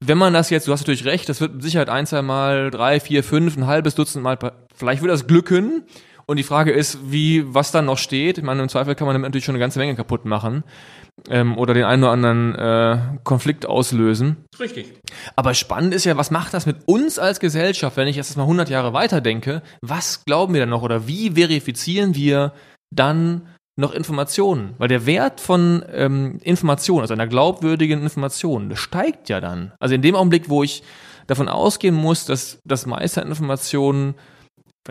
wenn 0.05 0.17
man 0.17 0.33
das 0.33 0.49
jetzt, 0.49 0.67
du 0.67 0.71
hast 0.71 0.81
natürlich 0.81 1.05
recht, 1.05 1.29
das 1.29 1.41
wird 1.41 1.55
mit 1.55 1.63
Sicherheit 1.63 1.89
ein, 1.89 2.05
zwei 2.05 2.21
Mal, 2.21 2.69
drei, 2.69 2.99
vier, 2.99 3.23
fünf, 3.23 3.57
ein 3.57 3.65
halbes 3.65 3.95
Dutzend 3.95 4.23
Mal, 4.23 4.37
vielleicht 4.75 5.01
wird 5.01 5.11
das 5.11 5.25
glücken. 5.25 5.85
Und 6.25 6.37
die 6.37 6.43
Frage 6.43 6.71
ist, 6.71 6.99
wie, 7.11 7.43
was 7.53 7.71
dann 7.71 7.85
noch 7.85 7.97
steht. 7.97 8.37
Ich 8.37 8.43
meine, 8.43 8.61
im 8.61 8.69
Zweifel 8.69 8.93
kann 8.93 9.07
man 9.07 9.15
damit 9.15 9.29
natürlich 9.29 9.45
schon 9.45 9.55
eine 9.55 9.63
ganze 9.63 9.79
Menge 9.79 9.95
kaputt 9.95 10.25
machen 10.25 10.63
ähm, 11.29 11.57
oder 11.57 11.73
den 11.73 11.83
einen 11.83 12.03
oder 12.03 12.11
anderen 12.11 12.55
äh, 12.55 12.99
Konflikt 13.23 13.65
auslösen. 13.65 14.37
Richtig. 14.59 14.93
Aber 15.35 15.53
spannend 15.53 15.93
ist 15.93 16.05
ja, 16.05 16.17
was 16.17 16.31
macht 16.31 16.53
das 16.53 16.65
mit 16.65 16.77
uns 16.85 17.19
als 17.19 17.39
Gesellschaft, 17.39 17.97
wenn 17.97 18.07
ich 18.07 18.15
jetzt 18.15 18.35
mal 18.37 18.43
100 18.43 18.69
Jahre 18.69 18.93
weiter 18.93 19.21
denke? 19.21 19.61
Was 19.81 20.25
glauben 20.25 20.53
wir 20.53 20.61
dann 20.61 20.69
noch 20.69 20.83
oder 20.83 21.07
wie 21.07 21.31
verifizieren 21.31 22.15
wir 22.15 22.53
dann 22.91 23.47
noch 23.75 23.93
Informationen? 23.93 24.73
Weil 24.77 24.87
der 24.87 25.05
Wert 25.05 25.41
von 25.41 25.83
ähm, 25.91 26.39
Informationen, 26.43 27.01
also 27.01 27.13
einer 27.13 27.27
glaubwürdigen 27.27 28.01
Information, 28.01 28.75
steigt 28.75 29.29
ja 29.29 29.41
dann. 29.41 29.73
Also 29.79 29.95
in 29.95 30.01
dem 30.01 30.15
Augenblick, 30.15 30.49
wo 30.49 30.63
ich 30.63 30.83
davon 31.27 31.47
ausgehen 31.47 31.95
muss, 31.95 32.25
dass 32.25 32.59
das 32.65 32.85
meiste 32.85 33.21
Informationen 33.21 34.15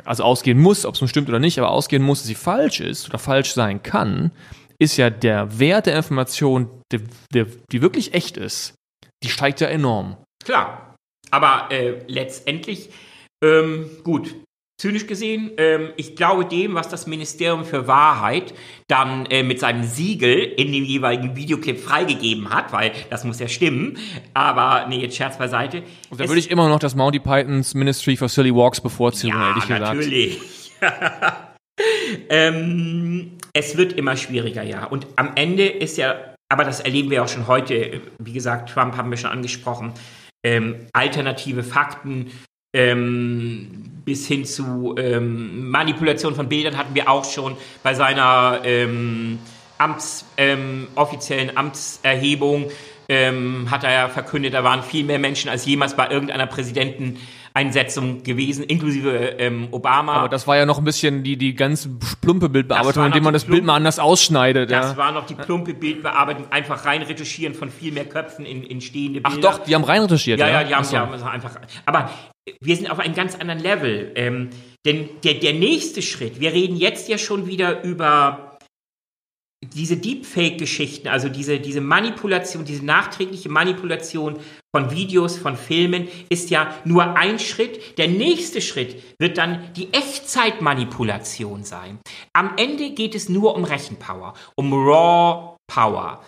also 0.04 0.22
ausgehen 0.22 0.58
muss, 0.58 0.86
ob 0.86 0.94
es 0.94 1.00
nun 1.00 1.08
stimmt 1.08 1.28
oder 1.28 1.40
nicht, 1.40 1.58
aber 1.58 1.70
ausgehen 1.70 2.02
muss, 2.02 2.20
dass 2.20 2.28
sie 2.28 2.34
falsch 2.34 2.80
ist 2.80 3.08
oder 3.08 3.18
falsch 3.18 3.52
sein 3.52 3.82
kann, 3.82 4.30
ist 4.78 4.96
ja 4.96 5.10
der 5.10 5.58
Wert 5.58 5.86
der 5.86 5.96
Information, 5.96 6.82
der, 6.92 7.00
der, 7.32 7.46
die 7.70 7.82
wirklich 7.82 8.14
echt 8.14 8.36
ist, 8.36 8.74
die 9.22 9.28
steigt 9.28 9.60
ja 9.60 9.68
enorm. 9.68 10.16
Klar, 10.44 10.96
aber 11.30 11.70
äh, 11.70 12.02
letztendlich, 12.06 12.90
ähm, 13.44 13.90
gut, 14.04 14.34
zynisch 14.80 15.08
gesehen, 15.08 15.50
ähm, 15.56 15.90
ich 15.96 16.14
glaube 16.14 16.44
dem, 16.44 16.74
was 16.74 16.88
das 16.88 17.08
Ministerium 17.08 17.64
für 17.64 17.88
Wahrheit 17.88 18.54
dann 18.86 19.26
äh, 19.26 19.42
mit 19.42 19.58
seinem 19.58 19.82
Siegel 19.82 20.38
in 20.38 20.72
dem 20.72 20.84
jeweiligen 20.84 21.34
Videoclip 21.34 21.80
freigegeben 21.80 22.50
hat, 22.50 22.72
weil 22.72 22.92
das 23.10 23.24
muss 23.24 23.40
ja 23.40 23.48
stimmen. 23.48 23.98
Aber 24.34 24.86
nee, 24.88 25.00
jetzt 25.00 25.16
Scherz 25.16 25.36
beiseite. 25.36 25.82
Und 26.10 26.20
da 26.20 26.28
würde 26.28 26.38
ich 26.38 26.50
immer 26.50 26.68
noch 26.68 26.78
das 26.78 26.94
Monty 26.94 27.18
Pythons 27.18 27.74
Ministry 27.74 28.16
for 28.16 28.28
Silly 28.28 28.54
Walks 28.54 28.80
bevorzugen, 28.80 29.36
ja, 29.36 29.48
ehrlich 29.48 29.66
gesagt. 29.66 29.96
Natürlich. 29.96 30.40
ähm, 32.28 33.32
es 33.52 33.76
wird 33.76 33.92
immer 33.94 34.16
schwieriger, 34.16 34.62
ja. 34.62 34.84
Und 34.84 35.06
am 35.16 35.32
Ende 35.34 35.66
ist 35.66 35.96
ja, 35.96 36.34
aber 36.48 36.64
das 36.64 36.80
erleben 36.80 37.10
wir 37.10 37.24
auch 37.24 37.28
schon 37.28 37.46
heute, 37.46 38.00
wie 38.18 38.32
gesagt, 38.32 38.70
Trump 38.70 38.96
haben 38.96 39.10
wir 39.10 39.16
schon 39.16 39.30
angesprochen, 39.30 39.92
ähm, 40.44 40.86
alternative 40.92 41.62
Fakten 41.62 42.30
ähm, 42.74 44.02
bis 44.04 44.28
hin 44.28 44.44
zu 44.44 44.94
ähm, 44.96 45.70
Manipulation 45.70 46.34
von 46.34 46.48
Bildern 46.48 46.76
hatten 46.76 46.94
wir 46.94 47.08
auch 47.08 47.24
schon 47.24 47.56
bei 47.82 47.94
seiner 47.94 48.60
ähm, 48.64 49.38
Amts, 49.78 50.26
ähm, 50.36 50.88
offiziellen 50.94 51.56
Amtserhebung. 51.56 52.70
Hat 53.10 53.84
er 53.84 53.92
ja 53.92 54.08
verkündet, 54.10 54.52
da 54.52 54.64
waren 54.64 54.82
viel 54.82 55.02
mehr 55.02 55.18
Menschen 55.18 55.48
als 55.48 55.64
jemals 55.64 55.96
bei 55.96 56.10
irgendeiner 56.10 56.46
Präsidenteneinsetzung 57.58 58.22
gewesen, 58.22 58.64
inklusive 58.64 59.10
ähm, 59.38 59.68
Obama. 59.70 60.14
Aber 60.14 60.28
das 60.28 60.46
war 60.46 60.56
ja 60.56 60.66
noch 60.66 60.78
ein 60.78 60.84
bisschen 60.84 61.22
die, 61.22 61.36
die 61.36 61.54
ganz 61.54 61.88
plumpe 62.20 62.48
Bildbearbeitung, 62.48 63.06
indem 63.06 63.24
man 63.24 63.32
das 63.32 63.44
plumpe, 63.44 63.56
Bild 63.58 63.66
mal 63.66 63.76
anders 63.76 63.98
ausschneidet. 63.98 64.70
Das 64.70 64.92
ja. 64.92 64.96
war 64.96 65.12
noch 65.12 65.26
die 65.26 65.34
plumpe 65.34 65.74
Bildbearbeitung, 65.74 66.50
einfach 66.50 66.84
rein 66.84 67.02
retuschieren 67.02 67.54
von 67.54 67.70
viel 67.70 67.92
mehr 67.92 68.04
Köpfen 68.04 68.44
in, 68.44 68.62
in 68.62 68.80
stehende 68.80 69.20
Bilder. 69.20 69.36
Ach 69.50 69.58
doch, 69.58 69.64
die 69.64 69.74
haben 69.74 69.84
rein 69.84 70.02
retuschiert. 70.02 70.38
Ja, 70.40 70.48
ja, 70.48 70.64
die 70.64 70.74
haben, 70.74 70.84
so. 70.84 70.96
ja 70.96 71.04
einfach. 71.04 71.56
Aber 71.86 72.10
wir 72.60 72.76
sind 72.76 72.90
auf 72.90 72.98
einem 72.98 73.14
ganz 73.14 73.34
anderen 73.34 73.60
Level. 73.60 74.12
Ähm, 74.14 74.50
denn 74.86 75.08
der, 75.24 75.34
der 75.34 75.52
nächste 75.52 76.02
Schritt, 76.02 76.40
wir 76.40 76.52
reden 76.52 76.76
jetzt 76.76 77.08
ja 77.08 77.18
schon 77.18 77.46
wieder 77.46 77.82
über 77.82 78.47
diese 79.64 79.96
Deepfake-Geschichten, 79.96 81.08
also 81.08 81.28
diese, 81.28 81.58
diese 81.58 81.80
Manipulation, 81.80 82.64
diese 82.64 82.84
nachträgliche 82.84 83.48
Manipulation 83.48 84.38
von 84.74 84.90
Videos, 84.92 85.36
von 85.36 85.56
Filmen, 85.56 86.06
ist 86.28 86.50
ja 86.50 86.72
nur 86.84 87.16
ein 87.16 87.38
Schritt. 87.40 87.98
Der 87.98 88.06
nächste 88.06 88.60
Schritt 88.60 89.02
wird 89.18 89.36
dann 89.36 89.72
die 89.74 89.92
Echtzeitmanipulation 89.92 91.64
sein. 91.64 91.98
Am 92.32 92.52
Ende 92.56 92.90
geht 92.90 93.16
es 93.16 93.28
nur 93.28 93.56
um 93.56 93.64
Rechenpower, 93.64 94.34
um 94.54 94.72
Raw 94.72 95.56
Power. 95.66 96.22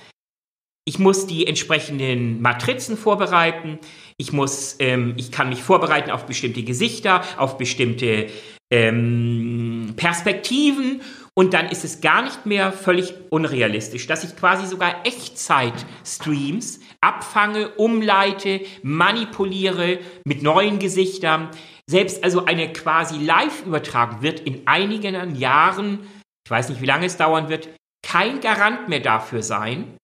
Ich 0.84 0.98
muss 0.98 1.26
die 1.26 1.46
entsprechenden 1.46 2.42
Matrizen 2.42 2.96
vorbereiten. 2.96 3.78
Ich 4.16 4.32
muss, 4.32 4.74
ähm, 4.80 5.14
ich 5.16 5.30
kann 5.30 5.50
mich 5.50 5.62
vorbereiten 5.62 6.10
auf 6.10 6.26
bestimmte 6.26 6.64
Gesichter, 6.64 7.22
auf 7.36 7.58
bestimmte 7.58 8.26
ähm, 8.72 9.94
Perspektiven 9.96 11.02
und 11.40 11.54
dann 11.54 11.70
ist 11.70 11.86
es 11.86 12.02
gar 12.02 12.20
nicht 12.20 12.44
mehr 12.44 12.70
völlig 12.70 13.14
unrealistisch, 13.30 14.06
dass 14.06 14.24
ich 14.24 14.36
quasi 14.36 14.66
sogar 14.66 15.06
Echtzeit-Streams 15.06 16.80
abfange, 17.00 17.70
umleite, 17.76 18.60
manipuliere 18.82 20.00
mit 20.26 20.42
neuen 20.42 20.78
Gesichtern. 20.78 21.48
Selbst 21.86 22.22
also 22.24 22.44
eine 22.44 22.70
quasi 22.74 23.16
Live-Übertragung 23.16 24.20
wird 24.20 24.40
in 24.40 24.66
einigen 24.66 25.34
Jahren, 25.34 26.00
ich 26.44 26.50
weiß 26.50 26.68
nicht, 26.68 26.82
wie 26.82 26.86
lange 26.86 27.06
es 27.06 27.16
dauern 27.16 27.48
wird, 27.48 27.70
kein 28.06 28.42
Garant 28.42 28.90
mehr 28.90 29.00
dafür 29.00 29.42
sein, 29.42 29.96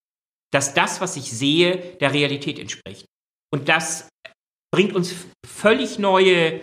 dass 0.54 0.72
das, 0.72 1.02
was 1.02 1.18
ich 1.18 1.30
sehe, 1.30 1.98
der 2.00 2.14
Realität 2.14 2.58
entspricht. 2.58 3.04
Und 3.52 3.68
das 3.68 4.08
bringt 4.74 4.94
uns 4.94 5.14
völlig 5.46 5.98
neue 5.98 6.62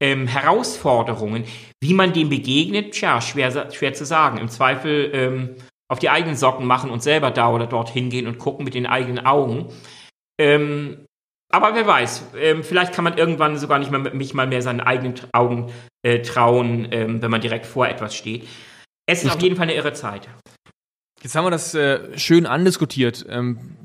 ähm, 0.00 0.26
Herausforderungen. 0.26 1.44
Wie 1.80 1.94
man 1.94 2.12
dem 2.12 2.28
begegnet, 2.28 2.92
tja, 2.92 3.20
schwer, 3.20 3.70
schwer 3.72 3.94
zu 3.94 4.04
sagen. 4.04 4.38
Im 4.38 4.48
Zweifel 4.48 5.10
ähm, 5.12 5.56
auf 5.88 5.98
die 5.98 6.10
eigenen 6.10 6.36
Socken 6.36 6.66
machen 6.66 6.90
und 6.90 7.02
selber 7.02 7.30
da 7.30 7.50
oder 7.50 7.66
dort 7.66 7.90
hingehen 7.90 8.26
und 8.26 8.38
gucken 8.38 8.64
mit 8.64 8.74
den 8.74 8.86
eigenen 8.86 9.24
Augen. 9.24 9.68
Ähm, 10.40 11.04
aber 11.52 11.74
wer 11.74 11.86
weiß, 11.86 12.26
ähm, 12.38 12.62
vielleicht 12.62 12.92
kann 12.92 13.04
man 13.04 13.18
irgendwann 13.18 13.58
sogar 13.58 13.78
nicht 13.78 13.90
mehr, 13.90 13.98
mich 14.14 14.34
mal 14.34 14.46
mehr 14.46 14.62
seinen 14.62 14.80
eigenen 14.80 15.14
Augen 15.32 15.72
äh, 16.02 16.22
trauen, 16.22 16.88
ähm, 16.92 17.20
wenn 17.20 17.30
man 17.30 17.40
direkt 17.40 17.66
vor 17.66 17.88
etwas 17.88 18.14
steht. 18.14 18.46
Es 19.06 19.24
ist 19.24 19.32
auf 19.32 19.42
jeden 19.42 19.56
Fall 19.56 19.64
eine 19.64 19.74
irre 19.74 19.92
Zeit. 19.92 20.28
Jetzt 21.22 21.34
haben 21.34 21.44
wir 21.44 21.50
das 21.50 21.74
äh, 21.74 22.16
schön 22.16 22.46
andiskutiert. 22.46 23.26
Ähm, 23.28 23.76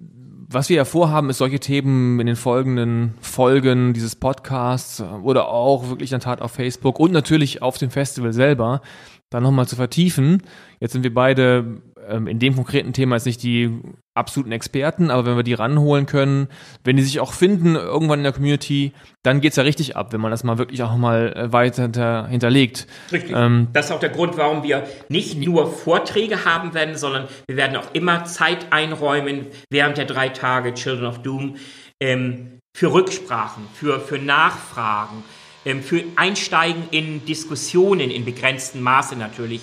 was 0.48 0.70
wir 0.70 0.78
ja 0.78 0.86
vorhaben, 0.86 1.30
ist 1.30 1.39
solche 1.39 1.60
Themen 1.60 2.20
in 2.20 2.28
den 2.28 2.36
folgenden 2.36 3.16
Folgen 3.20 3.93
dieses 3.93 4.16
Podcasts 4.16 5.02
oder 5.24 5.48
auch 5.48 5.89
wirklich 5.89 6.12
in 6.12 6.20
der 6.20 6.26
Tat 6.26 6.41
auf 6.41 6.52
Facebook 6.52 7.00
und 7.00 7.12
natürlich 7.12 7.62
auf 7.62 7.78
dem 7.78 7.89
Festival 7.89 8.32
selber 8.32 8.82
dann 9.30 9.43
nochmal 9.43 9.68
zu 9.68 9.76
vertiefen. 9.76 10.43
Jetzt 10.80 10.93
sind 10.93 11.04
wir 11.04 11.14
beide 11.14 11.82
ähm, 12.08 12.28
in 12.28 12.39
dem 12.39 12.56
konkreten 12.56 12.93
Thema 12.93 13.16
jetzt 13.16 13.26
nicht 13.26 13.43
die 13.43 13.82
absoluten 14.14 14.51
Experten, 14.51 15.12
aber 15.12 15.26
wenn 15.26 15.36
wir 15.36 15.43
die 15.43 15.53
ranholen 15.53 16.06
können, 16.06 16.47
wenn 16.84 16.95
die 16.95 17.03
sich 17.03 17.20
auch 17.20 17.34
finden 17.34 17.76
irgendwann 17.76 18.20
in 18.20 18.24
der 18.24 18.34
Community, 18.34 18.93
dann 19.24 19.41
geht's 19.41 19.58
ja 19.58 19.64
richtig 19.64 19.97
ab, 19.97 20.14
wenn 20.14 20.22
man 20.22 20.32
das 20.32 20.43
mal 20.43 20.58
wirklich 20.58 20.82
auch 20.84 20.95
mal 20.95 21.34
äh, 21.36 21.51
weiter 21.51 21.84
hinter, 21.84 22.28
hinterlegt. 22.28 22.88
Richtig. 23.12 23.36
Ähm, 23.36 23.68
das 23.74 23.88
ist 23.88 23.91
auch 23.91 23.99
der 23.99 24.10
Grund, 24.10 24.38
warum 24.38 24.64
wir 24.64 24.88
nicht 25.10 25.38
nur 25.38 25.72
Vorträge 25.72 26.45
haben 26.45 26.74
werden, 26.74 26.95
sondern 26.95 27.28
wir 27.47 27.58
werden 27.58 27.76
auch 27.78 27.93
immer 27.93 28.26
Zeit 28.26 28.72
einräumen 28.72 29.47
während 29.70 29.97
der 29.97 30.06
drei 30.06 30.30
Tage 30.30 30.74
Children 30.74 31.06
of 31.06 31.22
Doom 31.22 31.56
ähm, 31.99 32.60
für 32.76 32.93
Rücksprachen, 32.93 33.64
für, 33.74 33.99
für 33.99 34.18
Nachfragen, 34.18 35.24
ähm, 35.66 35.82
für 35.82 36.03
Einsteigen 36.16 36.84
in 36.91 37.26
Diskussionen 37.26 38.12
in 38.12 38.24
begrenztem 38.26 38.82
Maße 38.82 39.16
natürlich 39.16 39.62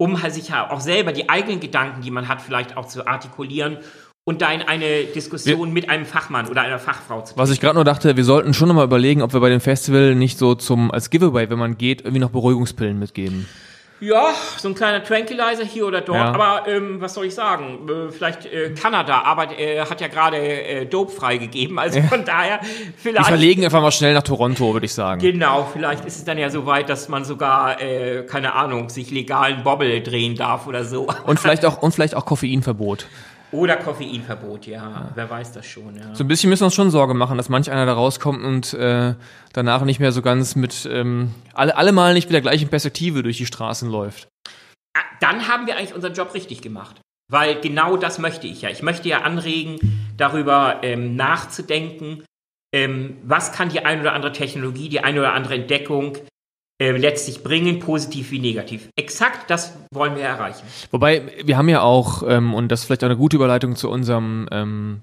um 0.00 0.22
halt 0.22 0.32
sich 0.32 0.50
auch 0.54 0.80
selber 0.80 1.12
die 1.12 1.28
eigenen 1.28 1.60
Gedanken, 1.60 2.00
die 2.00 2.10
man 2.10 2.26
hat, 2.26 2.40
vielleicht 2.40 2.74
auch 2.74 2.86
zu 2.86 3.06
artikulieren 3.06 3.76
und 4.24 4.40
da 4.40 4.50
in 4.50 4.62
eine 4.62 5.04
Diskussion 5.04 5.68
wir, 5.68 5.74
mit 5.74 5.90
einem 5.90 6.06
Fachmann 6.06 6.48
oder 6.48 6.62
einer 6.62 6.78
Fachfrau 6.78 7.20
zu 7.20 7.34
treten. 7.34 7.38
Was 7.38 7.50
ich 7.50 7.60
gerade 7.60 7.74
nur 7.74 7.84
dachte, 7.84 8.16
wir 8.16 8.24
sollten 8.24 8.54
schon 8.54 8.68
nochmal 8.68 8.86
überlegen, 8.86 9.20
ob 9.20 9.34
wir 9.34 9.40
bei 9.40 9.50
dem 9.50 9.60
Festival 9.60 10.14
nicht 10.14 10.38
so 10.38 10.54
zum 10.54 10.90
als 10.90 11.10
Giveaway, 11.10 11.50
wenn 11.50 11.58
man 11.58 11.76
geht, 11.76 12.00
irgendwie 12.00 12.20
noch 12.20 12.30
Beruhigungspillen 12.30 12.98
mitgeben. 12.98 13.46
Ja, 14.00 14.30
so 14.56 14.68
ein 14.68 14.74
kleiner 14.74 15.04
Tranquilizer 15.04 15.64
hier 15.64 15.86
oder 15.86 16.00
dort. 16.00 16.18
Ja. 16.18 16.32
Aber 16.32 16.66
ähm, 16.66 17.00
was 17.00 17.14
soll 17.14 17.26
ich 17.26 17.34
sagen? 17.34 17.86
Äh, 17.88 18.10
vielleicht 18.10 18.46
äh, 18.46 18.70
Kanada 18.70 19.22
aber, 19.22 19.58
äh, 19.58 19.80
hat 19.80 20.00
ja 20.00 20.08
gerade 20.08 20.38
äh, 20.38 20.86
Dope 20.86 21.12
freigegeben. 21.12 21.78
Also 21.78 22.00
von 22.02 22.24
daher 22.24 22.60
vielleicht. 22.96 23.18
Wir 23.18 23.24
verlegen 23.24 23.64
einfach 23.64 23.82
mal 23.82 23.92
schnell 23.92 24.14
nach 24.14 24.22
Toronto, 24.22 24.72
würde 24.72 24.86
ich 24.86 24.94
sagen. 24.94 25.20
Genau, 25.20 25.68
vielleicht 25.70 26.06
ist 26.06 26.16
es 26.16 26.24
dann 26.24 26.38
ja 26.38 26.48
so 26.48 26.64
weit, 26.64 26.88
dass 26.88 27.08
man 27.08 27.24
sogar, 27.24 27.80
äh, 27.80 28.22
keine 28.22 28.54
Ahnung, 28.54 28.88
sich 28.88 29.10
legalen 29.10 29.62
Bobble 29.62 30.00
drehen 30.00 30.34
darf 30.34 30.66
oder 30.66 30.84
so. 30.84 31.08
Und 31.26 31.38
vielleicht 31.38 31.66
auch, 31.66 31.82
und 31.82 31.92
vielleicht 31.92 32.14
auch 32.14 32.24
Koffeinverbot. 32.24 33.06
Oder 33.52 33.76
Koffeinverbot, 33.76 34.66
ja. 34.66 34.90
ja. 34.90 35.10
Wer 35.14 35.28
weiß 35.28 35.52
das 35.52 35.66
schon, 35.66 35.96
ja. 35.96 36.14
So 36.14 36.24
ein 36.24 36.28
bisschen 36.28 36.50
müssen 36.50 36.62
wir 36.62 36.66
uns 36.66 36.74
schon 36.74 36.90
Sorge 36.90 37.14
machen, 37.14 37.36
dass 37.36 37.48
manch 37.48 37.70
einer 37.70 37.86
da 37.86 37.94
rauskommt 37.94 38.44
und 38.44 38.74
äh, 38.74 39.14
danach 39.52 39.84
nicht 39.84 40.00
mehr 40.00 40.12
so 40.12 40.22
ganz 40.22 40.54
mit 40.56 40.88
ähm, 40.90 41.34
alle, 41.54 41.76
alle 41.76 41.92
mal 41.92 42.14
nicht 42.14 42.26
mit 42.26 42.34
der 42.34 42.42
gleichen 42.42 42.68
Perspektive 42.68 43.22
durch 43.22 43.38
die 43.38 43.46
Straßen 43.46 43.90
läuft. 43.90 44.28
Ah, 44.96 45.02
dann 45.20 45.48
haben 45.48 45.66
wir 45.66 45.76
eigentlich 45.76 45.94
unseren 45.94 46.14
Job 46.14 46.34
richtig 46.34 46.62
gemacht. 46.62 47.00
Weil 47.30 47.60
genau 47.60 47.96
das 47.96 48.18
möchte 48.18 48.48
ich 48.48 48.62
ja. 48.62 48.70
Ich 48.70 48.82
möchte 48.82 49.08
ja 49.08 49.22
anregen, 49.22 49.78
darüber 50.16 50.80
ähm, 50.82 51.14
nachzudenken, 51.14 52.24
ähm, 52.72 53.16
was 53.22 53.52
kann 53.52 53.68
die 53.68 53.84
eine 53.84 54.00
oder 54.00 54.12
andere 54.14 54.32
Technologie, 54.32 54.88
die 54.88 55.00
eine 55.00 55.20
oder 55.20 55.32
andere 55.32 55.54
Entdeckung 55.54 56.18
äh, 56.80 56.92
letztlich 56.92 57.42
bringen, 57.42 57.78
positiv 57.78 58.30
wie 58.30 58.38
negativ. 58.38 58.88
Exakt 58.96 59.50
das 59.50 59.76
wollen 59.92 60.16
wir 60.16 60.22
erreichen. 60.22 60.64
Wobei, 60.90 61.30
wir 61.44 61.58
haben 61.58 61.68
ja 61.68 61.82
auch, 61.82 62.22
ähm, 62.26 62.54
und 62.54 62.72
das 62.72 62.80
ist 62.80 62.86
vielleicht 62.86 63.04
auch 63.04 63.08
eine 63.08 63.18
gute 63.18 63.36
Überleitung 63.36 63.76
zu 63.76 63.90
unserem 63.90 64.48
ähm, 64.50 65.02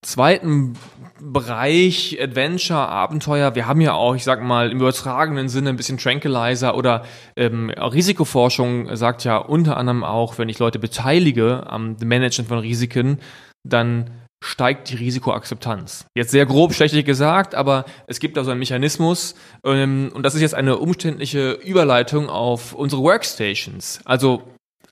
zweiten 0.00 0.72
Bereich, 1.20 2.18
Adventure, 2.20 2.88
Abenteuer, 2.88 3.54
wir 3.54 3.66
haben 3.66 3.82
ja 3.82 3.92
auch, 3.92 4.16
ich 4.16 4.24
sag 4.24 4.42
mal, 4.42 4.70
im 4.70 4.78
übertragenen 4.80 5.50
Sinne 5.50 5.68
ein 5.68 5.76
bisschen 5.76 5.98
Tranquilizer 5.98 6.76
oder 6.76 7.04
ähm, 7.36 7.68
Risikoforschung 7.68 8.96
sagt 8.96 9.24
ja 9.24 9.36
unter 9.36 9.76
anderem 9.76 10.04
auch, 10.04 10.38
wenn 10.38 10.48
ich 10.48 10.58
Leute 10.58 10.78
beteilige 10.78 11.66
am 11.68 11.96
Managen 12.02 12.46
von 12.46 12.58
Risiken, 12.58 13.18
dann 13.64 14.10
steigt 14.42 14.90
die 14.90 14.96
Risikoakzeptanz. 14.96 16.06
Jetzt 16.14 16.32
sehr 16.32 16.46
grob 16.46 16.74
schlecht 16.74 17.06
gesagt, 17.06 17.54
aber 17.54 17.84
es 18.06 18.18
gibt 18.18 18.36
da 18.36 18.44
so 18.44 18.50
einen 18.50 18.60
Mechanismus 18.60 19.34
ähm, 19.64 20.10
und 20.14 20.24
das 20.24 20.34
ist 20.34 20.40
jetzt 20.40 20.54
eine 20.54 20.78
umständliche 20.78 21.52
Überleitung 21.52 22.28
auf 22.28 22.74
unsere 22.74 23.02
Workstations. 23.02 24.00
Also 24.04 24.42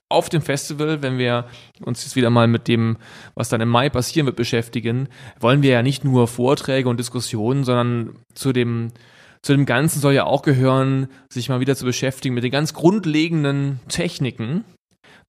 auf 0.07 0.29
dem 0.29 0.41
Festival, 0.41 1.01
wenn 1.01 1.17
wir 1.17 1.45
uns 1.83 2.03
jetzt 2.03 2.15
wieder 2.15 2.29
mal 2.29 2.47
mit 2.47 2.67
dem, 2.67 2.97
was 3.35 3.49
dann 3.49 3.61
im 3.61 3.69
Mai 3.69 3.89
passieren 3.89 4.25
wird, 4.25 4.35
beschäftigen, 4.35 5.09
wollen 5.39 5.61
wir 5.61 5.71
ja 5.71 5.83
nicht 5.83 6.03
nur 6.03 6.27
Vorträge 6.27 6.89
und 6.89 6.99
Diskussionen, 6.99 7.63
sondern 7.63 8.15
zu 8.33 8.51
dem 8.53 8.91
zu 9.43 9.53
dem 9.53 9.65
Ganzen 9.65 9.99
soll 9.99 10.13
ja 10.13 10.25
auch 10.25 10.43
gehören, 10.43 11.07
sich 11.27 11.49
mal 11.49 11.59
wieder 11.59 11.75
zu 11.75 11.83
beschäftigen 11.83 12.35
mit 12.35 12.43
den 12.43 12.51
ganz 12.51 12.75
grundlegenden 12.75 13.79
Techniken, 13.87 14.65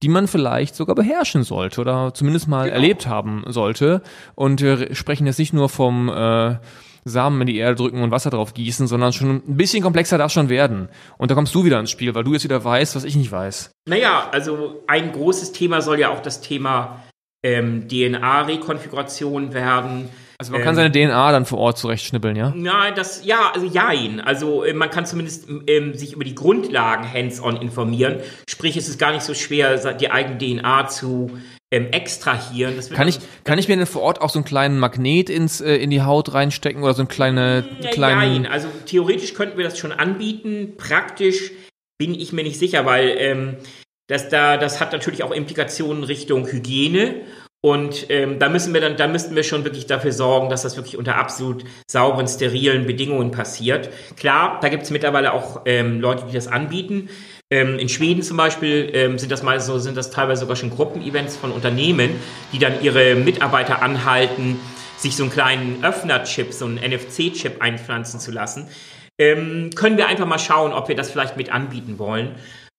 die 0.02 0.08
man 0.08 0.28
vielleicht 0.28 0.74
sogar 0.74 0.94
beherrschen 0.94 1.44
sollte 1.44 1.80
oder 1.80 2.12
zumindest 2.12 2.48
mal 2.48 2.64
genau. 2.64 2.74
erlebt 2.74 3.06
haben 3.06 3.44
sollte. 3.46 4.02
Und 4.34 4.60
wir 4.60 4.94
sprechen 4.94 5.26
jetzt 5.26 5.38
nicht 5.38 5.52
nur 5.52 5.68
vom 5.68 6.08
äh, 6.08 6.56
Samen 7.04 7.40
in 7.40 7.46
die 7.46 7.56
Erde 7.56 7.76
drücken 7.76 8.02
und 8.02 8.10
Wasser 8.10 8.30
drauf 8.30 8.54
gießen, 8.54 8.86
sondern 8.86 9.12
schon 9.12 9.42
ein 9.46 9.56
bisschen 9.56 9.82
komplexer 9.82 10.18
darf 10.18 10.32
schon 10.32 10.48
werden. 10.48 10.88
Und 11.18 11.30
da 11.30 11.34
kommst 11.34 11.54
du 11.54 11.64
wieder 11.64 11.80
ins 11.80 11.90
Spiel, 11.90 12.14
weil 12.14 12.24
du 12.24 12.32
jetzt 12.32 12.44
wieder 12.44 12.62
weißt, 12.62 12.94
was 12.94 13.04
ich 13.04 13.16
nicht 13.16 13.32
weiß. 13.32 13.70
Naja, 13.88 14.28
also 14.30 14.82
ein 14.86 15.12
großes 15.12 15.52
Thema 15.52 15.80
soll 15.80 15.98
ja 15.98 16.10
auch 16.10 16.20
das 16.20 16.40
Thema 16.40 17.02
ähm, 17.42 17.88
DNA-Rekonfiguration 17.88 19.52
werden. 19.52 20.08
Also 20.42 20.50
man 20.50 20.62
kann 20.62 20.74
seine 20.74 20.90
DNA 20.90 21.30
dann 21.30 21.46
vor 21.46 21.58
Ort 21.58 21.78
zurechtschnippeln, 21.78 22.34
ja? 22.34 22.52
Nein, 22.56 22.94
das, 22.96 23.24
ja, 23.24 23.52
also 23.54 23.64
jein. 23.64 24.20
Also 24.20 24.64
äh, 24.64 24.74
man 24.74 24.90
kann 24.90 25.06
zumindest 25.06 25.46
ähm, 25.68 25.94
sich 25.94 26.14
über 26.14 26.24
die 26.24 26.34
Grundlagen 26.34 27.08
hands-on 27.08 27.62
informieren. 27.62 28.18
Sprich, 28.50 28.76
es 28.76 28.88
ist 28.88 28.98
gar 28.98 29.12
nicht 29.12 29.22
so 29.22 29.34
schwer, 29.34 29.76
die 29.94 30.10
eigene 30.10 30.38
DNA 30.38 30.88
zu 30.88 31.30
ähm, 31.70 31.92
extrahieren. 31.92 32.74
kann 32.92 33.06
ich, 33.06 33.20
kann 33.44 33.60
ich 33.60 33.68
mir 33.68 33.76
denn 33.76 33.86
vor 33.86 34.02
Ort 34.02 34.20
auch 34.20 34.30
so 34.30 34.40
einen 34.40 34.44
kleinen 34.44 34.80
Magnet 34.80 35.30
ins, 35.30 35.60
äh, 35.60 35.76
in 35.76 35.90
die 35.90 36.02
Haut 36.02 36.34
reinstecken 36.34 36.82
oder 36.82 36.94
so 36.94 37.02
einen 37.02 37.08
kleine, 37.08 37.64
ja, 37.80 37.90
kleinen... 37.90 38.42
Nein, 38.42 38.46
also 38.50 38.66
theoretisch 38.86 39.34
könnten 39.34 39.56
wir 39.58 39.64
das 39.64 39.78
schon 39.78 39.92
anbieten. 39.92 40.74
Praktisch 40.76 41.52
bin 41.98 42.16
ich 42.16 42.32
mir 42.32 42.42
nicht 42.42 42.58
sicher, 42.58 42.84
weil 42.84 43.14
ähm, 43.16 43.56
das, 44.08 44.28
da, 44.28 44.56
das 44.56 44.80
hat 44.80 44.92
natürlich 44.92 45.22
auch 45.22 45.30
Implikationen 45.30 46.02
Richtung 46.02 46.48
Hygiene 46.48 47.20
und 47.64 48.10
ähm, 48.10 48.40
da 48.40 48.48
müssen 48.48 48.74
wir 48.74 48.80
dann, 48.80 48.96
da 48.96 49.06
müssten 49.06 49.36
wir 49.36 49.44
schon 49.44 49.62
wirklich 49.62 49.86
dafür 49.86 50.10
sorgen, 50.10 50.50
dass 50.50 50.62
das 50.62 50.76
wirklich 50.76 50.98
unter 50.98 51.16
absolut 51.16 51.64
sauberen, 51.86 52.26
sterilen 52.26 52.86
Bedingungen 52.86 53.30
passiert. 53.30 53.88
Klar, 54.16 54.58
da 54.60 54.68
gibt 54.68 54.82
es 54.82 54.90
mittlerweile 54.90 55.32
auch 55.32 55.60
ähm, 55.64 56.00
Leute, 56.00 56.24
die 56.28 56.34
das 56.34 56.48
anbieten. 56.48 57.08
Ähm, 57.50 57.78
in 57.78 57.88
Schweden 57.88 58.22
zum 58.22 58.36
Beispiel 58.36 58.90
ähm, 58.94 59.16
sind 59.16 59.30
das 59.30 59.44
mal 59.44 59.60
so, 59.60 59.78
sind 59.78 59.96
das 59.96 60.10
teilweise 60.10 60.40
sogar 60.40 60.56
schon 60.56 60.70
Gruppenevents 60.70 61.36
von 61.36 61.52
Unternehmen, 61.52 62.10
die 62.52 62.58
dann 62.58 62.82
ihre 62.82 63.14
Mitarbeiter 63.14 63.80
anhalten, 63.80 64.58
sich 64.96 65.14
so 65.14 65.22
einen 65.22 65.32
kleinen 65.32 65.84
Öffnerchip, 65.84 66.52
so 66.52 66.64
einen 66.64 66.78
NFC-Chip 66.78 67.62
einpflanzen 67.62 68.18
zu 68.18 68.32
lassen. 68.32 68.66
Ähm, 69.18 69.70
können 69.76 69.98
wir 69.98 70.08
einfach 70.08 70.26
mal 70.26 70.40
schauen, 70.40 70.72
ob 70.72 70.88
wir 70.88 70.96
das 70.96 71.12
vielleicht 71.12 71.36
mit 71.36 71.52
anbieten 71.52 72.00
wollen. 72.00 72.34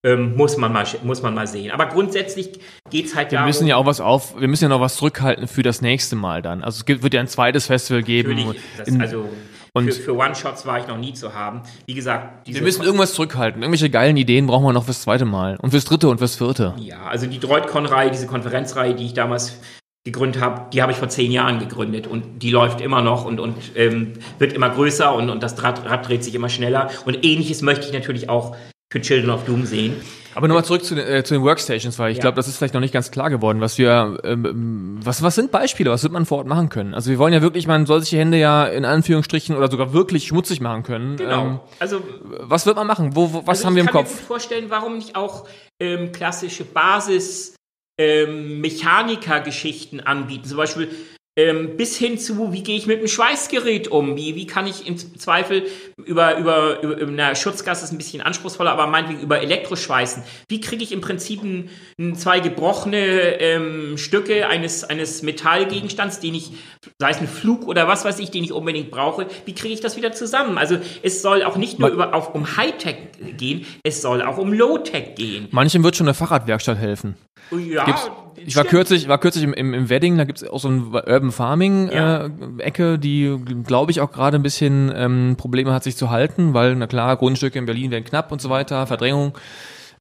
Ähm, 0.05 0.35
muss 0.35 0.57
man 0.57 0.73
mal 0.73 0.85
muss 1.03 1.21
man 1.21 1.33
mal 1.33 1.47
sehen. 1.47 1.71
Aber 1.71 1.85
grundsätzlich 1.85 2.59
geht's 2.89 3.15
halt 3.15 3.31
wir 3.31 3.37
darum. 3.37 3.45
Wir 3.45 3.49
müssen 3.49 3.67
ja 3.67 3.77
auch 3.77 3.85
was 3.85 4.01
auf, 4.01 4.37
wir 4.37 4.49
müssen 4.49 4.65
ja 4.65 4.69
noch 4.69 4.81
was 4.81 4.97
zurückhalten 4.97 5.47
für 5.47 5.63
das 5.63 5.81
nächste 5.81 6.17
Mal 6.17 6.41
dann. 6.41 6.61
Also 6.61 6.79
es 6.79 6.85
gibt, 6.85 7.03
wird 7.03 7.13
ja 7.13 7.21
ein 7.21 7.27
zweites 7.27 7.67
Festival 7.67 8.03
geben. 8.03 8.53
Das, 8.77 8.87
in, 8.89 9.01
also 9.01 9.29
und 9.75 9.85
für, 9.85 10.01
für 10.01 10.15
One-Shots 10.15 10.67
war 10.67 10.79
ich 10.79 10.87
noch 10.87 10.97
nie 10.97 11.13
zu 11.13 11.33
haben. 11.33 11.63
Wie 11.87 11.95
gesagt, 11.95 12.47
wir 12.47 12.61
müssen 12.61 12.83
irgendwas 12.83 13.13
zurückhalten. 13.13 13.63
Irgendwelche 13.63 13.89
geilen 13.89 14.17
Ideen 14.17 14.45
brauchen 14.45 14.65
wir 14.65 14.73
noch 14.73 14.85
fürs 14.85 15.01
zweite 15.01 15.25
Mal 15.25 15.57
und 15.57 15.71
fürs 15.71 15.85
dritte 15.85 16.09
und 16.09 16.19
fürs 16.19 16.35
vierte. 16.35 16.75
Ja, 16.77 17.05
also 17.05 17.25
die 17.25 17.39
DroidCon-Reihe, 17.39 18.11
diese 18.11 18.27
Konferenzreihe, 18.27 18.93
die 18.93 19.05
ich 19.05 19.13
damals 19.13 19.57
gegründet 20.03 20.41
habe, 20.41 20.69
die 20.73 20.81
habe 20.81 20.91
ich 20.91 20.97
vor 20.99 21.09
zehn 21.09 21.31
Jahren 21.31 21.57
gegründet 21.57 22.05
und 22.05 22.43
die 22.43 22.51
läuft 22.51 22.81
immer 22.81 23.01
noch 23.01 23.25
und, 23.25 23.39
und 23.39 23.55
ähm, 23.75 24.13
wird 24.37 24.53
immer 24.53 24.69
größer 24.69 25.15
und, 25.15 25.29
und 25.29 25.41
das 25.41 25.63
Rad, 25.63 25.85
Rad 25.85 26.07
dreht 26.07 26.23
sich 26.23 26.35
immer 26.35 26.49
schneller. 26.49 26.91
Und 27.05 27.25
ähnliches 27.25 27.61
möchte 27.61 27.87
ich 27.87 27.93
natürlich 27.93 28.29
auch 28.29 28.55
für 28.93 29.01
Children 29.01 29.31
of 29.31 29.43
Doom 29.45 29.65
sehen. 29.65 29.99
Aber 30.35 30.47
nochmal 30.47 30.65
zurück 30.65 30.85
zu 30.85 30.93
den, 30.93 31.07
äh, 31.07 31.23
zu 31.23 31.33
den 31.33 31.41
Workstations, 31.41 31.97
weil 31.97 32.11
ich 32.11 32.17
ja. 32.17 32.21
glaube, 32.21 32.35
das 32.35 32.47
ist 32.47 32.57
vielleicht 32.57 32.75
noch 32.75 32.81
nicht 32.81 32.93
ganz 32.93 33.09
klar 33.09 33.31
geworden, 33.31 33.59
was 33.59 33.79
wir, 33.79 34.19
ähm, 34.23 34.99
was, 35.03 35.23
was 35.23 35.33
sind 35.33 35.51
Beispiele, 35.51 35.89
was 35.89 36.03
wird 36.03 36.13
man 36.13 36.27
vor 36.27 36.39
Ort 36.39 36.47
machen 36.47 36.69
können? 36.69 36.93
Also 36.93 37.09
wir 37.09 37.17
wollen 37.17 37.33
ja 37.33 37.41
wirklich, 37.41 37.65
man 37.65 37.87
soll 37.87 38.01
sich 38.01 38.11
die 38.11 38.19
Hände 38.19 38.37
ja 38.37 38.65
in 38.65 38.85
Anführungsstrichen 38.85 39.55
oder 39.55 39.69
sogar 39.69 39.93
wirklich 39.93 40.27
schmutzig 40.27 40.61
machen 40.61 40.83
können. 40.83 41.17
Genau. 41.17 41.45
Ähm, 41.45 41.59
also 41.79 42.03
was 42.21 42.67
wird 42.67 42.75
man 42.75 42.85
machen? 42.85 43.15
Wo, 43.15 43.33
wo 43.33 43.47
was 43.47 43.59
also 43.59 43.65
haben 43.65 43.75
wir 43.75 43.81
im 43.81 43.89
Kopf? 43.89 44.05
Ich 44.05 44.09
kann 44.09 44.15
mir 44.15 44.19
gut 44.19 44.27
vorstellen, 44.27 44.65
warum 44.69 44.97
nicht 44.97 45.15
auch 45.15 45.47
ähm, 45.79 46.11
klassische 46.11 46.65
Basis 46.65 47.55
ähm, 47.99 48.61
Mechaniker-Geschichten 48.61 50.01
anbieten. 50.01 50.45
Zum 50.45 50.57
Beispiel 50.57 50.89
ähm, 51.35 51.77
bis 51.77 51.97
hin 51.97 52.19
zu, 52.19 52.53
wie 52.53 52.61
gehe 52.61 52.77
ich 52.77 52.85
mit 52.85 52.99
einem 52.99 53.07
Schweißgerät 53.07 53.87
um? 53.87 54.15
Wie, 54.15 54.35
wie 54.35 54.45
kann 54.45 54.67
ich 54.67 54.85
im 54.85 54.97
Zweifel 54.97 55.65
über, 55.97 56.37
über, 56.37 56.81
über 56.83 57.05
na, 57.07 57.33
Schutzgas 57.33 57.81
ist 57.81 57.91
ein 57.91 57.97
bisschen 57.97 58.21
anspruchsvoller, 58.21 58.71
aber 58.71 58.85
meinetwegen 58.85 59.21
über 59.21 59.41
Elektroschweißen. 59.41 60.21
Wie 60.47 60.61
kriege 60.61 60.83
ich 60.83 60.91
im 60.91 61.01
Prinzip 61.01 61.41
ein, 61.41 61.69
ein, 61.99 62.15
zwei 62.15 62.39
gebrochene 62.39 63.39
ähm, 63.39 63.97
Stücke 63.97 64.47
eines, 64.47 64.83
eines 64.83 65.23
Metallgegenstands, 65.23 66.19
den 66.19 66.35
ich, 66.35 66.51
sei 66.99 67.09
es 67.09 67.17
ein 67.17 67.27
Flug 67.27 67.67
oder 67.67 67.87
was 67.87 68.05
weiß 68.05 68.19
ich, 68.19 68.29
den 68.29 68.43
ich 68.43 68.51
unbedingt 68.51 68.91
brauche, 68.91 69.25
wie 69.45 69.55
kriege 69.55 69.73
ich 69.73 69.81
das 69.81 69.97
wieder 69.97 70.11
zusammen? 70.11 70.59
Also 70.59 70.77
es 71.01 71.23
soll 71.23 71.43
auch 71.43 71.57
nicht 71.57 71.79
nur 71.79 71.89
über, 71.89 72.13
auf, 72.13 72.35
um 72.35 72.57
Hightech 72.57 72.97
gehen, 73.37 73.65
es 73.83 74.03
soll 74.03 74.21
auch 74.21 74.37
um 74.37 74.53
Low-Tech 74.53 75.15
gehen. 75.15 75.47
Manchem 75.49 75.83
wird 75.83 75.95
schon 75.95 76.07
eine 76.07 76.13
Fahrradwerkstatt 76.13 76.77
helfen. 76.77 77.15
Ja, 77.57 77.85
Gibt's, 77.85 78.09
ich 78.35 78.55
war 78.55 78.63
kürzlich, 78.63 79.07
war 79.07 79.17
kürzlich 79.17 79.43
im, 79.43 79.53
im, 79.53 79.73
im 79.73 79.89
Wedding, 79.89 80.17
da 80.17 80.23
gibt's 80.23 80.43
auch 80.43 80.59
so 80.59 80.69
ein 80.69 80.93
Urban 80.93 81.31
Farming 81.31 81.91
ja. 81.91 82.25
äh, 82.25 82.29
Ecke, 82.59 82.99
die 82.99 83.37
glaube 83.65 83.91
ich 83.91 84.01
auch 84.01 84.11
gerade 84.11 84.37
ein 84.37 84.43
bisschen 84.43 84.91
ähm, 84.95 85.35
Probleme 85.37 85.73
hat 85.73 85.83
sich 85.83 85.95
zu 85.95 86.09
halten, 86.09 86.53
weil 86.53 86.75
na 86.75 86.87
klar, 86.87 87.15
Grundstücke 87.17 87.59
in 87.59 87.65
Berlin 87.65 87.91
werden 87.91 88.03
knapp 88.03 88.31
und 88.31 88.41
so 88.41 88.49
weiter, 88.49 88.87
Verdrängung. 88.87 89.37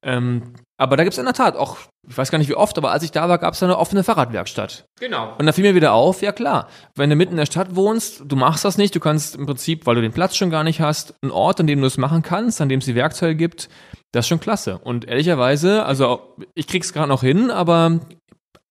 Ähm, 0.01 0.53
aber 0.77 0.97
da 0.97 1.03
gibt's 1.03 1.17
in 1.17 1.25
der 1.25 1.33
Tat 1.33 1.55
auch, 1.55 1.77
ich 2.07 2.17
weiß 2.17 2.31
gar 2.31 2.39
nicht 2.39 2.49
wie 2.49 2.55
oft, 2.55 2.77
aber 2.77 2.91
als 2.91 3.03
ich 3.03 3.11
da 3.11 3.29
war, 3.29 3.37
gab's 3.37 3.59
da 3.59 3.67
eine 3.67 3.77
offene 3.77 4.03
Fahrradwerkstatt. 4.03 4.85
Genau. 4.99 5.35
Und 5.37 5.45
da 5.45 5.51
fiel 5.51 5.63
mir 5.63 5.75
wieder 5.75 5.93
auf, 5.93 6.21
ja 6.21 6.31
klar, 6.31 6.67
wenn 6.95 7.09
du 7.09 7.15
mitten 7.15 7.33
in 7.33 7.37
der 7.37 7.45
Stadt 7.45 7.75
wohnst, 7.75 8.23
du 8.25 8.35
machst 8.35 8.65
das 8.65 8.77
nicht, 8.77 8.95
du 8.95 8.99
kannst 8.99 9.35
im 9.35 9.45
Prinzip, 9.45 9.85
weil 9.85 9.95
du 9.95 10.01
den 10.01 10.11
Platz 10.11 10.35
schon 10.35 10.49
gar 10.49 10.63
nicht 10.63 10.81
hast, 10.81 11.13
einen 11.21 11.31
Ort, 11.31 11.59
an 11.59 11.67
dem 11.67 11.81
du 11.81 11.87
es 11.87 11.97
machen 11.97 12.23
kannst, 12.23 12.59
an 12.59 12.69
dem 12.69 12.79
es 12.79 12.85
die 12.85 12.95
Werkzeuge 12.95 13.35
gibt, 13.35 13.69
das 14.11 14.25
ist 14.25 14.29
schon 14.29 14.39
klasse. 14.39 14.79
Und 14.79 15.05
ehrlicherweise, 15.05 15.85
also 15.85 16.35
ich 16.53 16.67
krieg's 16.67 16.93
gerade 16.93 17.09
noch 17.09 17.21
hin, 17.21 17.49
aber 17.49 17.99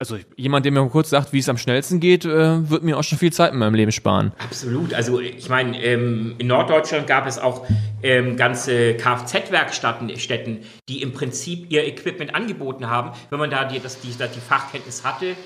also 0.03 0.19
jemand, 0.35 0.65
der 0.65 0.73
mir 0.73 0.85
kurz 0.89 1.11
sagt, 1.11 1.33
wie 1.33 1.39
es 1.39 1.49
am 1.49 1.57
schnellsten 1.57 2.01
geht, 2.01 2.25
äh, 2.25 2.69
wird 2.69 2.83
mir 2.83 2.99
auch 2.99 3.05
schon 3.05 3.19
viel 3.19 3.33
Zeit 3.33 3.53
in 3.53 3.61
meinem 3.61 3.75
Leben 3.75 3.93
sparen. 3.93 4.33
Absolut. 4.39 4.95
Also 4.95 5.21
ich 5.21 5.49
meine, 5.49 5.81
ähm, 5.81 6.35
in 6.39 6.49
Norddeutschland 6.49 7.07
gab 7.07 7.25
es 7.29 7.39
auch 7.39 7.65
ähm, 8.03 8.37
ganze 8.37 8.97
Kfz-Werkstätten, 8.97 10.59
die 10.89 11.03
im 11.03 11.13
Prinzip 11.13 11.71
ihr 11.71 11.87
Equipment 11.87 12.35
angeboten 12.35 12.91
haben. 12.91 13.13
Wenn 13.31 13.39
man 13.39 13.51
da 13.51 13.65
die, 13.65 13.79
das, 13.79 14.01
die, 14.01 14.09
die 14.09 14.41
Fachkenntnis 14.41 15.05
hatte, 15.05 15.37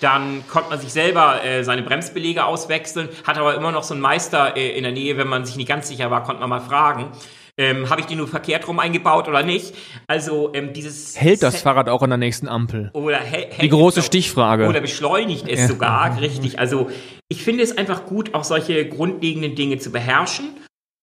dann 0.00 0.42
konnte 0.48 0.70
man 0.70 0.80
sich 0.80 0.92
selber 0.92 1.44
äh, 1.44 1.62
seine 1.62 1.82
Bremsbelege 1.82 2.44
auswechseln, 2.44 3.10
hat 3.24 3.38
aber 3.38 3.54
immer 3.54 3.70
noch 3.70 3.84
so 3.84 3.94
einen 3.94 4.00
Meister 4.00 4.56
äh, 4.56 4.76
in 4.76 4.82
der 4.82 4.92
Nähe, 4.92 5.18
wenn 5.18 5.28
man 5.28 5.44
sich 5.44 5.54
nicht 5.54 5.68
ganz 5.68 5.86
sicher 5.86 6.10
war, 6.10 6.24
konnte 6.24 6.40
man 6.40 6.50
mal 6.50 6.60
fragen. 6.60 7.12
Ähm, 7.60 7.90
Habe 7.90 8.00
ich 8.00 8.06
die 8.06 8.14
nur 8.14 8.26
verkehrt 8.26 8.66
rum 8.68 8.78
eingebaut 8.78 9.28
oder 9.28 9.42
nicht? 9.42 9.74
Also 10.06 10.50
ähm, 10.54 10.72
dieses 10.72 11.20
hält 11.20 11.42
das 11.42 11.56
Set 11.56 11.62
Fahrrad 11.62 11.90
auch 11.90 12.00
an 12.00 12.08
der 12.08 12.16
nächsten 12.16 12.48
Ampel? 12.48 12.90
Oder 12.94 13.20
die 13.60 13.68
große 13.68 14.00
Stichfrage. 14.00 14.66
Oder 14.66 14.80
beschleunigt 14.80 15.46
es 15.46 15.60
ja. 15.60 15.68
sogar 15.68 16.18
richtig? 16.18 16.58
Also 16.58 16.88
ich 17.28 17.44
finde 17.44 17.62
es 17.62 17.76
einfach 17.76 18.06
gut, 18.06 18.32
auch 18.32 18.44
solche 18.44 18.88
grundlegenden 18.88 19.56
Dinge 19.56 19.76
zu 19.76 19.92
beherrschen 19.92 20.56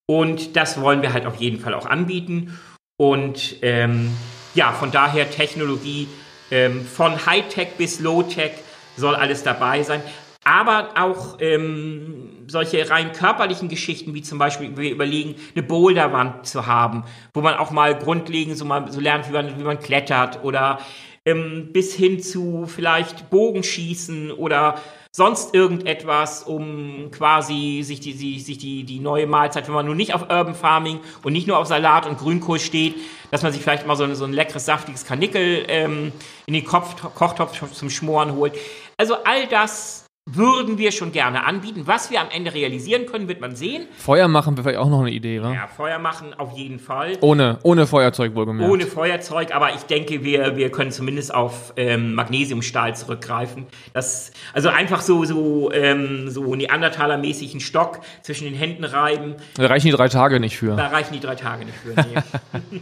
und 0.08 0.56
das 0.56 0.82
wollen 0.82 1.04
wir 1.04 1.14
halt 1.14 1.28
auf 1.28 1.36
jeden 1.36 1.60
Fall 1.60 1.76
auch 1.76 1.86
anbieten 1.86 2.58
und 3.00 3.58
ähm, 3.62 4.10
ja 4.56 4.72
von 4.72 4.92
daher 4.92 5.30
Technologie 5.30 6.08
ähm, 6.50 6.84
von 6.84 7.28
Hightech 7.28 7.74
bis 7.78 8.00
Low-Tech 8.00 8.54
soll 8.96 9.14
alles 9.14 9.44
dabei 9.44 9.84
sein 9.84 10.02
aber 10.48 10.92
auch 10.96 11.38
ähm, 11.42 12.46
solche 12.48 12.90
rein 12.90 13.12
körperlichen 13.12 13.68
Geschichten, 13.68 14.14
wie 14.14 14.22
zum 14.22 14.40
Beispiel 14.40 14.78
wir 14.78 14.92
überlegen, 14.92 15.36
eine 15.54 15.64
Boulderwand 15.64 16.48
zu 16.48 16.66
haben, 16.66 17.04
wo 17.34 17.42
man 17.42 17.56
auch 17.56 17.72
mal 17.72 17.98
grundlegend 17.98 18.58
so 18.58 18.64
mal 18.64 18.90
so 18.90 19.02
lernt, 19.02 19.28
wie 19.28 19.34
man, 19.34 19.60
wie 19.60 19.64
man 19.64 19.80
klettert 19.80 20.46
oder 20.46 20.80
ähm, 21.26 21.72
bis 21.74 21.94
hin 21.94 22.22
zu 22.22 22.66
vielleicht 22.66 23.30
Bogenschießen 23.30 24.32
oder 24.32 24.76
sonst 25.12 25.54
irgendetwas, 25.54 26.44
um 26.44 27.12
quasi 27.12 27.82
sich 27.84 28.00
die, 28.00 28.14
die, 28.14 28.40
sich 28.40 28.58
die, 28.58 28.86
die 28.86 29.02
neue 29.02 29.28
Mahlzeit, 29.28 29.68
wenn 29.68 29.76
man 29.76 29.86
nun 29.86 29.98
nicht 29.98 30.14
auf 30.14 30.30
Urban 30.30 30.56
Farming 30.56 31.02
und 31.24 31.34
nicht 31.34 31.48
nur 31.48 31.58
auf 31.58 31.68
Salat 31.68 32.06
und 32.06 32.20
Grünkohl 32.20 32.60
steht, 32.60 32.96
dass 33.32 33.44
man 33.44 33.52
sich 33.52 33.62
vielleicht 33.62 33.86
mal 33.86 33.98
so, 33.98 34.06
ein, 34.06 34.16
so 34.16 34.24
ein 34.24 34.32
leckeres, 34.32 34.66
saftiges 34.66 35.06
Karnickel 35.06 35.66
ähm, 35.68 36.14
in 36.46 36.54
den 36.54 36.64
Kopf, 36.64 36.96
Kochtopf 37.16 37.60
zum 37.74 37.90
Schmoren 37.90 38.34
holt. 38.34 38.54
Also 38.96 39.16
all 39.26 39.48
das 39.48 40.07
würden 40.30 40.78
wir 40.78 40.92
schon 40.92 41.14
gerne 41.14 41.46
anbieten. 41.46 41.84
Was 41.86 42.12
wir 42.12 42.20
am 42.20 42.28
Ende 42.30 42.54
realisieren 42.54 43.06
können, 43.06 43.30
wird 43.30 43.40
man 43.40 43.56
sehen. 43.56 43.88
Feuer 43.98 44.28
machen 44.28 44.58
wäre 44.58 44.64
vielleicht 44.64 44.80
auch 44.80 44.90
noch 44.90 45.00
eine 45.00 45.12
Idee, 45.12 45.42
wa? 45.42 45.54
Ja, 45.54 45.68
Feuer 45.68 46.00
machen 46.00 46.34
auf 46.38 46.58
jeden 46.58 46.80
Fall. 46.80 47.14
Ohne, 47.22 47.60
ohne 47.64 47.88
Feuerzeug 47.88 48.36
wohlgemerkt. 48.36 48.70
Ohne 48.70 48.86
Feuerzeug, 48.86 49.56
aber 49.56 49.74
ich 49.74 49.84
denke, 49.84 50.26
wir, 50.26 50.58
wir 50.58 50.70
können 50.70 50.92
zumindest 50.92 51.34
auf 51.34 51.74
ähm, 51.78 52.14
Magnesiumstahl 52.14 52.94
zurückgreifen. 52.94 53.68
Das, 53.94 54.32
also 54.54 54.68
einfach 54.68 55.00
so, 55.00 55.24
so, 55.24 55.72
ähm, 55.72 56.30
so 56.30 56.54
Neandertaler-mäßigen 56.54 57.62
Stock 57.62 58.02
zwischen 58.22 58.44
den 58.44 58.54
Händen 58.54 58.84
reiben. 58.84 59.36
Da 59.56 59.68
reichen 59.68 59.88
die 59.88 59.94
drei 59.94 60.10
Tage 60.10 60.42
nicht 60.42 60.58
für. 60.58 60.76
Da 60.76 60.88
reichen 60.88 61.14
die 61.14 61.22
drei 61.22 61.36
Tage 61.36 61.64
nicht 61.64 61.78
für, 61.78 61.94
nee. 62.02 62.82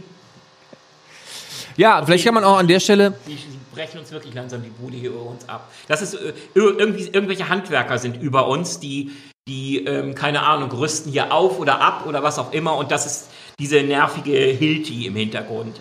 ja, 1.76 2.04
vielleicht 2.04 2.24
kann 2.24 2.34
man 2.34 2.42
auch 2.42 2.58
an 2.58 2.66
der 2.66 2.80
Stelle 2.80 3.14
brechen 3.76 4.00
uns 4.00 4.10
wirklich 4.10 4.34
langsam 4.34 4.62
die 4.62 4.70
Bude 4.70 4.96
hier 4.96 5.10
über 5.10 5.22
uns 5.22 5.48
ab. 5.48 5.70
Das 5.86 6.02
ist 6.02 6.14
äh, 6.14 6.32
irgendwie 6.54 7.04
irgendwelche 7.04 7.48
Handwerker 7.48 7.98
sind 7.98 8.20
über 8.20 8.48
uns, 8.48 8.80
die 8.80 9.12
die 9.48 9.84
ähm, 9.84 10.16
keine 10.16 10.42
Ahnung 10.42 10.72
rüsten 10.72 11.12
hier 11.12 11.32
auf 11.32 11.60
oder 11.60 11.80
ab 11.80 12.04
oder 12.06 12.24
was 12.24 12.38
auch 12.40 12.52
immer 12.52 12.76
und 12.76 12.90
das 12.90 13.06
ist 13.06 13.30
diese 13.60 13.80
nervige 13.82 14.32
Hilti 14.32 15.06
im 15.06 15.14
Hintergrund. 15.14 15.80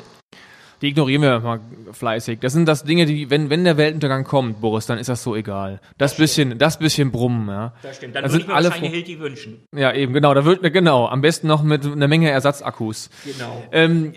Die 0.81 0.89
ignorieren 0.89 1.23
wir 1.23 1.39
mal 1.39 1.61
fleißig. 1.93 2.39
Das 2.41 2.53
sind 2.53 2.67
das 2.67 2.83
Dinge, 2.83 3.05
die, 3.05 3.29
wenn, 3.31 3.49
wenn 3.49 3.63
der 3.63 3.77
Weltuntergang 3.77 4.23
kommt, 4.23 4.61
Boris, 4.61 4.85
dann 4.85 4.99
ist 4.99 5.07
das 5.07 5.23
so 5.23 5.35
egal. 5.35 5.79
Das, 5.97 6.11
das 6.11 6.17
bisschen, 6.17 6.49
stimmt. 6.49 6.61
das 6.61 6.77
bisschen 6.77 7.11
Brummen, 7.11 7.47
ja. 7.47 7.73
Das 7.81 7.95
stimmt. 7.95 8.15
Dann 8.15 8.25
ich 8.25 8.45
mir 8.45 8.53
alle 8.53 8.69
wahrscheinlich 8.69 8.91
Hilti 8.91 9.19
wünschen. 9.19 9.63
Ja, 9.73 9.93
eben, 9.93 10.13
genau. 10.13 10.33
Da 10.33 10.45
wird, 10.45 10.61
genau. 10.73 11.07
Am 11.07 11.21
besten 11.21 11.47
noch 11.47 11.63
mit 11.63 11.85
einer 11.85 12.09
Menge 12.09 12.29
Ersatzakkus. 12.29 13.09
Genau. 13.23 13.63
Ähm, 13.71 14.13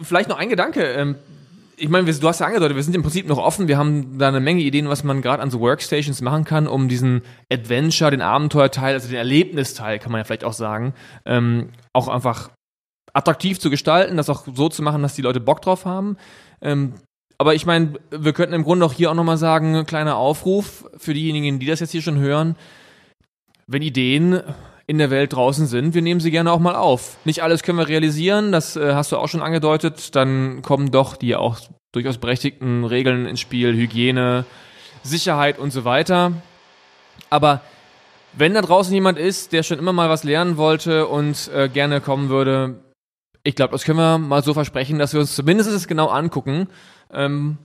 vielleicht 0.00 0.28
noch 0.28 0.38
ein 0.38 0.48
Gedanke. 0.48 0.84
Ähm, 0.84 1.16
ich 1.78 1.88
meine, 1.88 2.10
du 2.12 2.28
hast 2.28 2.40
ja 2.40 2.46
angedeutet, 2.46 2.76
wir 2.76 2.82
sind 2.82 2.94
im 2.94 3.02
Prinzip 3.02 3.28
noch 3.28 3.38
offen. 3.38 3.68
Wir 3.68 3.76
haben 3.76 4.18
da 4.18 4.28
eine 4.28 4.40
Menge 4.40 4.62
Ideen, 4.62 4.88
was 4.88 5.04
man 5.04 5.22
gerade 5.22 5.42
an 5.42 5.50
so 5.50 5.60
Workstations 5.60 6.22
machen 6.22 6.44
kann, 6.44 6.66
um 6.66 6.88
diesen 6.88 7.22
Adventure, 7.52 8.10
den 8.10 8.22
Abenteuerteil, 8.22 8.94
also 8.94 9.08
den 9.08 9.18
Erlebnisteil, 9.18 9.98
kann 9.98 10.12
man 10.12 10.20
ja 10.20 10.24
vielleicht 10.24 10.44
auch 10.44 10.52
sagen, 10.52 10.94
ähm, 11.26 11.70
auch 11.92 12.08
einfach 12.08 12.50
attraktiv 13.12 13.60
zu 13.60 13.70
gestalten, 13.70 14.16
das 14.16 14.30
auch 14.30 14.44
so 14.52 14.68
zu 14.68 14.82
machen, 14.82 15.02
dass 15.02 15.14
die 15.14 15.22
Leute 15.22 15.40
Bock 15.40 15.62
drauf 15.62 15.84
haben. 15.84 16.16
Ähm, 16.62 16.94
aber 17.38 17.54
ich 17.54 17.66
meine, 17.66 17.94
wir 18.10 18.32
könnten 18.32 18.54
im 18.54 18.64
Grunde 18.64 18.86
auch 18.86 18.92
hier 18.92 19.10
auch 19.10 19.14
nochmal 19.14 19.38
sagen, 19.38 19.84
kleiner 19.86 20.16
Aufruf 20.16 20.88
für 20.96 21.12
diejenigen, 21.12 21.58
die 21.58 21.66
das 21.66 21.80
jetzt 21.80 21.92
hier 21.92 22.02
schon 22.02 22.18
hören. 22.18 22.56
Wenn 23.66 23.82
Ideen 23.82 24.40
in 24.86 24.98
der 24.98 25.10
Welt 25.10 25.32
draußen 25.32 25.66
sind. 25.66 25.94
Wir 25.94 26.02
nehmen 26.02 26.20
sie 26.20 26.30
gerne 26.30 26.52
auch 26.52 26.60
mal 26.60 26.76
auf. 26.76 27.16
Nicht 27.24 27.42
alles 27.42 27.62
können 27.62 27.78
wir 27.78 27.88
realisieren, 27.88 28.52
das 28.52 28.76
äh, 28.76 28.94
hast 28.94 29.12
du 29.12 29.16
auch 29.16 29.28
schon 29.28 29.42
angedeutet. 29.42 30.14
Dann 30.14 30.62
kommen 30.62 30.90
doch 30.90 31.16
die 31.16 31.34
auch 31.34 31.58
durchaus 31.92 32.18
berechtigten 32.18 32.84
Regeln 32.84 33.26
ins 33.26 33.40
Spiel, 33.40 33.74
Hygiene, 33.74 34.44
Sicherheit 35.02 35.58
und 35.58 35.72
so 35.72 35.84
weiter. 35.84 36.32
Aber 37.30 37.62
wenn 38.32 38.54
da 38.54 38.62
draußen 38.62 38.92
jemand 38.92 39.18
ist, 39.18 39.52
der 39.52 39.62
schon 39.62 39.78
immer 39.78 39.92
mal 39.92 40.10
was 40.10 40.22
lernen 40.22 40.56
wollte 40.56 41.06
und 41.06 41.50
äh, 41.54 41.68
gerne 41.68 42.00
kommen 42.00 42.28
würde, 42.28 42.82
ich 43.42 43.54
glaube, 43.54 43.72
das 43.72 43.84
können 43.84 43.98
wir 43.98 44.18
mal 44.18 44.42
so 44.42 44.54
versprechen, 44.54 44.98
dass 44.98 45.12
wir 45.12 45.20
uns 45.20 45.34
zumindest 45.34 45.70
es 45.70 45.86
genau 45.88 46.08
angucken. 46.08 46.68
Ähm, 47.12 47.58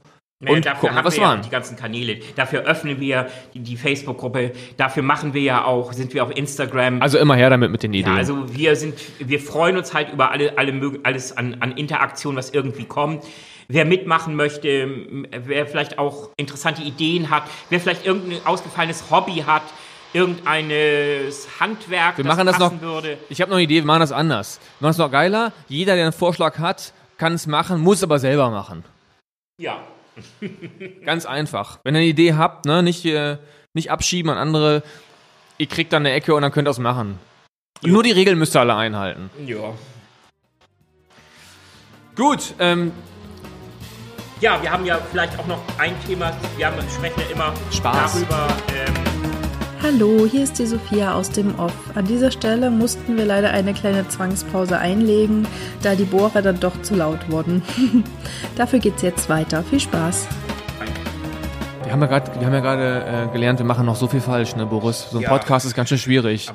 Nee, 0.43 0.55
und 0.55 0.65
dafür 0.65 0.89
gucken, 0.89 0.95
haben 0.95 1.11
wir 1.11 1.21
ja 1.21 1.37
die 1.37 1.49
ganzen 1.49 1.77
Kanäle. 1.77 2.17
Dafür 2.35 2.61
öffnen 2.61 2.99
wir 2.99 3.27
die, 3.53 3.59
die 3.59 3.77
Facebook-Gruppe. 3.77 4.53
Dafür 4.75 5.03
machen 5.03 5.35
wir 5.35 5.41
ja 5.43 5.65
auch, 5.65 5.93
sind 5.93 6.15
wir 6.15 6.23
auf 6.23 6.35
Instagram. 6.35 6.99
Also 6.99 7.19
immer 7.19 7.35
her 7.35 7.51
damit 7.51 7.69
mit 7.69 7.83
den 7.83 7.93
Ideen. 7.93 8.13
Ja, 8.13 8.17
also 8.17 8.51
wir 8.51 8.75
sind, 8.75 8.95
wir 9.19 9.39
freuen 9.39 9.77
uns 9.77 9.93
halt 9.93 10.11
über 10.11 10.31
alle, 10.31 10.57
alle 10.57 10.99
alles 11.03 11.37
an, 11.37 11.57
an 11.59 11.73
Interaktion, 11.73 12.35
was 12.35 12.49
irgendwie 12.49 12.85
kommt. 12.85 13.23
Wer 13.67 13.85
mitmachen 13.85 14.35
möchte, 14.35 14.89
wer 15.45 15.67
vielleicht 15.67 15.99
auch 15.99 16.29
interessante 16.37 16.81
Ideen 16.81 17.29
hat, 17.29 17.43
wer 17.69 17.79
vielleicht 17.79 18.07
irgendein 18.07 18.43
ausgefallenes 18.43 19.11
Hobby 19.11 19.43
hat, 19.45 19.61
irgendeines 20.11 21.47
Handwerk, 21.59 22.17
wir 22.17 22.23
das 22.23 22.35
machen 22.35 22.47
das 22.47 22.57
noch, 22.57 22.81
würde. 22.81 23.19
Ich 23.29 23.41
habe 23.41 23.51
noch 23.51 23.57
eine 23.57 23.63
Idee, 23.63 23.75
wir 23.75 23.85
machen 23.85 23.99
das 23.99 24.11
anders. 24.11 24.59
Wir 24.79 24.87
machen 24.87 24.91
es 24.93 24.97
noch 24.97 25.11
geiler. 25.11 25.53
Jeder, 25.67 25.93
der 25.93 26.05
einen 26.05 26.13
Vorschlag 26.13 26.57
hat, 26.57 26.93
kann 27.19 27.33
es 27.33 27.45
machen, 27.45 27.79
muss 27.79 28.01
aber 28.01 28.17
selber 28.17 28.49
machen. 28.49 28.83
Ja, 29.59 29.77
Ganz 31.05 31.25
einfach. 31.25 31.79
Wenn 31.83 31.95
ihr 31.95 31.99
eine 31.99 32.07
Idee 32.07 32.33
habt, 32.33 32.65
ne, 32.65 32.83
nicht, 32.83 33.05
äh, 33.05 33.37
nicht 33.73 33.91
abschieben 33.91 34.31
an 34.31 34.37
andere, 34.37 34.83
ihr 35.57 35.67
kriegt 35.67 35.93
dann 35.93 36.05
eine 36.05 36.13
Ecke 36.13 36.35
und 36.35 36.41
dann 36.41 36.51
könnt 36.51 36.67
ihr 36.67 36.71
es 36.71 36.79
machen. 36.79 37.19
Jo. 37.81 37.93
Nur 37.93 38.03
die 38.03 38.11
Regeln 38.11 38.37
müsst 38.37 38.55
ihr 38.55 38.59
alle 38.59 38.75
einhalten. 38.75 39.29
Ja. 39.45 39.73
Gut, 42.15 42.53
ähm, 42.59 42.91
ja, 44.41 44.61
wir 44.61 44.71
haben 44.71 44.85
ja 44.85 44.99
vielleicht 45.11 45.37
auch 45.39 45.47
noch 45.47 45.61
ein 45.77 45.93
Thema. 46.05 46.33
Wir 46.57 46.67
haben, 46.67 46.77
sprechen 46.89 47.21
ja 47.21 47.33
immer 47.33 47.53
Spaß. 47.71 48.13
darüber, 48.13 48.47
ähm, 48.75 49.20
Hallo, 49.83 50.27
hier 50.29 50.43
ist 50.43 50.59
die 50.59 50.67
Sophia 50.67 51.15
aus 51.15 51.31
dem 51.31 51.57
Off. 51.57 51.73
An 51.95 52.05
dieser 52.05 52.29
Stelle 52.29 52.69
mussten 52.69 53.17
wir 53.17 53.25
leider 53.25 53.49
eine 53.49 53.73
kleine 53.73 54.07
Zwangspause 54.07 54.77
einlegen, 54.77 55.47
da 55.81 55.95
die 55.95 56.03
Bohrer 56.03 56.43
dann 56.43 56.59
doch 56.59 56.79
zu 56.83 56.93
laut 56.93 57.31
wurden. 57.31 57.63
Dafür 58.55 58.77
geht's 58.77 59.01
jetzt 59.01 59.27
weiter. 59.27 59.63
Viel 59.63 59.79
Spaß. 59.79 60.27
Wir 61.91 61.95
haben 61.95 62.03
ja 62.03 62.07
gerade, 62.07 62.39
wir 62.39 62.47
haben 62.47 62.53
ja 62.53 62.59
gerade 62.61 63.27
äh, 63.27 63.33
gelernt, 63.33 63.59
wir 63.59 63.65
machen 63.65 63.85
noch 63.85 63.97
so 63.97 64.07
viel 64.07 64.21
falsch, 64.21 64.55
ne, 64.55 64.65
Boris? 64.65 65.09
So 65.11 65.17
ein 65.17 65.23
ja, 65.23 65.29
Podcast 65.29 65.65
ist 65.65 65.75
ganz 65.75 65.89
schön 65.89 65.97
schwierig. 65.97 66.49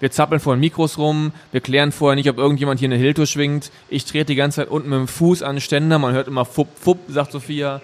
wir 0.00 0.10
zappeln 0.10 0.38
vor 0.38 0.54
den 0.54 0.60
Mikros 0.60 0.98
rum, 0.98 1.32
wir 1.50 1.62
klären 1.62 1.92
vorher 1.92 2.14
nicht, 2.14 2.28
ob 2.28 2.36
irgendjemand 2.36 2.78
hier 2.78 2.88
eine 2.88 2.96
Hilto 2.96 3.24
schwingt. 3.24 3.72
Ich 3.88 4.04
trete 4.04 4.26
die 4.26 4.34
ganze 4.34 4.56
Zeit 4.56 4.68
unten 4.68 4.90
mit 4.90 4.98
dem 4.98 5.08
Fuß 5.08 5.42
an 5.44 5.56
den 5.56 5.60
Ständer, 5.62 5.98
man 5.98 6.12
hört 6.12 6.28
immer 6.28 6.44
fupp, 6.44 6.68
fupp, 6.78 6.98
sagt 7.08 7.32
Sophia. 7.32 7.80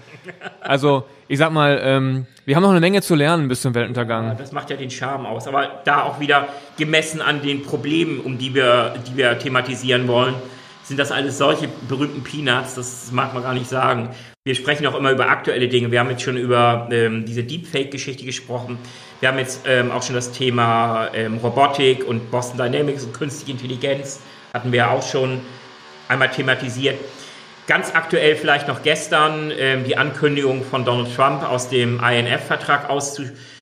Also, 0.60 1.04
ich 1.28 1.38
sag 1.38 1.50
mal, 1.50 1.80
ähm, 1.82 2.26
wir 2.44 2.56
haben 2.56 2.62
noch 2.62 2.72
eine 2.72 2.80
Menge 2.80 3.00
zu 3.00 3.14
lernen 3.14 3.48
bis 3.48 3.62
zum 3.62 3.74
Weltuntergang. 3.74 4.26
Ja, 4.26 4.34
das 4.34 4.52
macht 4.52 4.68
ja 4.68 4.76
den 4.76 4.90
Charme 4.90 5.24
aus. 5.24 5.48
Aber 5.48 5.80
da 5.86 6.02
auch 6.02 6.20
wieder 6.20 6.48
gemessen 6.76 7.22
an 7.22 7.40
den 7.40 7.62
Problemen, 7.62 8.20
um 8.20 8.36
die 8.36 8.54
wir, 8.54 8.96
die 9.06 9.16
wir 9.16 9.38
thematisieren 9.38 10.08
wollen, 10.08 10.34
sind 10.82 10.98
das 10.98 11.10
alles 11.10 11.38
solche 11.38 11.68
berühmten 11.88 12.22
Peanuts, 12.22 12.74
das 12.74 13.12
mag 13.12 13.32
man 13.32 13.42
gar 13.42 13.54
nicht 13.54 13.68
sagen. 13.68 14.10
Wir 14.48 14.54
sprechen 14.54 14.86
auch 14.86 14.94
immer 14.94 15.10
über 15.10 15.28
aktuelle 15.28 15.68
Dinge. 15.68 15.90
Wir 15.90 16.00
haben 16.00 16.08
jetzt 16.08 16.22
schon 16.22 16.38
über 16.38 16.88
ähm, 16.90 17.26
diese 17.26 17.42
Deepfake-Geschichte 17.42 18.24
gesprochen. 18.24 18.78
Wir 19.20 19.28
haben 19.28 19.36
jetzt 19.36 19.66
ähm, 19.66 19.90
auch 19.90 20.02
schon 20.02 20.14
das 20.14 20.32
Thema 20.32 21.10
ähm, 21.12 21.36
Robotik 21.36 22.08
und 22.08 22.30
Boston 22.30 22.56
Dynamics 22.56 23.04
und 23.04 23.12
künstliche 23.12 23.52
Intelligenz 23.52 24.20
hatten 24.54 24.72
wir 24.72 24.90
auch 24.90 25.02
schon 25.02 25.42
einmal 26.08 26.30
thematisiert. 26.30 26.98
Ganz 27.66 27.94
aktuell 27.94 28.36
vielleicht 28.36 28.68
noch 28.68 28.82
gestern 28.82 29.52
ähm, 29.54 29.84
die 29.84 29.98
Ankündigung 29.98 30.64
von 30.64 30.86
Donald 30.86 31.14
Trump 31.14 31.42
aus 31.42 31.68
dem 31.68 32.00
INF-Vertrag 32.02 32.88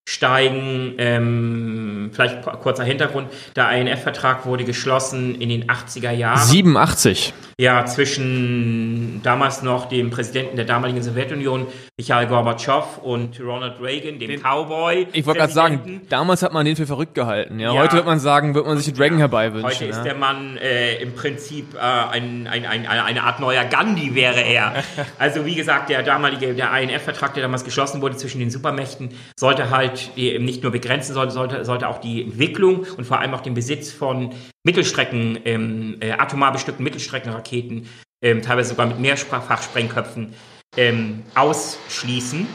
auszusteigen. 0.06 0.94
Ähm, 0.98 2.10
vielleicht 2.12 2.42
kurzer 2.42 2.84
Hintergrund. 2.84 3.28
Der 3.54 3.70
INF-Vertrag 3.72 4.46
wurde 4.46 4.64
geschlossen 4.64 5.40
in 5.40 5.48
den 5.48 5.66
80er 5.68 6.12
Jahren. 6.12 6.38
87. 6.38 7.34
Ja, 7.58 7.86
zwischen 7.86 9.20
damals 9.22 9.62
noch 9.62 9.88
dem 9.88 10.10
Präsidenten 10.10 10.56
der 10.56 10.66
damaligen 10.66 11.02
Sowjetunion, 11.02 11.66
Michael 11.96 12.26
Gorbatschow, 12.26 12.98
und 13.02 13.40
Ronald 13.40 13.80
Reagan, 13.80 14.18
dem 14.18 14.28
den, 14.28 14.42
Cowboy. 14.42 15.06
Ich 15.14 15.24
wollte 15.24 15.40
gerade 15.40 15.52
sagen, 15.54 16.02
damals 16.10 16.42
hat 16.42 16.52
man 16.52 16.66
den 16.66 16.76
für 16.76 16.86
verrückt 16.86 17.14
gehalten. 17.14 17.58
Ja, 17.58 17.72
ja 17.72 17.80
heute 17.80 17.96
wird 17.96 18.04
man 18.04 18.20
sagen, 18.20 18.54
wird 18.54 18.66
man 18.66 18.76
sich 18.76 18.92
den 18.92 19.00
Reagan 19.00 19.18
herbeiwünschen. 19.18 19.64
Heute 19.64 19.86
ist 19.86 19.96
ja. 19.96 20.04
der 20.04 20.14
Mann 20.16 20.58
äh, 20.58 20.96
im 20.96 21.14
Prinzip 21.14 21.74
äh, 21.74 21.78
ein, 21.78 22.46
ein, 22.46 22.66
ein, 22.66 22.86
eine 22.86 23.22
Art 23.22 23.40
neuer 23.40 23.64
Gandhi 23.64 24.14
wäre 24.14 24.40
er. 24.40 24.74
Also 25.18 25.46
wie 25.46 25.54
gesagt, 25.54 25.88
der 25.88 26.02
damalige, 26.02 26.54
der 26.54 26.70
INF-Vertrag, 26.78 27.32
der 27.34 27.42
damals 27.42 27.64
geschlossen 27.64 28.02
wurde 28.02 28.16
zwischen 28.16 28.38
den 28.38 28.50
Supermächten, 28.50 29.10
sollte 29.38 29.70
halt 29.70 29.95
nicht 30.16 30.62
nur 30.62 30.72
begrenzen, 30.72 31.14
sollte, 31.14 31.32
sollte, 31.32 31.64
sollte 31.64 31.88
auch 31.88 31.98
die 31.98 32.22
Entwicklung 32.22 32.86
und 32.96 33.04
vor 33.04 33.20
allem 33.20 33.34
auch 33.34 33.40
den 33.40 33.54
Besitz 33.54 33.92
von 33.92 34.32
Mittelstrecken, 34.64 35.38
ähm, 35.44 35.96
äh, 36.00 36.12
atomar 36.12 36.52
bestückten 36.52 36.84
Mittelstreckenraketen, 36.84 37.88
ähm, 38.22 38.42
teilweise 38.42 38.70
sogar 38.70 38.86
mit 38.86 38.98
Mehrfachsprengköpfen, 38.98 40.34
ähm, 40.76 41.22
ausschließen. 41.34 42.46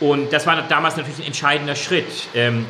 Und 0.00 0.32
das 0.32 0.46
war 0.46 0.60
damals 0.68 0.96
natürlich 0.96 1.20
ein 1.20 1.26
entscheidender 1.26 1.76
Schritt. 1.76 2.06
Ähm, 2.34 2.66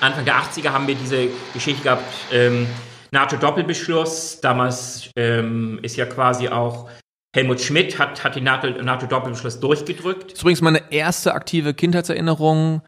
Anfang 0.00 0.24
der 0.24 0.36
80er 0.36 0.70
haben 0.70 0.86
wir 0.86 0.94
diese 0.94 1.28
Geschichte 1.52 1.82
gehabt, 1.82 2.04
ähm, 2.32 2.66
NATO-Doppelbeschluss. 3.10 4.40
Damals 4.40 5.10
ähm, 5.16 5.78
ist 5.82 5.96
ja 5.96 6.06
quasi 6.06 6.48
auch 6.48 6.88
Helmut 7.34 7.60
Schmidt 7.60 7.98
hat, 7.98 8.24
hat 8.24 8.34
den 8.34 8.44
NATO-Doppelbeschluss 8.44 9.56
NATO 9.56 9.68
durchgedrückt. 9.68 10.24
Das 10.24 10.32
ist 10.34 10.40
übrigens 10.40 10.62
meine 10.62 10.90
erste 10.90 11.34
aktive 11.34 11.74
Kindheitserinnerung. 11.74 12.82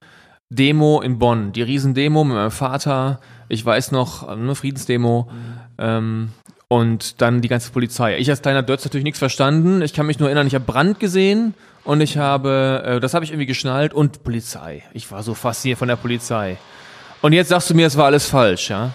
Demo 0.55 1.01
in 1.01 1.19
Bonn, 1.19 1.53
die 1.53 1.63
Riesendemo 1.63 2.25
mit 2.25 2.37
meinem 2.37 2.51
Vater 2.51 3.21
ich 3.53 3.65
weiß 3.67 3.93
noch, 3.93 4.27
eine 4.27 4.55
Friedensdemo. 4.55 5.29
Mhm. 5.31 5.61
Ähm, 5.77 6.33
und 6.69 7.21
dann 7.21 7.43
die 7.43 7.49
ganze 7.49 7.71
Polizei. 7.71 8.17
Ich 8.17 8.31
als 8.31 8.41
kleiner 8.41 8.63
Dötz 8.63 8.83
natürlich 8.83 9.05
nichts 9.05 9.19
verstanden. 9.19 9.83
Ich 9.83 9.93
kann 9.93 10.07
mich 10.07 10.19
nur 10.19 10.29
erinnern, 10.31 10.47
ich 10.47 10.55
habe 10.55 10.65
Brand 10.65 10.99
gesehen 10.99 11.53
und 11.85 12.01
ich 12.01 12.17
habe, 12.17 12.83
äh, 12.83 12.99
das 12.99 13.13
habe 13.13 13.27
ich 13.27 13.31
irgendwie 13.31 13.45
geschnallt 13.45 13.93
und 13.93 14.25
Polizei. 14.25 14.85
Ich 14.95 15.13
war 15.13 15.23
so 15.23 15.35
fasziniert 15.35 15.79
von 15.79 15.89
der 15.89 15.97
Polizei. 15.97 16.57
Und 17.21 17.35
jetzt 17.35 17.49
sagst 17.49 17.69
du 17.69 17.75
mir, 17.75 17.87
es 17.87 17.99
war 17.99 18.07
alles 18.07 18.27
falsch, 18.27 18.71
ja? 18.71 18.93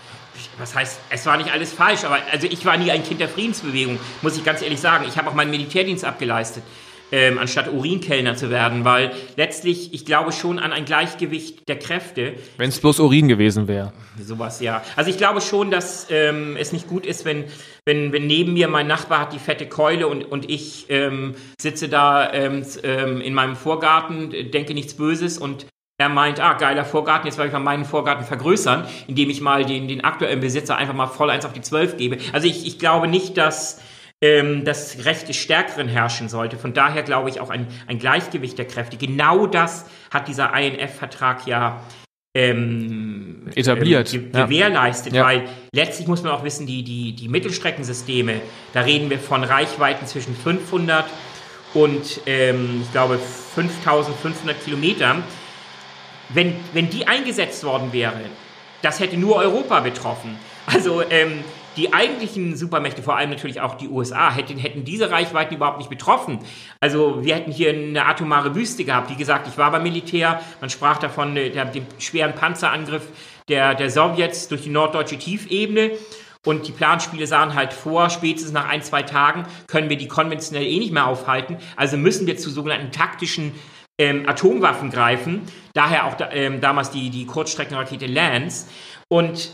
Was 0.58 0.74
heißt, 0.74 0.99
es 1.12 1.26
war 1.28 1.38
nicht 1.38 1.51
alles 1.51 1.72
falsch, 1.72 2.03
aber 2.03 2.18
also 2.32 2.47
ich 2.47 2.66
war 2.66 2.78
nie 2.78 2.89
ein 2.89 3.03
Kind 3.03 3.20
der 3.20 3.30
Friedensbewegung, 3.30 3.99
muss 4.24 4.38
ich 4.38 4.43
ganz 4.43 4.64
ehrlich 4.64 4.80
sagen. 4.80 5.05
Ich 5.08 5.20
habe 5.20 5.30
auch 5.30 5.36
meinen 5.36 5.51
Militärdienst 5.51 6.03
abgeleistet 6.03 6.64
ähm, 7.12 7.38
anstatt 7.38 7.72
Urinkellner 7.72 8.36
zu 8.36 8.49
werden, 8.49 8.86
weil 8.86 9.12
letztlich, 9.36 9.93
ich 9.93 10.05
glaube 10.05 10.32
schon 10.32 10.60
an 10.60 10.74
ein 10.74 10.86
Gleichgewicht 10.86 11.68
der 11.68 11.80
Kräfte. 11.80 12.34
Wenn 12.58 12.70
es 12.70 12.80
bloß 12.80 12.99
Urin 12.99 13.28
gewesen 13.28 13.68
wäre. 13.68 13.93
Sowas, 14.22 14.60
ja. 14.60 14.84
Also 14.95 15.10
ich 15.10 15.18
glaube 15.18 15.41
schon, 15.41 15.72
dass 15.72 16.08
ähm, 16.10 16.58
es 16.58 16.72
nicht 16.72 16.88
gut 16.88 17.05
ist, 17.05 17.26
wenn, 17.26 17.45
wenn, 17.86 18.12
wenn 18.12 18.28
neben 18.28 18.53
mir 18.53 18.68
mein 18.68 18.88
Nachbar 18.88 19.20
hat 19.20 19.34
die 19.34 19.39
fette 19.39 19.68
Keule 19.68 20.08
und, 20.08 20.24
und 20.26 20.49
ich 20.49 20.86
ähm, 20.89 21.36
sitze 21.60 21.89
da 21.89 22.32
ähm, 22.34 22.66
ähm 22.84 23.22
in 23.22 23.34
meinem 23.34 23.55
Vorgarten, 23.55 24.32
denke 24.51 24.74
nichts 24.74 24.95
Böses 24.95 25.38
und 25.38 25.66
er 25.99 26.10
meint, 26.10 26.39
ah, 26.39 26.53
geiler 26.53 26.86
Vorgarten, 26.86 27.26
jetzt 27.26 27.38
werde 27.38 27.47
ich 27.47 27.53
mal 27.53 27.60
meinen 27.60 27.84
Vorgarten 27.84 28.24
vergrößern, 28.24 28.86
indem 29.08 29.32
ich 29.32 29.41
mal 29.41 29.66
den, 29.66 29.88
den 29.88 30.03
aktuellen 30.03 30.39
Besitzer 30.39 30.78
einfach 30.78 30.93
mal 30.93 31.08
voll 31.08 31.32
eins 31.32 31.43
auf 31.43 31.53
die 31.53 31.62
Zwölf 31.62 31.97
gebe. 31.97 32.20
Also 32.34 32.47
ich, 32.47 32.68
ich 32.68 32.78
glaube 32.78 33.08
nicht, 33.08 33.36
dass 33.36 33.82
ähm, 34.22 34.65
das 34.65 35.05
Recht 35.05 35.30
des 35.30 35.36
Stärkeren 35.36 35.88
herrschen 35.88 36.30
sollte. 36.30 36.57
Von 36.57 36.74
daher 36.74 37.03
glaube 37.03 37.30
ich 37.30 37.39
auch 37.39 37.49
ein, 37.49 37.68
ein 37.88 37.99
Gleichgewicht 37.99 38.57
der 38.57 38.65
Kräfte. 38.65 38.97
Genau 38.97 39.45
das 39.45 39.86
hat 40.11 40.28
dieser 40.28 40.53
INF-Vertrag 40.57 41.45
ja 41.45 41.82
ähm, 42.36 43.47
etabliert, 43.55 44.13
ähm, 44.13 44.32
gewährleistet, 44.32 45.13
ja. 45.13 45.24
weil 45.24 45.45
letztlich 45.72 46.07
muss 46.07 46.24
man 46.24 46.32
auch 46.32 46.43
wissen, 46.43 46.68
die, 46.68 46.84
die, 46.84 47.13
die 47.13 47.30
Mittelstreckensysteme, 47.30 48.41
da 48.74 48.82
reden 48.82 49.09
wir 49.09 49.20
von 49.20 49.43
Reichweiten 49.43 50.05
zwischen 50.05 50.36
500 50.36 51.05
und 51.74 52.22
ähm, 52.26 52.82
ich 52.84 52.91
glaube 52.91 53.18
5500 53.18 54.63
Kilometern. 54.63 55.24
Wenn, 56.30 56.55
wenn 56.74 56.89
die 56.89 57.07
eingesetzt 57.07 57.63
worden 57.63 57.93
wäre, 57.93 58.22
das 58.82 58.99
hätte 58.99 59.18
nur 59.18 59.38
Europa 59.38 59.80
betroffen. 59.80 60.38
Also 60.65 61.01
ähm, 61.09 61.43
die 61.78 61.93
eigentlichen 61.93 62.55
Supermächte, 62.55 63.03
vor 63.03 63.15
allem 63.15 63.30
natürlich 63.30 63.61
auch 63.61 63.75
die 63.75 63.88
USA, 63.88 64.34
hätten, 64.34 64.57
hätten 64.57 64.84
diese 64.84 65.11
Reichweiten 65.11 65.55
überhaupt 65.55 65.78
nicht 65.78 65.89
betroffen. 65.89 66.39
Also 66.82 67.23
wir 67.23 67.36
hätten 67.36 67.51
hier 67.51 67.69
eine 67.69 68.05
atomare 68.05 68.55
Wüste 68.55 68.84
gehabt. 68.84 69.09
Wie 69.09 69.15
gesagt, 69.15 69.47
ich 69.47 69.57
war 69.57 69.71
beim 69.71 69.84
Militär, 69.84 70.41
man 70.59 70.69
sprach 70.69 70.97
davon, 70.97 71.38
äh, 71.38 71.51
der, 71.51 71.65
dem 71.65 71.86
schweren 71.99 72.34
Panzerangriff 72.34 73.03
der, 73.47 73.75
der 73.75 73.89
Sowjets 73.89 74.47
durch 74.47 74.63
die 74.63 74.69
norddeutsche 74.69 75.17
Tiefebene. 75.17 75.91
Und 76.45 76.67
die 76.67 76.71
Planspiele 76.71 77.28
sahen 77.28 77.55
halt 77.55 77.73
vor, 77.73 78.09
spätestens 78.09 78.53
nach 78.53 78.69
ein, 78.69 78.82
zwei 78.82 79.03
Tagen 79.03 79.45
können 79.67 79.89
wir 79.89 79.97
die 79.97 80.07
konventionell 80.07 80.65
eh 80.65 80.80
nicht 80.80 80.93
mehr 80.93 81.07
aufhalten. 81.07 81.57
Also 81.75 81.97
müssen 81.97 82.25
wir 82.25 82.38
zu 82.38 82.49
sogenannten 82.49 82.91
taktischen 82.91 83.51
ähm, 83.99 84.28
Atomwaffen 84.28 84.89
greifen. 84.89 85.41
Daher 85.73 86.05
auch 86.05 86.13
da, 86.15 86.32
ähm, 86.32 86.61
damals 86.61 86.91
die, 86.91 87.09
die 87.09 87.25
Kurzstreckenrakete 87.25 88.05
Lance. 88.05 88.67
Und 89.09 89.51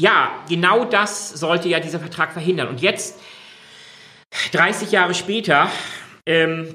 ja, 0.00 0.44
genau 0.48 0.84
das 0.84 1.30
sollte 1.30 1.68
ja 1.68 1.80
dieser 1.80 2.00
Vertrag 2.00 2.32
verhindern. 2.32 2.68
Und 2.68 2.80
jetzt, 2.80 3.18
30 4.52 4.92
Jahre 4.92 5.14
später, 5.14 5.70
ähm, 6.26 6.74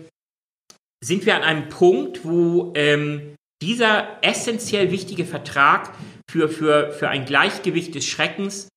sind 1.04 1.26
wir 1.26 1.36
an 1.36 1.44
einem 1.44 1.70
Punkt, 1.70 2.22
wo 2.24 2.74
ähm, 2.76 3.36
dieser 3.62 4.08
essentiell 4.22 4.92
wichtige 4.92 5.26
Vertrag 5.26 5.92
für, 6.30 6.50
für, 6.50 6.92
für 6.92 7.10
ein 7.10 7.26
Gleichgewicht 7.26 7.96
des 7.96 8.06
Schreckens 8.06 8.70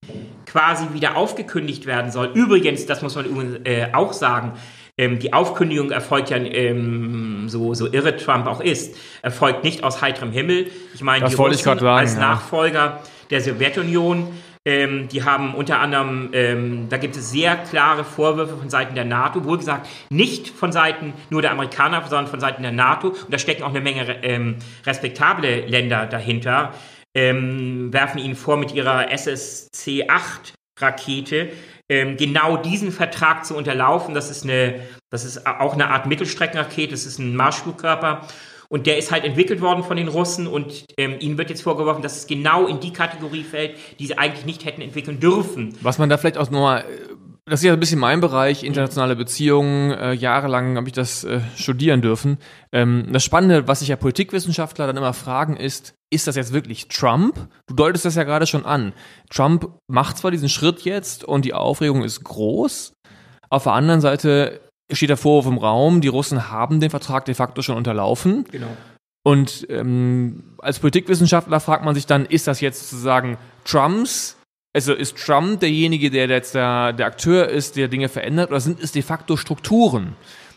quasi 0.47 0.93
wieder 0.93 1.17
aufgekündigt 1.17 1.87
werden 1.87 2.11
soll. 2.11 2.31
Übrigens, 2.35 2.87
das 2.87 3.03
muss 3.03 3.15
man 3.15 3.65
äh, 3.65 3.89
auch 3.93 4.13
sagen, 4.13 4.53
ähm, 4.99 5.19
die 5.19 5.33
Aufkündigung 5.33 5.91
erfolgt 5.91 6.31
ja, 6.31 6.39
ähm, 6.39 7.49
so, 7.49 7.75
so 7.75 7.93
irre 7.93 8.17
Trump 8.17 8.47
auch 8.47 8.61
ist, 8.61 8.97
erfolgt 9.23 9.65
nicht 9.65 9.85
aus 9.85 10.01
heiterem 10.01 10.33
Himmel. 10.33 10.71
Ich 10.95 11.03
meine, 11.03 11.25
das 11.25 11.33
die 11.33 11.37
Russen 11.37 11.87
als 11.87 12.15
ja. 12.15 12.21
Der 13.31 13.41
Sowjetunion. 13.41 14.29
Ähm, 14.67 15.09
die 15.09 15.23
haben 15.23 15.55
unter 15.55 15.79
anderem, 15.79 16.31
ähm, 16.33 16.89
da 16.89 16.97
gibt 16.97 17.17
es 17.17 17.31
sehr 17.31 17.57
klare 17.57 18.05
Vorwürfe 18.05 18.57
von 18.57 18.69
Seiten 18.69 18.97
der 18.97 19.05
NATO, 19.05 19.45
wohl 19.45 19.59
gesagt 19.59 19.89
nicht 20.11 20.49
von 20.49 20.73
Seiten 20.73 21.13
nur 21.31 21.41
der 21.41 21.53
Amerikaner, 21.53 22.03
sondern 22.03 22.27
von 22.27 22.41
Seiten 22.41 22.63
der 22.63 22.73
NATO. 22.73 23.11
Und 23.11 23.33
da 23.33 23.39
stecken 23.39 23.63
auch 23.63 23.71
eine 23.71 23.81
Menge 23.81 24.25
ähm, 24.25 24.57
respektable 24.85 25.61
Länder 25.67 26.07
dahinter. 26.07 26.75
Ähm, 27.15 27.93
werfen 27.93 28.19
ihnen 28.19 28.35
vor, 28.35 28.57
mit 28.57 28.75
ihrer 28.75 29.13
SSC-8-Rakete 29.13 31.51
ähm, 31.89 32.17
genau 32.17 32.57
diesen 32.57 32.91
Vertrag 32.91 33.45
zu 33.45 33.57
unterlaufen. 33.57 34.15
Das 34.15 34.31
ist, 34.31 34.45
eine, 34.45 34.81
das 35.11 35.25
ist 35.25 35.47
auch 35.47 35.75
eine 35.75 35.91
Art 35.91 36.07
Mittelstreckenrakete, 36.07 36.91
das 36.91 37.07
ist 37.07 37.19
ein 37.19 37.37
Marschflugkörper. 37.37 38.27
Und 38.69 38.87
der 38.87 38.99
ist 38.99 39.11
halt 39.11 39.25
entwickelt 39.25 39.61
worden 39.61 39.85
von 39.85 39.97
den 39.97 40.09
Russen 40.09 40.47
und 40.47 40.85
ähm, 40.97 41.17
ihnen 41.21 41.39
wird 41.39 41.51
jetzt 41.51 41.63
vorgeworfen, 41.63 42.03
dass 42.03 42.17
es 42.17 42.27
genau 42.27 42.67
in 42.67 42.81
die 42.81 42.93
Kategorie 42.93 43.45
fällt, 43.45 43.77
die 43.99 44.07
sie 44.07 44.19
eigentlich 44.19 44.45
nicht 44.45 44.65
hätten 44.65 44.83
entwickeln 44.83 45.21
dürfen. 45.21 45.75
Was 45.83 45.99
man 45.99 46.09
da 46.09 46.19
vielleicht 46.19 46.39
auch 46.39 46.51
nochmal 46.51 46.85
das 47.49 47.61
ist 47.61 47.65
ja 47.65 47.73
ein 47.73 47.81
bisschen 47.81 48.01
mein 48.01 48.21
Bereich, 48.21 48.65
internationale 48.65 49.15
Beziehungen. 49.15 49.93
Äh, 49.93 50.15
jahrelang 50.15 50.77
habe 50.77 50.89
ich 50.89 50.93
das 50.93 51.23
äh, 51.23 51.41
studieren 51.57 52.03
dürfen. 52.03 52.39
Ähm, 52.73 53.07
das 53.13 53.23
Spannende, 53.23 53.69
was 53.69 53.79
sich 53.79 53.89
ja 53.89 53.95
Politikwissenschaftler 53.95 54.89
dann 54.89 54.97
immer 54.97 55.13
fragen, 55.13 55.57
ist, 55.57 55.95
ist 56.11 56.27
das 56.27 56.35
jetzt 56.35 56.53
wirklich 56.53 56.89
Trump? 56.89 57.49
Du 57.69 57.77
deutest 57.77 58.05
das 58.05 58.17
ja 58.17 58.25
gerade 58.25 58.49
schon 58.49 58.67
an. 58.67 58.93
Trump 59.31 59.71
macht 59.87 60.19
zwar 60.19 60.33
diesen 60.33 60.49
Schritt 60.49 60.81
jetzt 60.81 61.23
und 61.23 61.45
die 61.45 61.55
Aufregung 61.55 62.03
ist 62.03 62.25
groß. 62.25 62.95
Auf 63.49 63.63
der 63.63 63.75
anderen 63.75 64.01
Seite 64.01 64.61
steht 64.93 65.11
der 65.11 65.17
Vorwurf 65.17 65.47
im 65.47 65.59
Raum, 65.59 66.01
die 66.01 66.09
Russen 66.09 66.51
haben 66.51 66.81
den 66.81 66.91
Vertrag 66.91 67.25
de 67.25 67.35
facto 67.35 67.63
schon 67.63 67.77
unterlaufen. 67.77 68.45
Genau. 68.51 68.69
Und 69.25 69.67
ähm, 69.71 70.55
als 70.59 70.79
Politikwissenschaftler 70.79 71.59
fragt 71.59 71.85
man 71.85 71.97
sich 71.97 72.07
dann, 72.07 72.27
ist 72.27 72.47
das 72.47 72.61
jetzt 72.61 72.89
sozusagen 72.89 73.39
Trumps, 73.65 74.37
also 74.73 74.95
ist 74.95 75.17
Trump 75.17 75.61
derjenige, 75.61 76.11
der 76.11 76.29
jetzt 76.29 76.55
der, 76.55 76.93
der 76.93 77.07
Akteur 77.07 77.49
ist, 77.49 77.75
der 77.77 77.89
Dinge 77.89 78.09
verändert, 78.09 78.51
oder 78.51 78.61
sind 78.61 78.81
es 78.81 78.93
de 78.93 79.03
facto 79.03 79.37
Strukturen, 79.37 80.15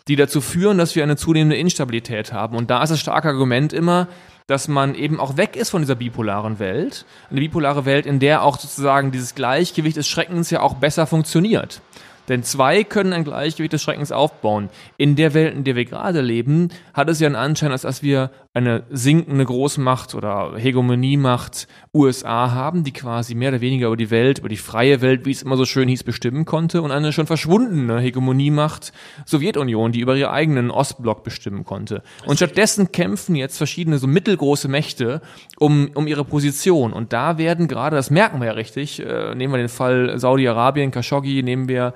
die 0.08 0.16
dazu 0.16 0.40
führen, 0.40 0.78
dass 0.78 0.96
wir 0.96 1.02
eine 1.02 1.16
zunehmende 1.16 1.56
Instabilität 1.56 2.32
haben? 2.32 2.56
Und 2.56 2.70
da 2.70 2.84
ist 2.84 2.90
das 2.90 3.00
starke 3.00 3.30
Argument 3.30 3.74
immer, 3.74 4.08
dass 4.46 4.68
man 4.68 4.94
eben 4.94 5.20
auch 5.20 5.38
weg 5.38 5.56
ist 5.56 5.70
von 5.70 5.82
dieser 5.82 5.96
bipolaren 5.96 6.60
Welt. 6.60 7.06
Eine 7.32 7.40
bipolare 7.40 7.86
Welt, 7.86 8.06
in 8.06 8.20
der 8.20 8.44
auch 8.44 8.60
sozusagen 8.60 9.12
dieses 9.12 9.36
Gleichgewicht 9.36 9.98
des 9.98 10.08
Schreckens 10.08 10.50
ja 10.50 10.62
auch 10.62 10.76
besser 10.76 11.08
funktioniert. 11.08 11.82
Denn 12.30 12.44
zwei 12.44 12.84
können 12.84 13.12
ein 13.12 13.24
Gleichgewicht 13.24 13.74
des 13.74 13.82
Schreckens 13.82 14.12
aufbauen. 14.12 14.70
In 14.98 15.16
der 15.16 15.34
Welt, 15.34 15.54
in 15.54 15.64
der 15.64 15.76
wir 15.76 15.86
gerade 15.86 16.22
leben, 16.22 16.70
hat 16.94 17.10
es 17.10 17.20
ja 17.20 17.26
einen 17.26 17.36
Anschein, 17.36 17.72
als 17.72 17.82
dass 17.82 18.04
wir 18.04 18.32
eine 18.56 18.84
sinkende 18.90 19.46
Großmacht 19.46 20.16
oder 20.16 20.54
Hegemoniemacht 20.58 21.68
USA 21.94 22.50
haben, 22.52 22.84
die 22.84 22.92
quasi 22.92 23.36
mehr 23.36 23.50
oder 23.50 23.62
weniger 23.62 23.88
über 23.88 23.98
die 23.98 24.10
Welt, 24.10 24.40
über 24.40 24.50
die 24.50 24.58
freie 24.58 25.02
Welt, 25.02 25.28
wie 25.28 25.32
es 25.32 25.44
immer 25.44 25.56
so 25.56 25.66
schön 25.66 25.88
hieß, 25.88 26.04
bestimmen 26.04 26.46
konnte 26.46 26.82
und 26.82 26.90
eine 26.90 27.14
schon 27.14 27.28
verschwundene 27.28 28.00
Hegemoniemacht 28.00 28.92
Sowjetunion, 29.28 29.92
die 29.92 30.00
über 30.00 30.16
ihren 30.16 30.32
eigenen 30.32 30.72
Ostblock 30.72 31.24
bestimmen 31.24 31.64
konnte. 31.64 32.02
Und 32.26 32.38
stattdessen 32.38 32.92
kämpfen 32.92 33.36
jetzt 33.36 33.58
verschiedene 33.58 34.00
so 34.00 34.08
mittelgroße 34.08 34.68
Mächte 34.68 35.22
um, 35.60 35.92
um 35.94 36.08
ihre 36.08 36.26
Position. 36.26 36.92
Und 36.92 37.14
da 37.14 37.38
werden 37.38 37.68
gerade, 37.68 37.96
das 37.98 38.10
merken 38.10 38.40
wir 38.40 38.48
ja 38.48 38.54
richtig, 38.54 39.00
äh, 39.00 39.36
nehmen 39.36 39.54
wir 39.54 39.60
den 39.60 39.70
Fall 39.70 40.18
Saudi-Arabien, 40.18 40.90
Khashoggi, 40.90 41.44
nehmen 41.44 41.68
wir 41.68 41.94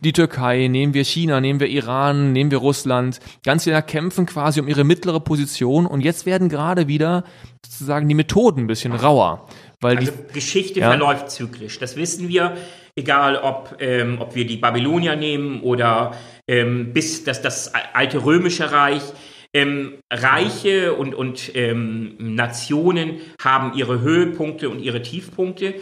die 0.00 0.12
Türkei, 0.12 0.66
nehmen 0.66 0.94
wir 0.94 1.04
China, 1.04 1.40
nehmen 1.40 1.60
wir 1.60 1.68
Iran, 1.68 2.32
nehmen 2.32 2.50
wir 2.50 2.58
Russland. 2.58 3.20
Ganz 3.44 3.64
viele 3.64 3.80
kämpfen 3.82 4.26
quasi 4.26 4.60
um 4.60 4.66
ihre 4.66 4.82
mittlere 4.82 5.20
Position 5.20 5.86
und 5.92 6.00
jetzt 6.00 6.24
werden 6.24 6.48
gerade 6.48 6.88
wieder 6.88 7.22
sozusagen 7.62 8.08
die 8.08 8.14
Methoden 8.14 8.60
ein 8.62 8.66
bisschen 8.66 8.94
rauer. 8.94 9.46
Weil 9.82 9.98
also 9.98 10.10
die, 10.10 10.32
Geschichte 10.32 10.80
ja. 10.80 10.88
verläuft 10.88 11.30
zyklisch, 11.30 11.78
das 11.78 11.96
wissen 11.96 12.28
wir. 12.28 12.56
Egal, 12.96 13.36
ob, 13.36 13.76
ähm, 13.78 14.16
ob 14.18 14.34
wir 14.34 14.46
die 14.46 14.56
Babylonier 14.56 15.16
nehmen 15.16 15.60
oder 15.60 16.14
ähm, 16.48 16.94
bis 16.94 17.24
das, 17.24 17.42
das 17.42 17.72
alte 17.92 18.24
römische 18.24 18.72
Reich. 18.72 19.02
Ähm, 19.54 19.98
Reiche 20.10 20.94
und, 20.94 21.14
und 21.14 21.54
ähm, 21.54 22.14
Nationen 22.18 23.20
haben 23.42 23.74
ihre 23.76 24.00
Höhepunkte 24.00 24.70
und 24.70 24.80
ihre 24.80 25.02
Tiefpunkte. 25.02 25.74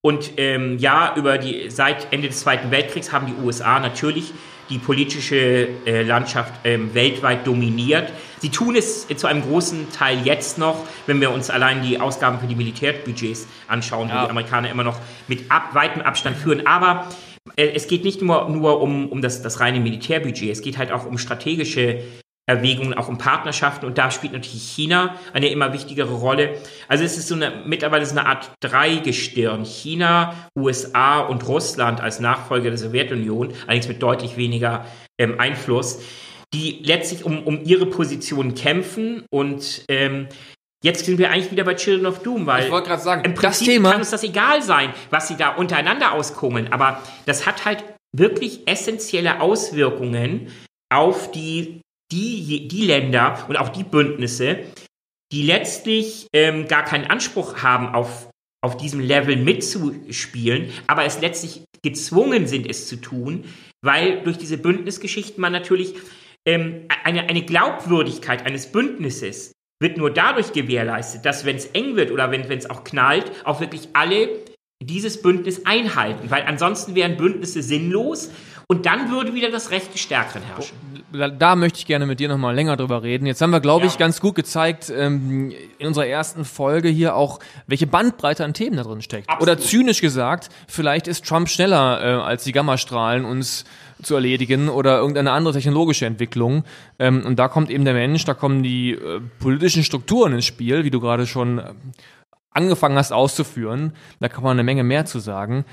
Und 0.00 0.32
ähm, 0.38 0.78
ja, 0.78 1.14
über 1.14 1.36
die, 1.36 1.68
seit 1.68 2.10
Ende 2.10 2.28
des 2.28 2.40
Zweiten 2.40 2.70
Weltkriegs 2.70 3.12
haben 3.12 3.26
die 3.26 3.44
USA 3.44 3.80
natürlich 3.80 4.32
die 4.70 4.78
politische 4.78 5.68
äh, 5.86 6.02
Landschaft 6.02 6.52
ähm, 6.64 6.94
weltweit 6.94 7.46
dominiert. 7.46 8.12
Sie 8.40 8.50
tun 8.50 8.76
es 8.76 9.06
zu 9.08 9.26
einem 9.26 9.42
großen 9.42 9.90
Teil 9.92 10.20
jetzt 10.24 10.58
noch, 10.58 10.86
wenn 11.06 11.20
wir 11.20 11.30
uns 11.30 11.50
allein 11.50 11.82
die 11.82 12.00
Ausgaben 12.00 12.38
für 12.38 12.46
die 12.46 12.54
Militärbudgets 12.54 13.48
anschauen, 13.66 14.08
ja. 14.08 14.22
wo 14.22 14.24
die 14.26 14.30
Amerikaner 14.30 14.70
immer 14.70 14.84
noch 14.84 14.98
mit 15.26 15.50
ab, 15.50 15.74
weitem 15.74 16.02
Abstand 16.02 16.36
führen. 16.36 16.66
Aber 16.66 17.08
äh, 17.56 17.68
es 17.74 17.86
geht 17.88 18.04
nicht 18.04 18.22
nur, 18.22 18.48
nur 18.48 18.80
um, 18.80 19.08
um 19.08 19.22
das, 19.22 19.42
das 19.42 19.60
reine 19.60 19.80
Militärbudget, 19.80 20.50
es 20.50 20.62
geht 20.62 20.78
halt 20.78 20.92
auch 20.92 21.06
um 21.06 21.18
strategische 21.18 22.02
Erwägungen 22.48 22.94
auch 22.94 23.08
um 23.08 23.18
Partnerschaften 23.18 23.84
und 23.84 23.98
da 23.98 24.10
spielt 24.10 24.32
natürlich 24.32 24.62
China 24.62 25.16
eine 25.34 25.48
immer 25.50 25.74
wichtigere 25.74 26.14
Rolle. 26.14 26.56
Also 26.88 27.04
es 27.04 27.18
ist 27.18 27.28
so 27.28 27.34
eine, 27.34 27.62
mittlerweile 27.66 28.06
so 28.06 28.12
eine 28.12 28.26
Art 28.26 28.52
Dreigestirn. 28.60 29.64
China, 29.64 30.34
USA 30.56 31.20
und 31.20 31.46
Russland 31.46 32.00
als 32.00 32.20
Nachfolger 32.20 32.70
der 32.70 32.78
Sowjetunion, 32.78 33.52
allerdings 33.66 33.88
mit 33.88 34.02
deutlich 34.02 34.38
weniger 34.38 34.86
ähm, 35.18 35.38
Einfluss, 35.38 36.00
die 36.54 36.80
letztlich 36.82 37.24
um, 37.24 37.42
um 37.42 37.62
ihre 37.64 37.84
Position 37.84 38.54
kämpfen 38.54 39.24
und 39.30 39.84
ähm, 39.88 40.28
Jetzt 40.80 41.06
sind 41.06 41.18
wir 41.18 41.32
eigentlich 41.32 41.50
wieder 41.50 41.64
bei 41.64 41.74
Children 41.74 42.06
of 42.06 42.22
Doom, 42.22 42.46
weil 42.46 42.66
ich 42.66 42.70
wollte 42.70 42.86
gerade 42.86 43.02
sagen, 43.02 43.24
im 43.24 43.34
Prinzip 43.34 43.66
das 43.66 43.74
Thema 43.74 43.90
kann 43.90 43.98
uns 43.98 44.10
das 44.10 44.22
egal 44.22 44.62
sein, 44.62 44.94
was 45.10 45.26
sie 45.26 45.36
da 45.36 45.48
untereinander 45.56 46.12
auskummeln, 46.12 46.72
aber 46.72 47.02
das 47.26 47.46
hat 47.46 47.64
halt 47.64 47.82
wirklich 48.16 48.68
essentielle 48.68 49.40
Auswirkungen 49.40 50.52
auf 50.88 51.32
die 51.32 51.80
die, 52.12 52.68
die 52.68 52.86
Länder 52.86 53.44
und 53.48 53.56
auch 53.56 53.68
die 53.68 53.84
Bündnisse, 53.84 54.60
die 55.32 55.42
letztlich 55.42 56.26
ähm, 56.32 56.68
gar 56.68 56.84
keinen 56.84 57.06
Anspruch 57.06 57.62
haben, 57.62 57.94
auf, 57.94 58.30
auf 58.62 58.76
diesem 58.76 59.00
Level 59.00 59.36
mitzuspielen, 59.36 60.70
aber 60.86 61.04
es 61.04 61.20
letztlich 61.20 61.64
gezwungen 61.82 62.46
sind, 62.46 62.68
es 62.68 62.88
zu 62.88 62.96
tun, 62.96 63.44
weil 63.82 64.22
durch 64.22 64.38
diese 64.38 64.58
Bündnisgeschichten 64.58 65.40
man 65.40 65.52
natürlich 65.52 65.94
ähm, 66.46 66.86
eine, 67.04 67.28
eine 67.28 67.42
Glaubwürdigkeit 67.42 68.46
eines 68.46 68.72
Bündnisses 68.72 69.52
wird 69.80 69.96
nur 69.96 70.12
dadurch 70.12 70.52
gewährleistet, 70.52 71.24
dass 71.24 71.44
wenn 71.44 71.56
es 71.56 71.66
eng 71.66 71.94
wird 71.94 72.10
oder 72.10 72.32
wenn 72.32 72.50
es 72.50 72.68
auch 72.68 72.82
knallt, 72.82 73.30
auch 73.44 73.60
wirklich 73.60 73.88
alle 73.92 74.28
dieses 74.82 75.22
Bündnis 75.22 75.66
einhalten, 75.66 76.30
weil 76.30 76.42
ansonsten 76.42 76.94
wären 76.94 77.16
Bündnisse 77.16 77.62
sinnlos 77.62 78.30
und 78.70 78.84
dann 78.84 79.10
würde 79.10 79.34
wieder 79.34 79.50
das 79.50 79.70
Recht 79.70 79.94
des 79.94 80.00
Stärkeren 80.02 80.42
herrschen. 80.42 80.76
Da, 81.10 81.28
da 81.28 81.56
möchte 81.56 81.78
ich 81.78 81.86
gerne 81.86 82.04
mit 82.04 82.20
dir 82.20 82.28
nochmal 82.28 82.54
länger 82.54 82.76
drüber 82.76 83.02
reden. 83.02 83.24
Jetzt 83.24 83.40
haben 83.40 83.50
wir, 83.50 83.60
glaube 83.60 83.86
ja. 83.86 83.90
ich, 83.90 83.96
ganz 83.96 84.20
gut 84.20 84.34
gezeigt 84.34 84.92
ähm, 84.94 85.54
in 85.78 85.86
unserer 85.86 86.06
ersten 86.06 86.44
Folge 86.44 86.90
hier 86.90 87.16
auch, 87.16 87.40
welche 87.66 87.86
Bandbreite 87.86 88.44
an 88.44 88.52
Themen 88.52 88.76
da 88.76 88.82
drin 88.82 89.00
steckt. 89.00 89.30
Absolut. 89.30 89.54
Oder 89.54 89.58
zynisch 89.58 90.02
gesagt, 90.02 90.50
vielleicht 90.66 91.08
ist 91.08 91.24
Trump 91.24 91.48
schneller 91.48 92.00
äh, 92.02 92.22
als 92.22 92.44
die 92.44 92.52
Gammastrahlen 92.52 93.24
uns 93.24 93.64
zu 94.02 94.14
erledigen 94.14 94.68
oder 94.68 94.98
irgendeine 94.98 95.32
andere 95.32 95.54
technologische 95.54 96.04
Entwicklung. 96.04 96.64
Ähm, 96.98 97.24
und 97.24 97.38
da 97.38 97.48
kommt 97.48 97.70
eben 97.70 97.86
der 97.86 97.94
Mensch, 97.94 98.26
da 98.26 98.34
kommen 98.34 98.62
die 98.62 98.92
äh, 98.92 99.20
politischen 99.40 99.82
Strukturen 99.82 100.34
ins 100.34 100.44
Spiel, 100.44 100.84
wie 100.84 100.90
du 100.90 101.00
gerade 101.00 101.26
schon 101.26 101.58
äh, 101.58 101.72
angefangen 102.50 102.96
hast 102.96 103.12
auszuführen. 103.12 103.92
Da 104.20 104.28
kann 104.28 104.42
man 104.42 104.52
eine 104.52 104.64
Menge 104.64 104.84
mehr 104.84 105.04
zu 105.06 105.18
sagen. 105.18 105.64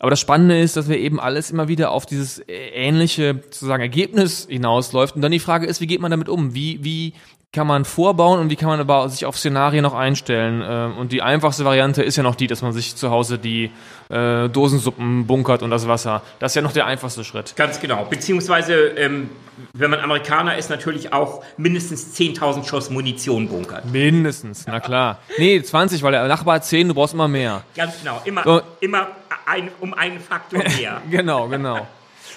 Aber 0.00 0.10
das 0.10 0.20
Spannende 0.20 0.60
ist, 0.60 0.76
dass 0.76 0.88
wir 0.88 0.98
eben 0.98 1.20
alles 1.20 1.50
immer 1.50 1.68
wieder 1.68 1.90
auf 1.90 2.04
dieses 2.04 2.42
ähnliche 2.48 3.40
sozusagen 3.44 3.82
Ergebnis 3.82 4.46
hinausläuft. 4.50 5.14
Und 5.14 5.22
dann 5.22 5.32
die 5.32 5.38
Frage 5.38 5.66
ist, 5.66 5.80
wie 5.80 5.86
geht 5.86 6.00
man 6.00 6.10
damit 6.10 6.28
um? 6.28 6.54
Wie, 6.54 6.82
wie 6.82 7.14
kann 7.54 7.66
man 7.66 7.84
vorbauen 7.84 8.40
und 8.40 8.50
wie 8.50 8.56
kann 8.56 8.68
man 8.68 8.80
aber 8.80 9.08
sich 9.08 9.24
auf 9.24 9.38
Szenarien 9.38 9.82
noch 9.82 9.94
einstellen? 9.94 10.62
Ähm, 10.66 10.98
und 10.98 11.12
die 11.12 11.22
einfachste 11.22 11.64
Variante 11.64 12.02
ist 12.02 12.16
ja 12.16 12.22
noch 12.22 12.34
die, 12.34 12.46
dass 12.46 12.60
man 12.60 12.72
sich 12.72 12.96
zu 12.96 13.10
Hause 13.10 13.38
die 13.38 13.70
äh, 14.10 14.48
Dosensuppen 14.48 15.26
bunkert 15.26 15.62
und 15.62 15.70
das 15.70 15.88
Wasser. 15.88 16.22
Das 16.40 16.52
ist 16.52 16.56
ja 16.56 16.62
noch 16.62 16.72
der 16.72 16.86
einfachste 16.86 17.24
Schritt. 17.24 17.54
Ganz 17.56 17.80
genau. 17.80 18.04
Beziehungsweise, 18.10 18.74
ähm, 18.74 19.30
wenn 19.72 19.90
man 19.90 20.00
Amerikaner 20.00 20.58
ist, 20.58 20.68
natürlich 20.68 21.12
auch 21.12 21.44
mindestens 21.56 22.14
10.000 22.18 22.66
Schuss 22.68 22.90
Munition 22.90 23.48
bunkert. 23.48 23.86
Mindestens, 23.86 24.66
na 24.66 24.80
klar. 24.80 25.20
Nee, 25.38 25.62
20, 25.62 26.02
weil 26.02 26.12
der 26.12 26.26
Nachbar 26.26 26.56
hat 26.56 26.64
10, 26.64 26.88
du 26.88 26.94
brauchst 26.94 27.14
immer 27.14 27.28
mehr. 27.28 27.62
Ganz 27.76 28.00
genau. 28.00 28.20
Immer, 28.24 28.42
so. 28.42 28.60
immer 28.80 29.08
ein, 29.46 29.70
um 29.80 29.94
einen 29.94 30.18
Faktor 30.20 30.62
mehr. 30.76 31.00
genau, 31.10 31.48
genau. 31.48 31.86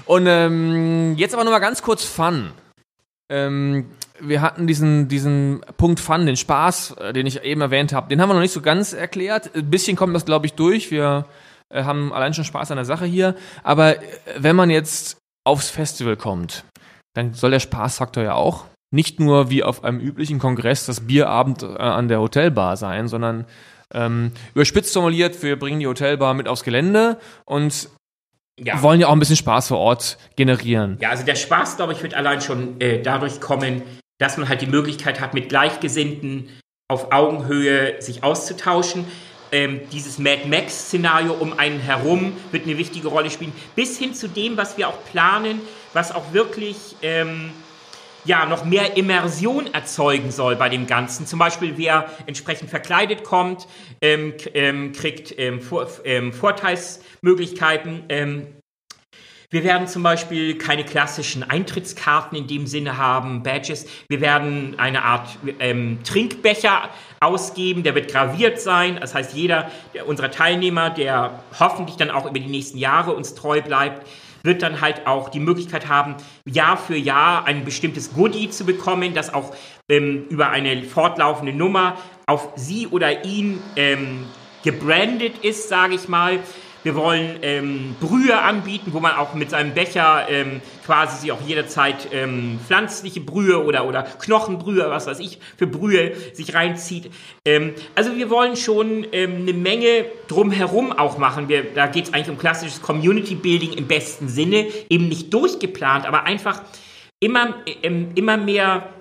Und 0.05 0.27
ähm, 0.27 1.15
jetzt 1.17 1.33
aber 1.33 1.43
nochmal 1.43 1.59
ganz 1.59 1.81
kurz 1.81 2.03
Fun. 2.03 2.51
Ähm, 3.29 3.87
wir 4.19 4.41
hatten 4.41 4.67
diesen, 4.67 5.07
diesen 5.07 5.61
Punkt 5.77 5.99
Fun, 5.99 6.25
den 6.25 6.37
Spaß, 6.37 6.91
äh, 6.99 7.13
den 7.13 7.25
ich 7.25 7.43
eben 7.43 7.61
erwähnt 7.61 7.93
habe. 7.93 8.09
Den 8.09 8.21
haben 8.21 8.29
wir 8.29 8.33
noch 8.33 8.41
nicht 8.41 8.53
so 8.53 8.61
ganz 8.61 8.93
erklärt. 8.93 9.55
Ein 9.55 9.69
bisschen 9.69 9.95
kommt 9.95 10.15
das, 10.15 10.25
glaube 10.25 10.45
ich, 10.45 10.53
durch. 10.53 10.91
Wir 10.91 11.25
äh, 11.69 11.83
haben 11.83 12.13
allein 12.13 12.33
schon 12.33 12.43
Spaß 12.43 12.71
an 12.71 12.77
der 12.77 12.85
Sache 12.85 13.05
hier. 13.05 13.35
Aber 13.63 13.97
äh, 13.97 14.05
wenn 14.37 14.55
man 14.55 14.69
jetzt 14.69 15.17
aufs 15.45 15.69
Festival 15.69 16.17
kommt, 16.17 16.65
dann 17.13 17.33
soll 17.33 17.51
der 17.51 17.59
Spaßfaktor 17.59 18.23
ja 18.23 18.33
auch 18.33 18.65
nicht 18.93 19.19
nur 19.19 19.49
wie 19.49 19.63
auf 19.63 19.83
einem 19.83 19.99
üblichen 19.99 20.39
Kongress 20.39 20.85
das 20.85 21.01
Bierabend 21.01 21.63
an 21.63 22.07
der 22.07 22.21
Hotelbar 22.21 22.77
sein, 22.77 23.07
sondern 23.07 23.45
ähm, 23.93 24.31
überspitzt 24.53 24.93
formuliert, 24.93 25.41
wir 25.43 25.57
bringen 25.57 25.79
die 25.79 25.87
Hotelbar 25.87 26.33
mit 26.33 26.47
aufs 26.47 26.63
Gelände 26.63 27.17
und 27.45 27.89
ja. 28.59 28.81
wollen 28.81 28.99
ja 28.99 29.07
auch 29.07 29.13
ein 29.13 29.19
bisschen 29.19 29.35
Spaß 29.35 29.69
vor 29.69 29.77
Ort 29.77 30.17
generieren. 30.35 30.97
Ja, 30.99 31.09
also 31.11 31.25
der 31.25 31.35
Spaß, 31.35 31.77
glaube 31.77 31.93
ich, 31.93 32.03
wird 32.03 32.13
allein 32.13 32.41
schon 32.41 32.79
äh, 32.81 33.01
dadurch 33.01 33.39
kommen, 33.39 33.83
dass 34.17 34.37
man 34.37 34.49
halt 34.49 34.61
die 34.61 34.67
Möglichkeit 34.67 35.19
hat, 35.19 35.33
mit 35.33 35.49
Gleichgesinnten 35.49 36.49
auf 36.87 37.11
Augenhöhe 37.11 38.01
sich 38.01 38.23
auszutauschen. 38.23 39.05
Ähm, 39.51 39.81
dieses 39.91 40.19
Mad 40.19 40.47
Max-Szenario 40.47 41.33
um 41.33 41.57
einen 41.57 41.79
herum 41.79 42.33
wird 42.51 42.65
eine 42.65 42.77
wichtige 42.77 43.07
Rolle 43.07 43.29
spielen, 43.29 43.53
bis 43.75 43.97
hin 43.97 44.13
zu 44.13 44.27
dem, 44.27 44.57
was 44.57 44.77
wir 44.77 44.89
auch 44.89 45.05
planen, 45.05 45.61
was 45.93 46.13
auch 46.13 46.33
wirklich 46.33 46.95
ähm, 47.01 47.51
ja, 48.25 48.45
noch 48.45 48.65
mehr 48.65 48.97
Immersion 48.97 49.73
erzeugen 49.73 50.31
soll 50.31 50.57
bei 50.57 50.69
dem 50.69 50.85
Ganzen. 50.85 51.25
Zum 51.25 51.39
Beispiel, 51.39 51.77
wer 51.77 52.09
entsprechend 52.25 52.69
verkleidet 52.69 53.23
kommt, 53.23 53.67
ähm, 54.01 54.33
ähm, 54.53 54.91
kriegt 54.91 55.33
ähm, 55.37 55.61
Vor 55.61 55.87
ähm, 56.03 56.33
Vorteilsmöglichkeiten. 56.33 58.03
Wir 59.49 59.63
werden 59.63 59.87
zum 59.87 60.03
Beispiel 60.03 60.57
keine 60.57 60.83
klassischen 60.83 61.41
Eintrittskarten 61.41 62.37
in 62.37 62.47
dem 62.47 62.67
Sinne 62.67 62.97
haben, 62.97 63.43
Badges. 63.43 63.85
Wir 64.09 64.19
werden 64.19 64.75
eine 64.77 65.03
Art 65.03 65.37
ähm, 65.59 65.99
Trinkbecher 66.03 66.89
ausgeben, 67.21 67.83
der 67.83 67.95
wird 67.95 68.11
graviert 68.11 68.59
sein. 68.59 68.97
Das 68.99 69.15
heißt, 69.15 69.33
jeder 69.33 69.71
unserer 70.05 70.31
Teilnehmer, 70.31 70.89
der 70.89 71.43
hoffentlich 71.57 71.95
dann 71.95 72.11
auch 72.11 72.25
über 72.25 72.39
die 72.39 72.47
nächsten 72.47 72.77
Jahre 72.77 73.13
uns 73.13 73.35
treu 73.35 73.61
bleibt, 73.61 74.05
wird 74.43 74.63
dann 74.63 74.81
halt 74.81 75.07
auch 75.07 75.29
die 75.29 75.39
Möglichkeit 75.39 75.87
haben, 75.87 76.15
Jahr 76.43 76.75
für 76.75 76.97
Jahr 76.97 77.45
ein 77.45 77.63
bestimmtes 77.63 78.13
Goodie 78.13 78.49
zu 78.49 78.65
bekommen, 78.65 79.13
das 79.13 79.33
auch 79.33 79.55
ähm, 79.87 80.25
über 80.27 80.49
eine 80.49 80.83
fortlaufende 80.83 81.53
Nummer 81.53 81.95
auf 82.25 82.49
sie 82.57 82.87
oder 82.87 83.23
ihn 83.23 83.61
ähm, 83.77 84.25
gebrandet 84.65 85.37
ist, 85.41 85.69
sage 85.69 85.95
ich 85.95 86.09
mal. 86.09 86.39
Wir 86.87 86.95
wollen 86.95 87.39
ähm, 87.41 87.97
Brühe 87.99 88.39
anbieten, 88.39 88.93
wo 88.93 89.01
man 89.01 89.15
auch 89.15 89.33
mit 89.33 89.49
seinem 89.49 89.73
Becher 89.73 90.25
ähm, 90.29 90.61
quasi 90.85 91.19
sich 91.19 91.33
auch 91.33 91.41
jederzeit 91.45 92.07
ähm, 92.13 92.61
pflanzliche 92.65 93.19
Brühe 93.19 93.61
oder, 93.61 93.85
oder 93.85 94.03
Knochenbrühe, 94.03 94.89
was 94.89 95.05
weiß 95.05 95.19
ich, 95.19 95.37
für 95.57 95.67
Brühe 95.67 96.15
sich 96.31 96.53
reinzieht. 96.53 97.11
Ähm, 97.43 97.73
also 97.93 98.15
wir 98.15 98.29
wollen 98.29 98.55
schon 98.55 99.05
ähm, 99.11 99.41
eine 99.41 99.51
Menge 99.51 100.05
drumherum 100.29 100.93
auch 100.93 101.17
machen. 101.17 101.49
Wir, 101.49 101.73
da 101.73 101.87
geht 101.87 102.05
es 102.05 102.13
eigentlich 102.13 102.29
um 102.29 102.37
klassisches 102.37 102.81
Community 102.81 103.35
Building 103.35 103.73
im 103.73 103.87
besten 103.87 104.29
Sinne, 104.29 104.67
eben 104.87 105.09
nicht 105.09 105.33
durchgeplant, 105.33 106.05
aber 106.05 106.23
einfach 106.23 106.61
immer, 107.19 107.55
ähm, 107.83 108.11
immer 108.15 108.37
mehr 108.37 108.93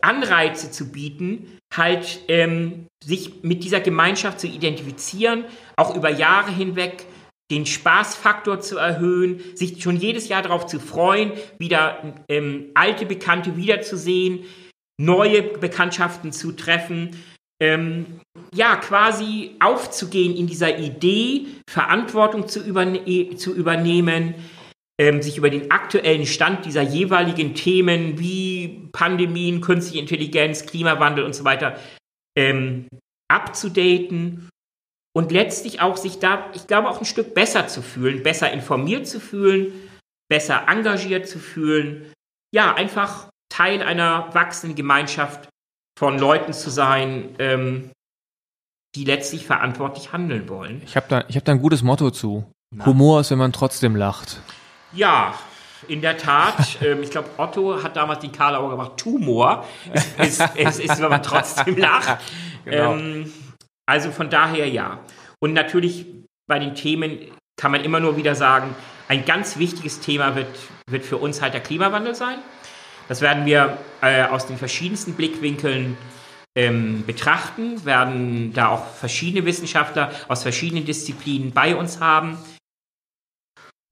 Anreize 0.00 0.72
zu 0.72 0.90
bieten, 0.90 1.58
halt 1.72 2.22
ähm, 2.26 2.86
sich 3.04 3.44
mit 3.44 3.62
dieser 3.62 3.78
Gemeinschaft 3.78 4.40
zu 4.40 4.48
identifizieren, 4.48 5.44
auch 5.76 5.94
über 5.94 6.10
Jahre 6.10 6.50
hinweg 6.50 7.06
den 7.50 7.66
Spaßfaktor 7.66 8.60
zu 8.60 8.78
erhöhen, 8.78 9.40
sich 9.54 9.82
schon 9.82 9.96
jedes 9.96 10.28
Jahr 10.28 10.42
darauf 10.42 10.66
zu 10.66 10.78
freuen, 10.78 11.32
wieder 11.58 12.14
ähm, 12.28 12.70
alte 12.74 13.06
Bekannte 13.06 13.56
wiederzusehen, 13.56 14.44
neue 15.00 15.42
Bekanntschaften 15.42 16.32
zu 16.32 16.52
treffen, 16.52 17.16
ähm, 17.60 18.20
ja, 18.54 18.76
quasi 18.76 19.56
aufzugehen 19.60 20.36
in 20.36 20.46
dieser 20.46 20.78
Idee, 20.78 21.46
Verantwortung 21.68 22.48
zu, 22.48 22.60
überne 22.60 23.36
zu 23.36 23.54
übernehmen, 23.54 24.34
ähm, 25.00 25.22
sich 25.22 25.38
über 25.38 25.50
den 25.50 25.70
aktuellen 25.70 26.26
Stand 26.26 26.64
dieser 26.64 26.82
jeweiligen 26.82 27.54
Themen 27.54 28.18
wie 28.18 28.88
Pandemien, 28.92 29.60
künstliche 29.60 29.98
Intelligenz, 29.98 30.66
Klimawandel 30.66 31.24
und 31.24 31.34
so 31.34 31.44
weiter 31.44 31.78
ähm, 32.36 32.86
abzudaten 33.28 34.49
und 35.20 35.32
letztlich 35.32 35.82
auch 35.82 35.98
sich 35.98 36.18
da, 36.18 36.46
ich 36.54 36.66
glaube, 36.66 36.88
auch 36.88 36.98
ein 36.98 37.04
Stück 37.04 37.34
besser 37.34 37.68
zu 37.68 37.82
fühlen, 37.82 38.22
besser 38.22 38.50
informiert 38.50 39.06
zu 39.06 39.20
fühlen, 39.20 39.70
besser 40.30 40.64
engagiert 40.66 41.28
zu 41.28 41.38
fühlen. 41.38 42.10
Ja, 42.54 42.72
einfach 42.72 43.28
Teil 43.50 43.82
einer 43.82 44.32
wachsenden 44.32 44.76
Gemeinschaft 44.76 45.50
von 45.98 46.18
Leuten 46.18 46.54
zu 46.54 46.70
sein, 46.70 47.34
ähm, 47.38 47.90
die 48.94 49.04
letztlich 49.04 49.44
verantwortlich 49.44 50.14
handeln 50.14 50.48
wollen. 50.48 50.80
Ich 50.86 50.96
habe 50.96 51.04
da, 51.10 51.18
hab 51.20 51.44
da 51.44 51.52
ein 51.52 51.60
gutes 51.60 51.82
Motto 51.82 52.10
zu. 52.10 52.50
Na. 52.74 52.86
Humor 52.86 53.20
ist, 53.20 53.30
wenn 53.30 53.38
man 53.38 53.52
trotzdem 53.52 53.96
lacht. 53.96 54.40
Ja, 54.94 55.34
in 55.86 56.00
der 56.00 56.16
Tat. 56.16 56.78
ähm, 56.82 57.02
ich 57.02 57.10
glaube, 57.10 57.28
Otto 57.36 57.82
hat 57.82 57.94
damals 57.94 58.20
den 58.20 58.32
Karlauer 58.32 58.70
gemacht. 58.70 58.92
Tumor. 58.96 59.66
Es, 59.92 60.14
es, 60.16 60.40
es 60.56 60.78
ist, 60.78 60.98
wenn 60.98 61.10
man 61.10 61.22
trotzdem 61.22 61.76
lacht. 61.76 62.18
Genau. 62.62 62.92
Ähm, 62.92 63.32
also 63.90 64.12
von 64.12 64.30
daher 64.30 64.68
ja. 64.68 65.00
Und 65.40 65.52
natürlich 65.52 66.06
bei 66.46 66.60
den 66.60 66.76
Themen 66.76 67.18
kann 67.60 67.72
man 67.72 67.82
immer 67.82 67.98
nur 67.98 68.16
wieder 68.16 68.36
sagen, 68.36 68.72
ein 69.08 69.24
ganz 69.24 69.58
wichtiges 69.58 69.98
Thema 69.98 70.36
wird, 70.36 70.46
wird 70.88 71.04
für 71.04 71.16
uns 71.16 71.42
halt 71.42 71.54
der 71.54 71.60
Klimawandel 71.60 72.14
sein. 72.14 72.38
Das 73.08 73.20
werden 73.20 73.46
wir 73.46 73.78
äh, 74.00 74.22
aus 74.22 74.46
den 74.46 74.58
verschiedensten 74.58 75.14
Blickwinkeln 75.14 75.98
ähm, 76.54 77.04
betrachten, 77.04 77.84
werden 77.84 78.52
da 78.52 78.68
auch 78.68 78.94
verschiedene 78.94 79.44
Wissenschaftler 79.44 80.12
aus 80.28 80.44
verschiedenen 80.44 80.84
Disziplinen 80.84 81.50
bei 81.50 81.74
uns 81.74 81.98
haben. 81.98 82.38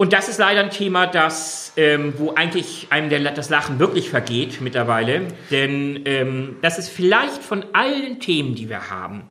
Und 0.01 0.13
das 0.13 0.29
ist 0.29 0.39
leider 0.39 0.61
ein 0.61 0.71
Thema, 0.71 1.09
das, 1.09 1.73
ähm, 1.77 2.15
wo 2.19 2.35
eigentlich 2.35 2.87
einem 2.91 3.11
der, 3.11 3.33
das 3.33 3.51
Lachen 3.51 3.81
wirklich 3.81 4.11
vergeht 4.11 4.61
mittlerweile. 4.61 5.27
Denn 5.51 6.03
ähm, 6.05 6.57
das 6.63 6.79
ist 6.79 6.89
vielleicht 6.89 7.43
von 7.43 7.65
allen 7.73 8.21
Themen, 8.21 8.55
die 8.55 8.69
wir 8.69 8.91
haben, 8.91 9.29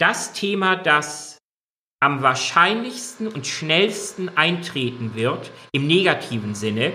das 0.00 0.32
Thema, 0.32 0.76
das 0.76 1.38
am 2.02 2.22
wahrscheinlichsten 2.22 3.28
und 3.28 3.46
schnellsten 3.46 4.30
eintreten 4.36 5.14
wird, 5.14 5.50
im 5.72 5.86
negativen 5.86 6.54
Sinne. 6.54 6.92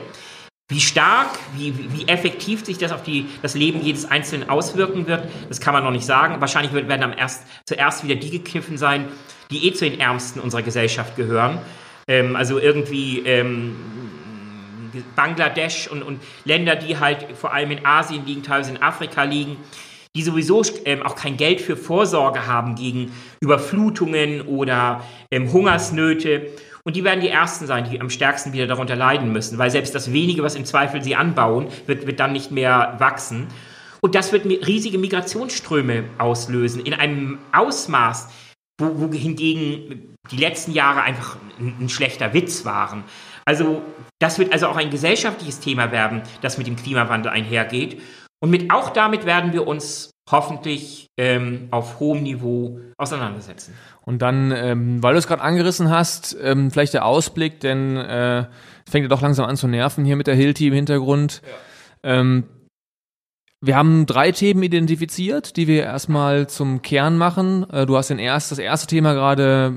Wie 0.68 0.82
stark, 0.82 1.30
wie, 1.56 1.94
wie 1.94 2.08
effektiv 2.08 2.66
sich 2.66 2.80
das 2.80 2.92
auf 2.92 3.04
die, 3.04 3.28
das 3.44 3.54
Leben 3.54 3.84
jedes 3.84 4.06
Einzelnen 4.10 4.50
auswirken 4.50 5.06
wird, 5.06 5.28
das 5.48 5.62
kann 5.62 5.74
man 5.74 5.84
noch 5.84 5.92
nicht 5.92 6.06
sagen. 6.06 6.42
Wahrscheinlich 6.42 6.74
werden 6.74 7.04
am 7.04 7.14
erst, 7.14 7.46
zuerst 7.68 8.04
wieder 8.04 8.16
die 8.16 8.32
gekniffen 8.32 8.78
sein, 8.78 9.08
die 9.52 9.68
eh 9.68 9.74
zu 9.74 9.88
den 9.88 10.00
Ärmsten 10.00 10.42
unserer 10.42 10.64
Gesellschaft 10.64 11.16
gehören 11.16 11.60
ähm, 12.08 12.36
also 12.36 12.60
irgendwie 12.60 13.20
ähm, 13.20 13.76
Bangladesch 15.16 15.88
und, 15.88 16.04
und 16.04 16.22
Länder, 16.46 16.76
die 16.76 16.98
halt 16.98 17.26
vor 17.36 17.54
allem 17.54 17.72
in 17.72 17.86
Asien 17.86 18.26
liegen, 18.26 18.44
teilweise 18.44 18.72
in 18.72 18.82
Afrika 18.82 19.24
liegen, 19.24 19.58
die 20.16 20.24
sowieso 20.24 20.64
ähm, 20.86 21.04
auch 21.04 21.16
kein 21.16 21.38
Geld 21.38 21.62
für 21.62 21.78
Vorsorge 21.78 22.48
haben 22.48 22.76
gegen 22.76 23.12
Überflutungen 23.42 24.42
oder 24.42 25.04
ähm, 25.30 25.52
Hungersnöte. 25.52 26.48
Und 26.84 26.96
die 26.96 27.04
werden 27.04 27.20
die 27.20 27.30
Ersten 27.30 27.68
sein, 27.68 27.90
die 27.90 28.00
am 28.00 28.10
stärksten 28.10 28.54
wieder 28.54 28.68
darunter 28.68 28.96
leiden 28.96 29.32
müssen, 29.34 29.58
weil 29.58 29.70
selbst 29.70 29.94
das 29.94 30.14
wenige, 30.14 30.42
was 30.42 30.56
im 30.56 30.66
Zweifel 30.66 31.04
sie 31.04 31.16
anbauen, 31.16 31.68
wird, 31.86 32.08
wird 32.08 32.20
dann 32.20 32.32
nicht 32.32 32.52
mehr 32.52 32.96
wachsen. 33.00 33.48
Und 34.02 34.16
das 34.16 34.32
wird 34.32 34.46
riesige 34.46 34.98
Migrationsströme 34.98 36.06
auslösen 36.18 36.86
in 36.86 36.94
einem 36.94 37.40
Ausmaß, 37.52 38.30
wo, 38.80 38.92
wo 39.00 39.14
hingegen 39.14 40.16
die 40.32 40.38
letzten 40.38 40.72
Jahre 40.72 41.02
einfach 41.02 41.38
ein, 41.60 41.76
ein 41.82 41.90
schlechter 41.90 42.34
Witz 42.34 42.66
waren. 42.66 43.04
Also 43.46 43.82
das 44.20 44.40
wird 44.40 44.54
also 44.54 44.68
auch 44.68 44.78
ein 44.78 44.92
gesellschaftliches 44.92 45.60
Thema 45.60 45.92
werden, 45.92 46.22
das 46.42 46.58
mit 46.58 46.68
dem 46.68 46.76
Klimawandel 46.76 47.32
einhergeht. 47.32 48.02
Und 48.46 48.52
mit, 48.52 48.72
auch 48.72 48.92
damit 48.92 49.26
werden 49.26 49.54
wir 49.54 49.66
uns 49.66 50.12
hoffentlich 50.30 51.08
ähm, 51.18 51.68
auf 51.72 52.00
hohem 52.00 52.22
Niveau 52.22 52.80
auseinandersetzen. 52.96 53.74
Und 54.04 54.22
dann, 54.22 54.52
ähm, 54.52 55.02
weil 55.02 55.14
du 55.14 55.18
es 55.18 55.26
gerade 55.26 55.42
angerissen 55.42 55.90
hast, 55.90 56.38
ähm, 56.40 56.70
vielleicht 56.70 56.94
der 56.94 57.06
Ausblick, 57.06 57.60
denn 57.60 57.98
äh, 57.98 58.46
fängt 58.88 59.02
ja 59.02 59.08
doch 59.08 59.22
langsam 59.22 59.48
an 59.48 59.58
zu 59.58 59.68
nerven 59.68 60.06
hier 60.06 60.16
mit 60.16 60.28
der 60.28 60.36
Hilti 60.36 60.68
im 60.68 60.76
Hintergrund. 60.76 61.42
Ja. 62.04 62.20
Ähm, 62.20 62.44
wir 63.62 63.76
haben 63.76 64.06
drei 64.06 64.32
Themen 64.32 64.62
identifiziert, 64.62 65.58
die 65.58 65.66
wir 65.66 65.82
erstmal 65.82 66.46
zum 66.46 66.84
Kern 66.84 67.18
machen. 67.18 67.68
Äh, 67.72 67.88
du 67.88 67.98
hast 67.98 68.12
den 68.12 68.20
erst, 68.20 68.52
das 68.52 68.60
erste 68.60 68.86
Thema 68.86 69.16
gerade 69.16 69.74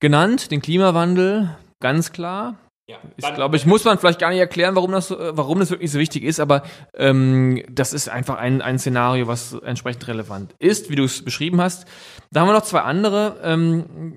genannt, 0.00 0.50
den 0.50 0.60
Klimawandel, 0.60 1.56
ganz 1.80 2.12
klar. 2.12 2.56
Ja, 2.86 2.98
ich 3.16 3.34
glaube, 3.34 3.56
ich 3.56 3.64
muss 3.64 3.84
man 3.84 3.98
vielleicht 3.98 4.18
gar 4.18 4.28
nicht 4.28 4.40
erklären, 4.40 4.74
warum 4.74 4.92
das, 4.92 5.10
warum 5.10 5.58
das 5.58 5.70
wirklich 5.70 5.90
so 5.90 5.98
wichtig 5.98 6.22
ist, 6.22 6.38
aber 6.38 6.64
ähm, 6.94 7.62
das 7.70 7.94
ist 7.94 8.10
einfach 8.10 8.36
ein, 8.36 8.60
ein 8.60 8.78
Szenario, 8.78 9.26
was 9.26 9.54
entsprechend 9.54 10.06
relevant 10.06 10.54
ist, 10.58 10.90
wie 10.90 10.96
du 10.96 11.04
es 11.04 11.24
beschrieben 11.24 11.62
hast. 11.62 11.86
Da 12.30 12.40
haben 12.40 12.48
wir 12.48 12.52
noch 12.52 12.62
zwei 12.62 12.80
andere. 12.80 13.40
Ähm, 13.42 14.14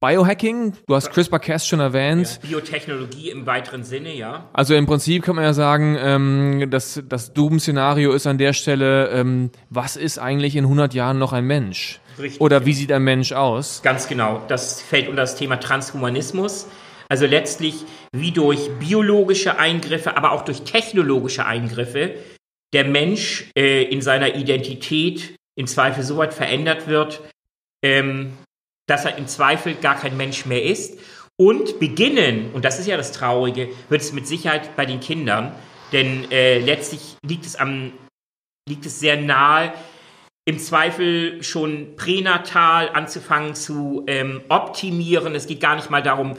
Biohacking, 0.00 0.74
du 0.86 0.94
hast 0.94 1.10
CRISPR-Cas 1.10 1.66
schon 1.66 1.80
erwähnt. 1.80 2.38
Ja, 2.42 2.48
Biotechnologie 2.48 3.30
im 3.30 3.46
weiteren 3.46 3.82
Sinne, 3.82 4.14
ja. 4.14 4.48
Also 4.52 4.74
im 4.74 4.86
Prinzip 4.86 5.24
kann 5.24 5.34
man 5.34 5.44
ja 5.44 5.52
sagen, 5.52 5.96
ähm, 6.00 6.70
dass 6.70 7.02
das 7.08 7.32
Doom-Szenario 7.32 8.12
ist 8.12 8.26
an 8.28 8.38
der 8.38 8.52
Stelle, 8.52 9.08
ähm, 9.08 9.50
was 9.70 9.96
ist 9.96 10.18
eigentlich 10.18 10.54
in 10.54 10.64
100 10.64 10.94
Jahren 10.94 11.18
noch 11.18 11.32
ein 11.32 11.44
Mensch? 11.44 12.00
Richtig. 12.16 12.40
Oder 12.40 12.64
wie 12.64 12.74
sieht 12.74 12.92
ein 12.92 13.02
Mensch 13.02 13.32
aus? 13.32 13.82
Ganz 13.82 14.06
genau. 14.08 14.42
Das 14.46 14.80
fällt 14.80 15.08
unter 15.08 15.22
das 15.22 15.34
Thema 15.34 15.56
Transhumanismus. 15.56 16.68
Also 17.10 17.26
letztlich, 17.26 17.84
wie 18.12 18.32
durch 18.32 18.70
biologische 18.78 19.58
Eingriffe, 19.58 20.16
aber 20.16 20.32
auch 20.32 20.44
durch 20.44 20.62
technologische 20.62 21.46
Eingriffe 21.46 22.14
der 22.74 22.84
Mensch 22.84 23.50
äh, 23.56 23.84
in 23.84 24.02
seiner 24.02 24.34
Identität 24.34 25.34
in 25.56 25.66
Zweifel 25.66 26.02
so 26.04 26.18
weit 26.18 26.34
verändert 26.34 26.86
wird, 26.86 27.22
ähm, 27.82 28.36
dass 28.86 29.04
er 29.04 29.16
im 29.16 29.26
Zweifel 29.26 29.74
gar 29.74 29.98
kein 29.98 30.16
Mensch 30.16 30.46
mehr 30.46 30.62
ist. 30.62 30.98
Und 31.40 31.78
beginnen, 31.78 32.50
und 32.52 32.64
das 32.64 32.78
ist 32.78 32.86
ja 32.86 32.96
das 32.96 33.12
Traurige, 33.12 33.68
wird 33.88 34.02
es 34.02 34.12
mit 34.12 34.26
Sicherheit 34.26 34.74
bei 34.76 34.86
den 34.86 35.00
Kindern, 35.00 35.54
denn 35.92 36.30
äh, 36.30 36.58
letztlich 36.58 37.16
liegt 37.24 37.46
es 37.46 37.56
am, 37.56 37.92
liegt 38.68 38.84
es 38.84 38.98
sehr 38.98 39.16
nahe, 39.16 39.72
im 40.44 40.58
Zweifel 40.58 41.42
schon 41.42 41.94
pränatal 41.96 42.88
anzufangen 42.88 43.54
zu 43.54 44.04
ähm, 44.06 44.42
optimieren. 44.48 45.34
Es 45.34 45.46
geht 45.46 45.60
gar 45.60 45.76
nicht 45.76 45.90
mal 45.90 46.02
darum, 46.02 46.36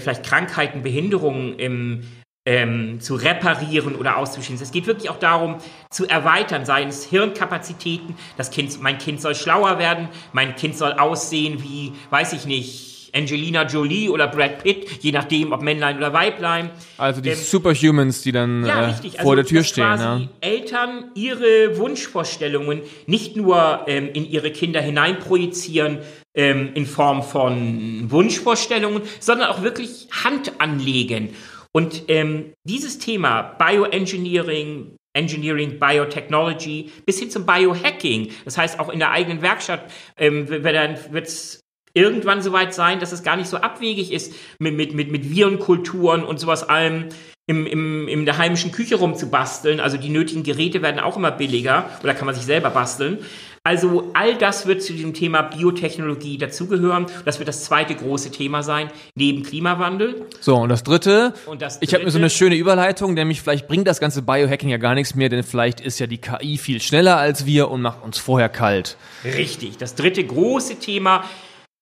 vielleicht 0.00 0.24
Krankheiten, 0.24 0.82
Behinderungen 0.82 1.58
im, 1.58 2.04
ähm, 2.46 3.00
zu 3.00 3.14
reparieren 3.14 3.94
oder 3.94 4.16
auszuschließen. 4.16 4.62
Es 4.62 4.72
geht 4.72 4.86
wirklich 4.86 5.10
auch 5.10 5.18
darum, 5.18 5.56
zu 5.90 6.06
erweitern, 6.06 6.64
seien 6.66 6.88
es 6.88 7.04
Hirnkapazitäten. 7.04 8.16
Das 8.36 8.50
Kind, 8.50 8.80
mein 8.82 8.98
Kind 8.98 9.20
soll 9.20 9.34
schlauer 9.34 9.78
werden, 9.78 10.08
mein 10.32 10.54
Kind 10.56 10.76
soll 10.76 10.92
aussehen 10.92 11.62
wie, 11.62 11.92
weiß 12.10 12.34
ich 12.34 12.46
nicht, 12.46 12.93
Angelina 13.14 13.66
Jolie 13.66 14.08
oder 14.08 14.28
Brad 14.28 14.62
Pitt, 14.62 15.02
je 15.02 15.12
nachdem, 15.12 15.52
ob 15.52 15.62
Männlein 15.62 15.96
oder 15.96 16.12
Weiblein. 16.12 16.70
Also 16.98 17.20
die 17.20 17.30
ähm, 17.30 17.36
Superhumans, 17.36 18.22
die 18.22 18.32
dann 18.32 18.64
ja, 18.64 18.88
äh, 18.88 18.92
vor 18.92 19.18
also, 19.18 19.34
der 19.36 19.44
Tür 19.46 19.64
stehen. 19.64 19.84
Quasi 19.84 20.04
ja. 20.04 20.28
Eltern 20.40 21.10
ihre 21.14 21.78
Wunschvorstellungen 21.78 22.82
nicht 23.06 23.36
nur 23.36 23.84
ähm, 23.86 24.10
in 24.12 24.28
ihre 24.28 24.50
Kinder 24.50 24.80
hineinprojizieren, 24.80 25.98
ähm, 26.34 26.70
in 26.74 26.86
Form 26.86 27.22
von 27.22 28.10
Wunschvorstellungen, 28.10 29.02
sondern 29.20 29.48
auch 29.48 29.62
wirklich 29.62 30.08
Hand 30.24 30.52
anlegen 30.58 31.30
und 31.76 32.04
ähm, 32.06 32.54
dieses 32.62 32.98
Thema 32.98 33.42
Bioengineering, 33.42 34.96
Engineering, 35.12 35.80
Biotechnology 35.80 36.92
bis 37.04 37.18
hin 37.18 37.30
zum 37.30 37.46
Biohacking, 37.46 38.30
das 38.44 38.56
heißt 38.56 38.78
auch 38.78 38.88
in 38.90 39.00
der 39.00 39.10
eigenen 39.10 39.42
Werkstatt 39.42 39.90
ähm, 40.16 40.48
wird 40.48 41.26
es 41.26 41.63
irgendwann 41.94 42.42
soweit 42.42 42.74
sein, 42.74 43.00
dass 43.00 43.12
es 43.12 43.22
gar 43.22 43.36
nicht 43.36 43.48
so 43.48 43.58
abwegig 43.58 44.12
ist, 44.12 44.34
mit, 44.58 44.74
mit, 44.74 44.94
mit, 44.94 45.10
mit 45.10 45.30
Virenkulturen 45.30 46.24
und 46.24 46.38
sowas 46.38 46.68
allem 46.68 47.08
im, 47.46 47.66
im, 47.66 48.08
in 48.08 48.24
der 48.24 48.38
heimischen 48.38 48.72
Küche 48.72 48.96
rumzubasteln. 48.96 49.80
Also 49.80 49.96
die 49.96 50.08
nötigen 50.08 50.42
Geräte 50.42 50.82
werden 50.82 51.00
auch 51.00 51.16
immer 51.16 51.30
billiger 51.30 51.88
oder 52.02 52.14
kann 52.14 52.26
man 52.26 52.34
sich 52.34 52.44
selber 52.44 52.70
basteln. 52.70 53.18
Also 53.66 54.10
all 54.12 54.36
das 54.36 54.66
wird 54.66 54.82
zu 54.82 54.92
diesem 54.92 55.14
Thema 55.14 55.40
Biotechnologie 55.40 56.36
dazugehören. 56.36 57.06
Das 57.24 57.38
wird 57.38 57.48
das 57.48 57.64
zweite 57.64 57.94
große 57.94 58.30
Thema 58.30 58.62
sein, 58.62 58.90
neben 59.14 59.42
Klimawandel. 59.42 60.26
So, 60.40 60.56
und 60.56 60.68
das 60.68 60.82
dritte, 60.82 61.32
und 61.46 61.62
das 61.62 61.78
dritte 61.78 61.84
ich 61.86 61.94
habe 61.94 62.04
mir 62.04 62.10
so 62.10 62.18
eine 62.18 62.28
schöne 62.28 62.56
Überleitung, 62.56 63.14
nämlich 63.14 63.40
vielleicht 63.40 63.66
bringt 63.66 63.86
das 63.86 64.00
ganze 64.00 64.20
Biohacking 64.20 64.68
ja 64.68 64.76
gar 64.76 64.94
nichts 64.94 65.14
mehr, 65.14 65.30
denn 65.30 65.42
vielleicht 65.42 65.80
ist 65.80 65.98
ja 65.98 66.06
die 66.06 66.18
KI 66.18 66.58
viel 66.58 66.82
schneller 66.82 67.16
als 67.16 67.46
wir 67.46 67.70
und 67.70 67.80
macht 67.80 68.02
uns 68.02 68.18
vorher 68.18 68.50
kalt. 68.50 68.98
Richtig, 69.24 69.78
das 69.78 69.94
dritte 69.94 70.22
große 70.24 70.78
Thema 70.78 71.24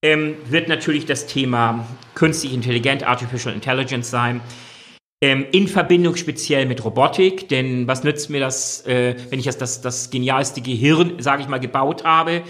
ähm, 0.02 0.36
wird 0.48 0.68
natürlich 0.68 1.06
das 1.06 1.26
Thema 1.26 1.86
künstliche 2.14 2.54
Intelligenz, 2.54 3.02
Artificial 3.02 3.54
Intelligence 3.54 4.10
sein. 4.10 4.42
Ähm, 5.22 5.46
in 5.52 5.68
Verbindung 5.68 6.16
speziell 6.16 6.66
mit 6.66 6.84
Robotik, 6.84 7.48
denn 7.48 7.86
was 7.86 8.02
nützt 8.02 8.28
mir 8.28 8.40
das, 8.40 8.84
äh, 8.86 9.14
wenn 9.30 9.38
ich 9.38 9.44
das, 9.44 9.56
das, 9.56 9.80
das 9.80 10.10
genialste 10.10 10.62
Gehirn, 10.62 11.22
sage 11.22 11.42
ich 11.42 11.48
mal, 11.48 11.60
gebaut 11.60 12.02
habe, 12.02 12.42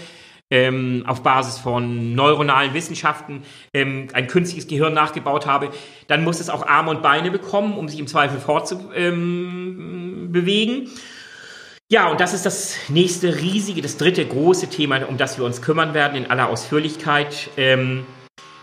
ähm, 0.49 1.03
auf 1.05 1.21
Basis 1.21 1.59
von 1.59 2.15
neuronalen 2.15 2.73
Wissenschaften 2.73 3.43
ähm, 3.73 4.07
ein 4.13 4.25
künstliches 4.27 4.67
Gehirn 4.67 4.95
nachgebaut 4.95 5.45
habe, 5.45 5.69
dann 6.07 6.23
muss 6.23 6.39
es 6.39 6.49
auch 6.49 6.65
Arme 6.65 6.89
und 6.89 7.03
Beine 7.03 7.29
bekommen, 7.29 7.77
um 7.77 7.87
sich 7.87 7.99
im 7.99 8.07
Zweifel 8.07 8.39
fortzubewegen. 8.39 10.75
Ähm, 10.75 10.89
ja, 11.93 12.07
und 12.07 12.19
das 12.19 12.33
ist 12.33 12.43
das 12.43 12.75
nächste 12.89 13.39
riesige, 13.39 13.83
das 13.83 13.97
dritte 13.97 14.25
große 14.25 14.67
Thema, 14.67 15.07
um 15.07 15.17
das 15.17 15.37
wir 15.37 15.45
uns 15.45 15.61
kümmern 15.61 15.93
werden 15.93 16.15
in 16.15 16.31
aller 16.31 16.49
Ausführlichkeit. 16.49 17.51
Ähm, 17.55 18.07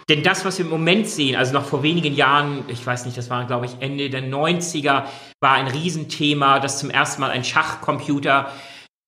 denn 0.09 0.25
das, 0.25 0.45
was 0.45 0.59
wir 0.59 0.65
im 0.65 0.71
Moment 0.73 1.07
sehen, 1.07 1.37
also 1.37 1.53
noch 1.53 1.65
vor 1.65 1.85
wenigen 1.85 2.13
Jahren, 2.13 2.65
ich 2.67 2.85
weiß 2.85 3.05
nicht, 3.05 3.17
das 3.17 3.31
war, 3.31 3.47
glaube 3.47 3.67
ich, 3.67 3.77
Ende 3.79 4.11
der 4.11 4.25
90er, 4.25 5.05
war 5.41 5.53
ein 5.53 5.69
Riesenthema, 5.69 6.59
dass 6.59 6.81
zum 6.81 6.91
ersten 6.91 7.21
Mal 7.21 7.31
ein 7.31 7.45
Schachcomputer 7.45 8.51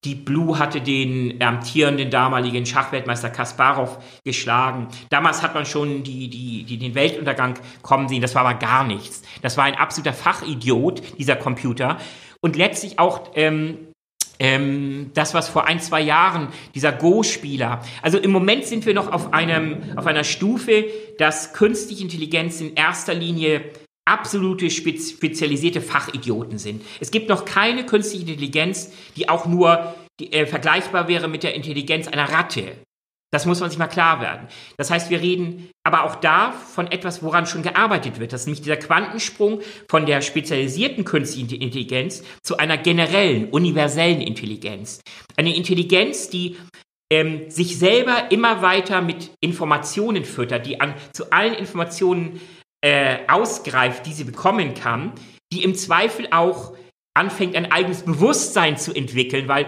die 0.04 0.14
Blue 0.14 0.56
hatte 0.56 0.80
den 0.80 1.42
amtierenden 1.42 2.10
damaligen 2.10 2.64
Schachweltmeister 2.64 3.30
Kasparov 3.30 3.98
geschlagen. 4.24 4.86
Damals 5.10 5.42
hat 5.42 5.54
man 5.54 5.66
schon 5.66 6.04
die, 6.04 6.28
die, 6.28 6.62
die, 6.62 6.78
den 6.78 6.94
Weltuntergang 6.94 7.58
kommen 7.82 8.08
sehen. 8.08 8.22
Das 8.22 8.36
war 8.36 8.46
aber 8.46 8.54
gar 8.54 8.84
nichts. 8.84 9.22
Das 9.42 9.56
war 9.56 9.64
ein 9.64 9.74
absoluter 9.74 10.12
Fachidiot, 10.12 11.18
dieser 11.18 11.34
Computer. 11.34 11.98
Und 12.40 12.54
letztlich 12.56 13.00
auch 13.00 13.30
ähm, 13.34 13.91
ähm, 14.38 15.10
das, 15.14 15.34
was 15.34 15.48
vor 15.48 15.66
ein, 15.66 15.80
zwei 15.80 16.00
Jahren 16.00 16.48
dieser 16.74 16.92
Go-Spieler, 16.92 17.82
also 18.02 18.18
im 18.18 18.30
Moment 18.30 18.64
sind 18.64 18.86
wir 18.86 18.94
noch 18.94 19.12
auf, 19.12 19.32
einem, 19.32 19.82
auf 19.96 20.06
einer 20.06 20.24
Stufe, 20.24 20.86
dass 21.18 21.52
künstliche 21.52 22.02
Intelligenz 22.02 22.60
in 22.60 22.74
erster 22.74 23.14
Linie 23.14 23.64
absolute 24.04 24.68
spezialisierte 24.70 25.80
Fachidioten 25.80 26.58
sind. 26.58 26.82
Es 27.00 27.10
gibt 27.10 27.28
noch 27.28 27.44
keine 27.44 27.86
künstliche 27.86 28.28
Intelligenz, 28.28 28.92
die 29.16 29.28
auch 29.28 29.46
nur 29.46 29.94
die, 30.18 30.32
äh, 30.32 30.46
vergleichbar 30.46 31.08
wäre 31.08 31.28
mit 31.28 31.42
der 31.42 31.54
Intelligenz 31.54 32.08
einer 32.08 32.30
Ratte. 32.30 32.72
Das 33.32 33.46
muss 33.46 33.60
man 33.60 33.70
sich 33.70 33.78
mal 33.78 33.86
klar 33.86 34.20
werden. 34.20 34.46
Das 34.76 34.90
heißt, 34.90 35.08
wir 35.08 35.20
reden 35.20 35.70
aber 35.84 36.04
auch 36.04 36.16
da 36.16 36.52
von 36.52 36.86
etwas, 36.90 37.22
woran 37.22 37.46
schon 37.46 37.62
gearbeitet 37.62 38.20
wird. 38.20 38.32
Das 38.32 38.42
ist 38.42 38.46
nämlich 38.46 38.60
dieser 38.60 38.76
Quantensprung 38.76 39.62
von 39.88 40.04
der 40.04 40.20
spezialisierten 40.20 41.04
künstlichen 41.04 41.60
Intelligenz 41.60 42.22
zu 42.42 42.58
einer 42.58 42.76
generellen, 42.76 43.48
universellen 43.48 44.20
Intelligenz. 44.20 45.00
Eine 45.36 45.56
Intelligenz, 45.56 46.28
die 46.28 46.58
ähm, 47.10 47.50
sich 47.50 47.78
selber 47.78 48.30
immer 48.30 48.60
weiter 48.60 49.00
mit 49.00 49.30
Informationen 49.40 50.24
füttert, 50.24 50.66
die 50.66 50.80
an, 50.80 50.94
zu 51.14 51.32
allen 51.32 51.54
Informationen 51.54 52.38
äh, 52.82 53.18
ausgreift, 53.28 54.04
die 54.04 54.12
sie 54.12 54.24
bekommen 54.24 54.74
kann, 54.74 55.12
die 55.52 55.62
im 55.62 55.74
Zweifel 55.74 56.28
auch 56.32 56.74
anfängt, 57.14 57.56
ein 57.56 57.72
eigenes 57.72 58.02
Bewusstsein 58.02 58.76
zu 58.76 58.94
entwickeln, 58.94 59.48
weil 59.48 59.66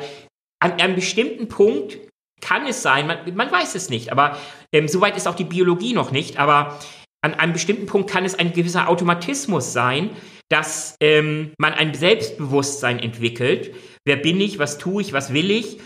an 0.61 0.73
einem 0.73 0.95
bestimmten 0.95 1.49
Punkt 1.49 1.99
kann 2.45 2.67
es 2.67 2.83
sein, 2.83 3.07
man, 3.07 3.19
man 3.35 3.51
weiß 3.51 3.75
es 3.75 3.89
nicht, 3.89 4.13
aber 4.13 4.39
ähm, 4.73 4.87
soweit 4.87 5.17
ist 5.17 5.27
auch 5.27 5.35
die 5.35 5.45
Biologie 5.45 5.95
noch 5.95 6.11
nicht, 6.11 6.39
aber 6.39 6.79
an 7.23 7.35
einem 7.35 7.55
bestimmten 7.55 7.87
Punkt 7.87 8.11
kann 8.11 8.25
es 8.25 8.39
ein 8.39 8.53
gewisser 8.53 8.89
Automatismus 8.89 9.73
sein, 9.73 10.11
dass 10.51 10.97
ähm, 11.01 11.53
man 11.59 11.73
ein 11.73 11.95
Selbstbewusstsein 11.95 12.99
entwickelt. 12.99 13.75
Wer 14.05 14.17
bin 14.17 14.41
ich, 14.41 14.59
was 14.59 14.77
tue 14.77 15.01
ich, 15.01 15.15
was 15.15 15.33
will 15.33 15.51
ich? 15.51 15.79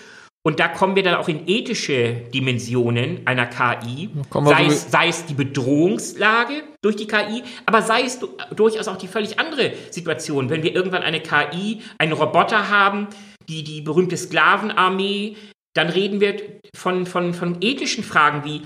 Und 0.45 0.61
da 0.61 0.69
kommen 0.69 0.97
wir 0.97 1.03
dann 1.03 1.15
auch 1.15 1.29
in 1.29 1.47
ethische 1.47 2.13
Dimensionen 2.35 3.27
einer 3.27 3.47
KI, 3.47 4.09
sei 4.33 4.67
es, 4.67 4.91
sei 4.91 5.09
es 5.09 5.27
die 5.27 5.35
Bedrohungslage 5.35 6.63
durch 6.83 6.97
die 6.97 7.07
KI, 7.07 7.43
aber 7.67 7.83
sei 7.83 8.03
es 8.03 8.19
durchaus 8.57 8.89
auch 8.89 8.97
die 8.97 9.09
völlig 9.09 9.39
andere 9.39 9.73
Situation, 9.91 10.49
wenn 10.49 10.63
wir 10.63 10.75
irgendwann 10.75 11.03
eine 11.03 11.21
KI, 11.21 11.83
einen 11.99 12.13
Roboter 12.13 12.71
haben, 12.71 13.09
die 13.49 13.63
die 13.63 13.81
berühmte 13.81 14.17
Sklavenarmee 14.17 15.37
dann 15.79 15.91
reden 15.91 16.21
wir 16.21 16.37
von, 16.75 17.07
von, 17.07 17.33
von 17.33 17.59
ethischen 17.61 18.03
Fragen 18.03 18.45
wie, 18.45 18.63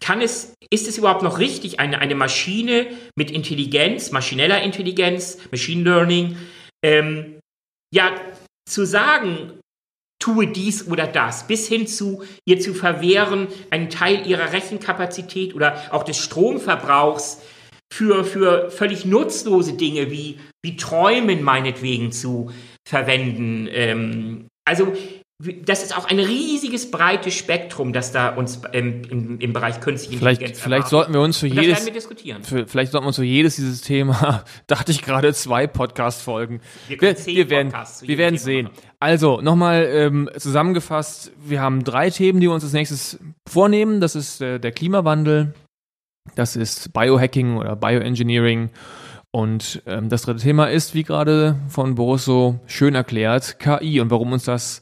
kann 0.00 0.22
es, 0.22 0.54
ist 0.70 0.88
es 0.88 0.96
überhaupt 0.96 1.22
noch 1.22 1.38
richtig, 1.38 1.80
eine, 1.80 1.98
eine 1.98 2.14
Maschine 2.14 2.86
mit 3.14 3.30
Intelligenz, 3.30 4.10
maschineller 4.10 4.62
Intelligenz, 4.62 5.38
Machine 5.50 5.84
Learning, 5.84 6.36
ähm, 6.82 7.40
ja, 7.94 8.14
zu 8.68 8.86
sagen, 8.86 9.60
tue 10.18 10.46
dies 10.46 10.88
oder 10.88 11.06
das, 11.06 11.46
bis 11.46 11.68
hin 11.68 11.86
zu 11.86 12.24
ihr 12.48 12.58
zu 12.58 12.72
verwehren, 12.72 13.48
einen 13.70 13.90
Teil 13.90 14.26
ihrer 14.26 14.54
Rechenkapazität 14.54 15.54
oder 15.54 15.92
auch 15.92 16.04
des 16.04 16.16
Stromverbrauchs 16.16 17.42
für, 17.92 18.24
für 18.24 18.70
völlig 18.70 19.04
nutzlose 19.04 19.74
Dinge 19.74 20.10
wie, 20.10 20.40
wie 20.64 20.76
Träumen 20.76 21.42
meinetwegen 21.42 22.12
zu 22.12 22.50
verwenden. 22.88 23.68
Ähm, 23.70 24.48
also 24.66 24.94
das 25.38 25.82
ist 25.82 25.96
auch 25.96 26.06
ein 26.06 26.18
riesiges 26.18 26.90
breites 26.90 27.34
Spektrum, 27.34 27.92
das 27.92 28.10
da 28.10 28.30
uns 28.30 28.62
ähm, 28.72 29.02
im, 29.10 29.38
im 29.38 29.52
Bereich 29.52 29.80
künstliche 29.80 30.18
vielleicht, 30.18 30.40
Intelligenz 30.40 30.62
Vielleicht 30.62 30.88
sollten 30.88 31.12
wir 31.12 31.20
uns 31.20 31.36
für 31.36 31.46
jedes, 31.46 31.86
für, 32.42 32.66
vielleicht 32.66 32.92
sollten 32.92 33.04
wir 33.04 33.08
uns 33.08 33.16
für 33.16 33.24
jedes 33.24 33.56
dieses 33.56 33.82
Thema, 33.82 34.44
dachte 34.66 34.92
ich 34.92 35.02
gerade, 35.02 35.34
zwei 35.34 35.66
Podcast-Folgen. 35.66 36.62
Wir, 36.88 36.98
wir, 37.02 37.26
wir 37.26 37.50
werden, 37.50 37.72
wir 38.00 38.18
werden 38.18 38.38
sehen. 38.38 38.70
Also 38.98 39.42
nochmal 39.42 39.86
ähm, 39.90 40.30
zusammengefasst: 40.38 41.32
Wir 41.44 41.60
haben 41.60 41.84
drei 41.84 42.08
Themen, 42.08 42.40
die 42.40 42.46
wir 42.46 42.54
uns 42.54 42.64
als 42.64 42.72
nächstes 42.72 43.18
vornehmen. 43.46 44.00
Das 44.00 44.16
ist 44.16 44.40
äh, 44.40 44.58
der 44.58 44.72
Klimawandel, 44.72 45.52
das 46.34 46.56
ist 46.56 46.94
Biohacking 46.94 47.58
oder 47.58 47.76
Bioengineering. 47.76 48.70
Und 49.32 49.82
ähm, 49.84 50.08
das 50.08 50.22
dritte 50.22 50.40
Thema 50.40 50.70
ist, 50.70 50.94
wie 50.94 51.02
gerade 51.02 51.56
von 51.68 51.94
Boris 51.94 52.24
so 52.24 52.58
schön 52.64 52.94
erklärt, 52.94 53.58
KI 53.58 54.00
und 54.00 54.10
warum 54.10 54.32
uns 54.32 54.44
das 54.44 54.80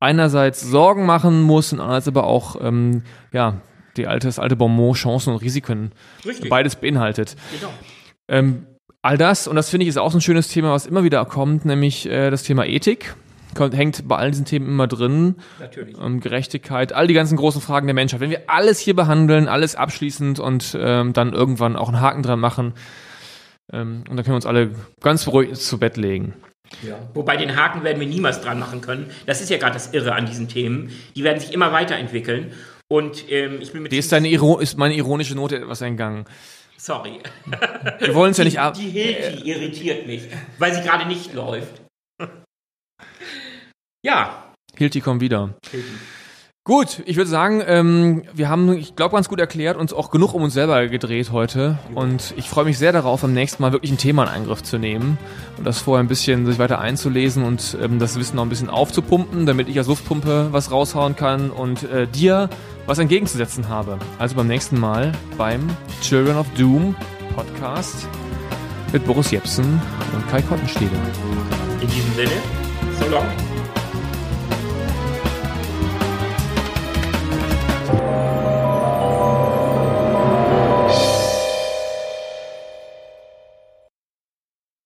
einerseits 0.00 0.60
Sorgen 0.60 1.06
machen 1.06 1.42
muss 1.42 1.72
und 1.72 1.80
andererseits 1.80 2.08
aber 2.08 2.24
auch 2.24 2.56
ähm, 2.60 3.02
ja, 3.32 3.60
die 3.96 4.06
alte, 4.06 4.26
das 4.28 4.38
alte 4.38 4.56
Bonmot 4.56 4.96
Chancen 4.96 5.32
und 5.32 5.40
Risiken 5.40 5.92
Richtig. 6.24 6.50
beides 6.50 6.76
beinhaltet. 6.76 7.36
Genau. 7.58 7.72
Ähm, 8.28 8.66
all 9.02 9.16
das, 9.16 9.48
und 9.48 9.56
das 9.56 9.70
finde 9.70 9.84
ich 9.84 9.88
ist 9.88 9.96
auch 9.96 10.10
so 10.10 10.18
ein 10.18 10.22
schönes 10.22 10.48
Thema, 10.48 10.72
was 10.72 10.86
immer 10.86 11.04
wieder 11.04 11.24
kommt, 11.24 11.64
nämlich 11.64 12.06
äh, 12.06 12.30
das 12.30 12.42
Thema 12.42 12.66
Ethik. 12.66 13.14
Kommt, 13.54 13.74
hängt 13.74 14.06
bei 14.06 14.16
all 14.16 14.30
diesen 14.30 14.44
Themen 14.44 14.66
immer 14.66 14.86
drin. 14.86 15.36
Natürlich. 15.60 15.96
Ähm, 15.98 16.20
Gerechtigkeit, 16.20 16.92
all 16.92 17.06
die 17.06 17.14
ganzen 17.14 17.36
großen 17.36 17.62
Fragen 17.62 17.86
der 17.86 17.94
Menschheit. 17.94 18.20
Wenn 18.20 18.30
wir 18.30 18.42
alles 18.48 18.78
hier 18.78 18.94
behandeln, 18.94 19.48
alles 19.48 19.76
abschließend 19.76 20.38
und 20.40 20.76
ähm, 20.78 21.14
dann 21.14 21.32
irgendwann 21.32 21.76
auch 21.76 21.88
einen 21.88 22.00
Haken 22.00 22.22
dran 22.22 22.40
machen, 22.40 22.74
ähm, 23.72 24.04
und 24.08 24.16
dann 24.16 24.18
können 24.18 24.28
wir 24.28 24.36
uns 24.36 24.46
alle 24.46 24.72
ganz 25.00 25.24
beruhigt 25.24 25.56
zu 25.56 25.78
Bett 25.78 25.96
legen. 25.96 26.34
Ja. 26.82 26.98
Wobei 27.14 27.36
den 27.36 27.56
Haken 27.56 27.84
werden 27.84 28.00
wir 28.00 28.06
niemals 28.06 28.40
dran 28.40 28.58
machen 28.58 28.80
können. 28.80 29.10
Das 29.26 29.40
ist 29.40 29.50
ja 29.50 29.58
gerade 29.58 29.74
das 29.74 29.92
Irre 29.92 30.14
an 30.14 30.26
diesen 30.26 30.48
Themen. 30.48 30.90
Die 31.14 31.24
werden 31.24 31.40
sich 31.40 31.52
immer 31.52 31.72
weiterentwickeln. 31.72 32.52
Und 32.88 33.30
ähm, 33.30 33.58
ich 33.60 33.72
bin 33.72 33.82
mit. 33.82 33.92
Die 33.92 33.98
ist, 33.98 34.12
deine 34.12 34.28
Iro 34.28 34.58
ist 34.58 34.76
meine 34.78 34.94
ironische 34.94 35.34
Note 35.34 35.56
etwas 35.56 35.82
eingegangen. 35.82 36.24
Sorry. 36.76 37.20
Wir 37.98 38.14
wollen 38.14 38.32
es 38.32 38.38
ja 38.38 38.44
nicht 38.44 38.60
ab. 38.60 38.74
Die 38.74 38.90
Hilti 38.90 39.48
irritiert 39.48 40.06
mich, 40.06 40.28
weil 40.58 40.74
sie 40.74 40.82
gerade 40.82 41.06
nicht 41.06 41.34
läuft. 41.34 41.82
ja. 44.04 44.52
Hilti 44.76 45.00
kommt 45.00 45.20
wieder. 45.20 45.54
Hilti. 45.70 45.88
Gut, 46.66 47.00
ich 47.06 47.16
würde 47.16 47.30
sagen, 47.30 47.62
ähm, 47.64 48.24
wir 48.34 48.48
haben, 48.48 48.76
ich 48.76 48.96
glaube, 48.96 49.14
ganz 49.14 49.28
gut 49.28 49.38
erklärt, 49.38 49.76
uns 49.76 49.92
auch 49.92 50.10
genug 50.10 50.34
um 50.34 50.42
uns 50.42 50.52
selber 50.52 50.88
gedreht 50.88 51.30
heute. 51.30 51.78
Und 51.94 52.34
ich 52.36 52.50
freue 52.50 52.64
mich 52.64 52.76
sehr 52.76 52.90
darauf, 52.90 53.22
am 53.22 53.32
nächsten 53.32 53.62
Mal 53.62 53.70
wirklich 53.70 53.92
ein 53.92 53.98
Thema 53.98 54.24
in 54.24 54.30
Angriff 54.30 54.64
zu 54.64 54.76
nehmen 54.76 55.16
und 55.58 55.64
das 55.64 55.78
vorher 55.78 56.02
ein 56.02 56.08
bisschen 56.08 56.44
sich 56.44 56.58
weiter 56.58 56.80
einzulesen 56.80 57.44
und 57.44 57.78
ähm, 57.80 58.00
das 58.00 58.18
Wissen 58.18 58.34
noch 58.34 58.42
ein 58.42 58.48
bisschen 58.48 58.68
aufzupumpen, 58.68 59.46
damit 59.46 59.68
ich 59.68 59.78
als 59.78 59.86
Luftpumpe 59.86 60.48
was 60.50 60.72
raushauen 60.72 61.14
kann 61.14 61.50
und 61.50 61.84
äh, 61.84 62.08
dir 62.08 62.50
was 62.86 62.98
entgegenzusetzen 62.98 63.68
habe. 63.68 63.98
Also 64.18 64.34
beim 64.34 64.48
nächsten 64.48 64.80
Mal 64.80 65.12
beim 65.38 65.68
Children 66.02 66.36
of 66.36 66.48
Doom 66.58 66.96
Podcast 67.36 68.08
mit 68.92 69.06
Boris 69.06 69.30
Jepsen 69.30 69.80
und 70.12 70.28
Kai 70.32 70.42
Kottenstede. 70.42 70.90
In 71.80 71.86
diesem 71.86 72.12
Sinne, 72.14 72.42
so 72.98 73.08
long. 73.08 73.55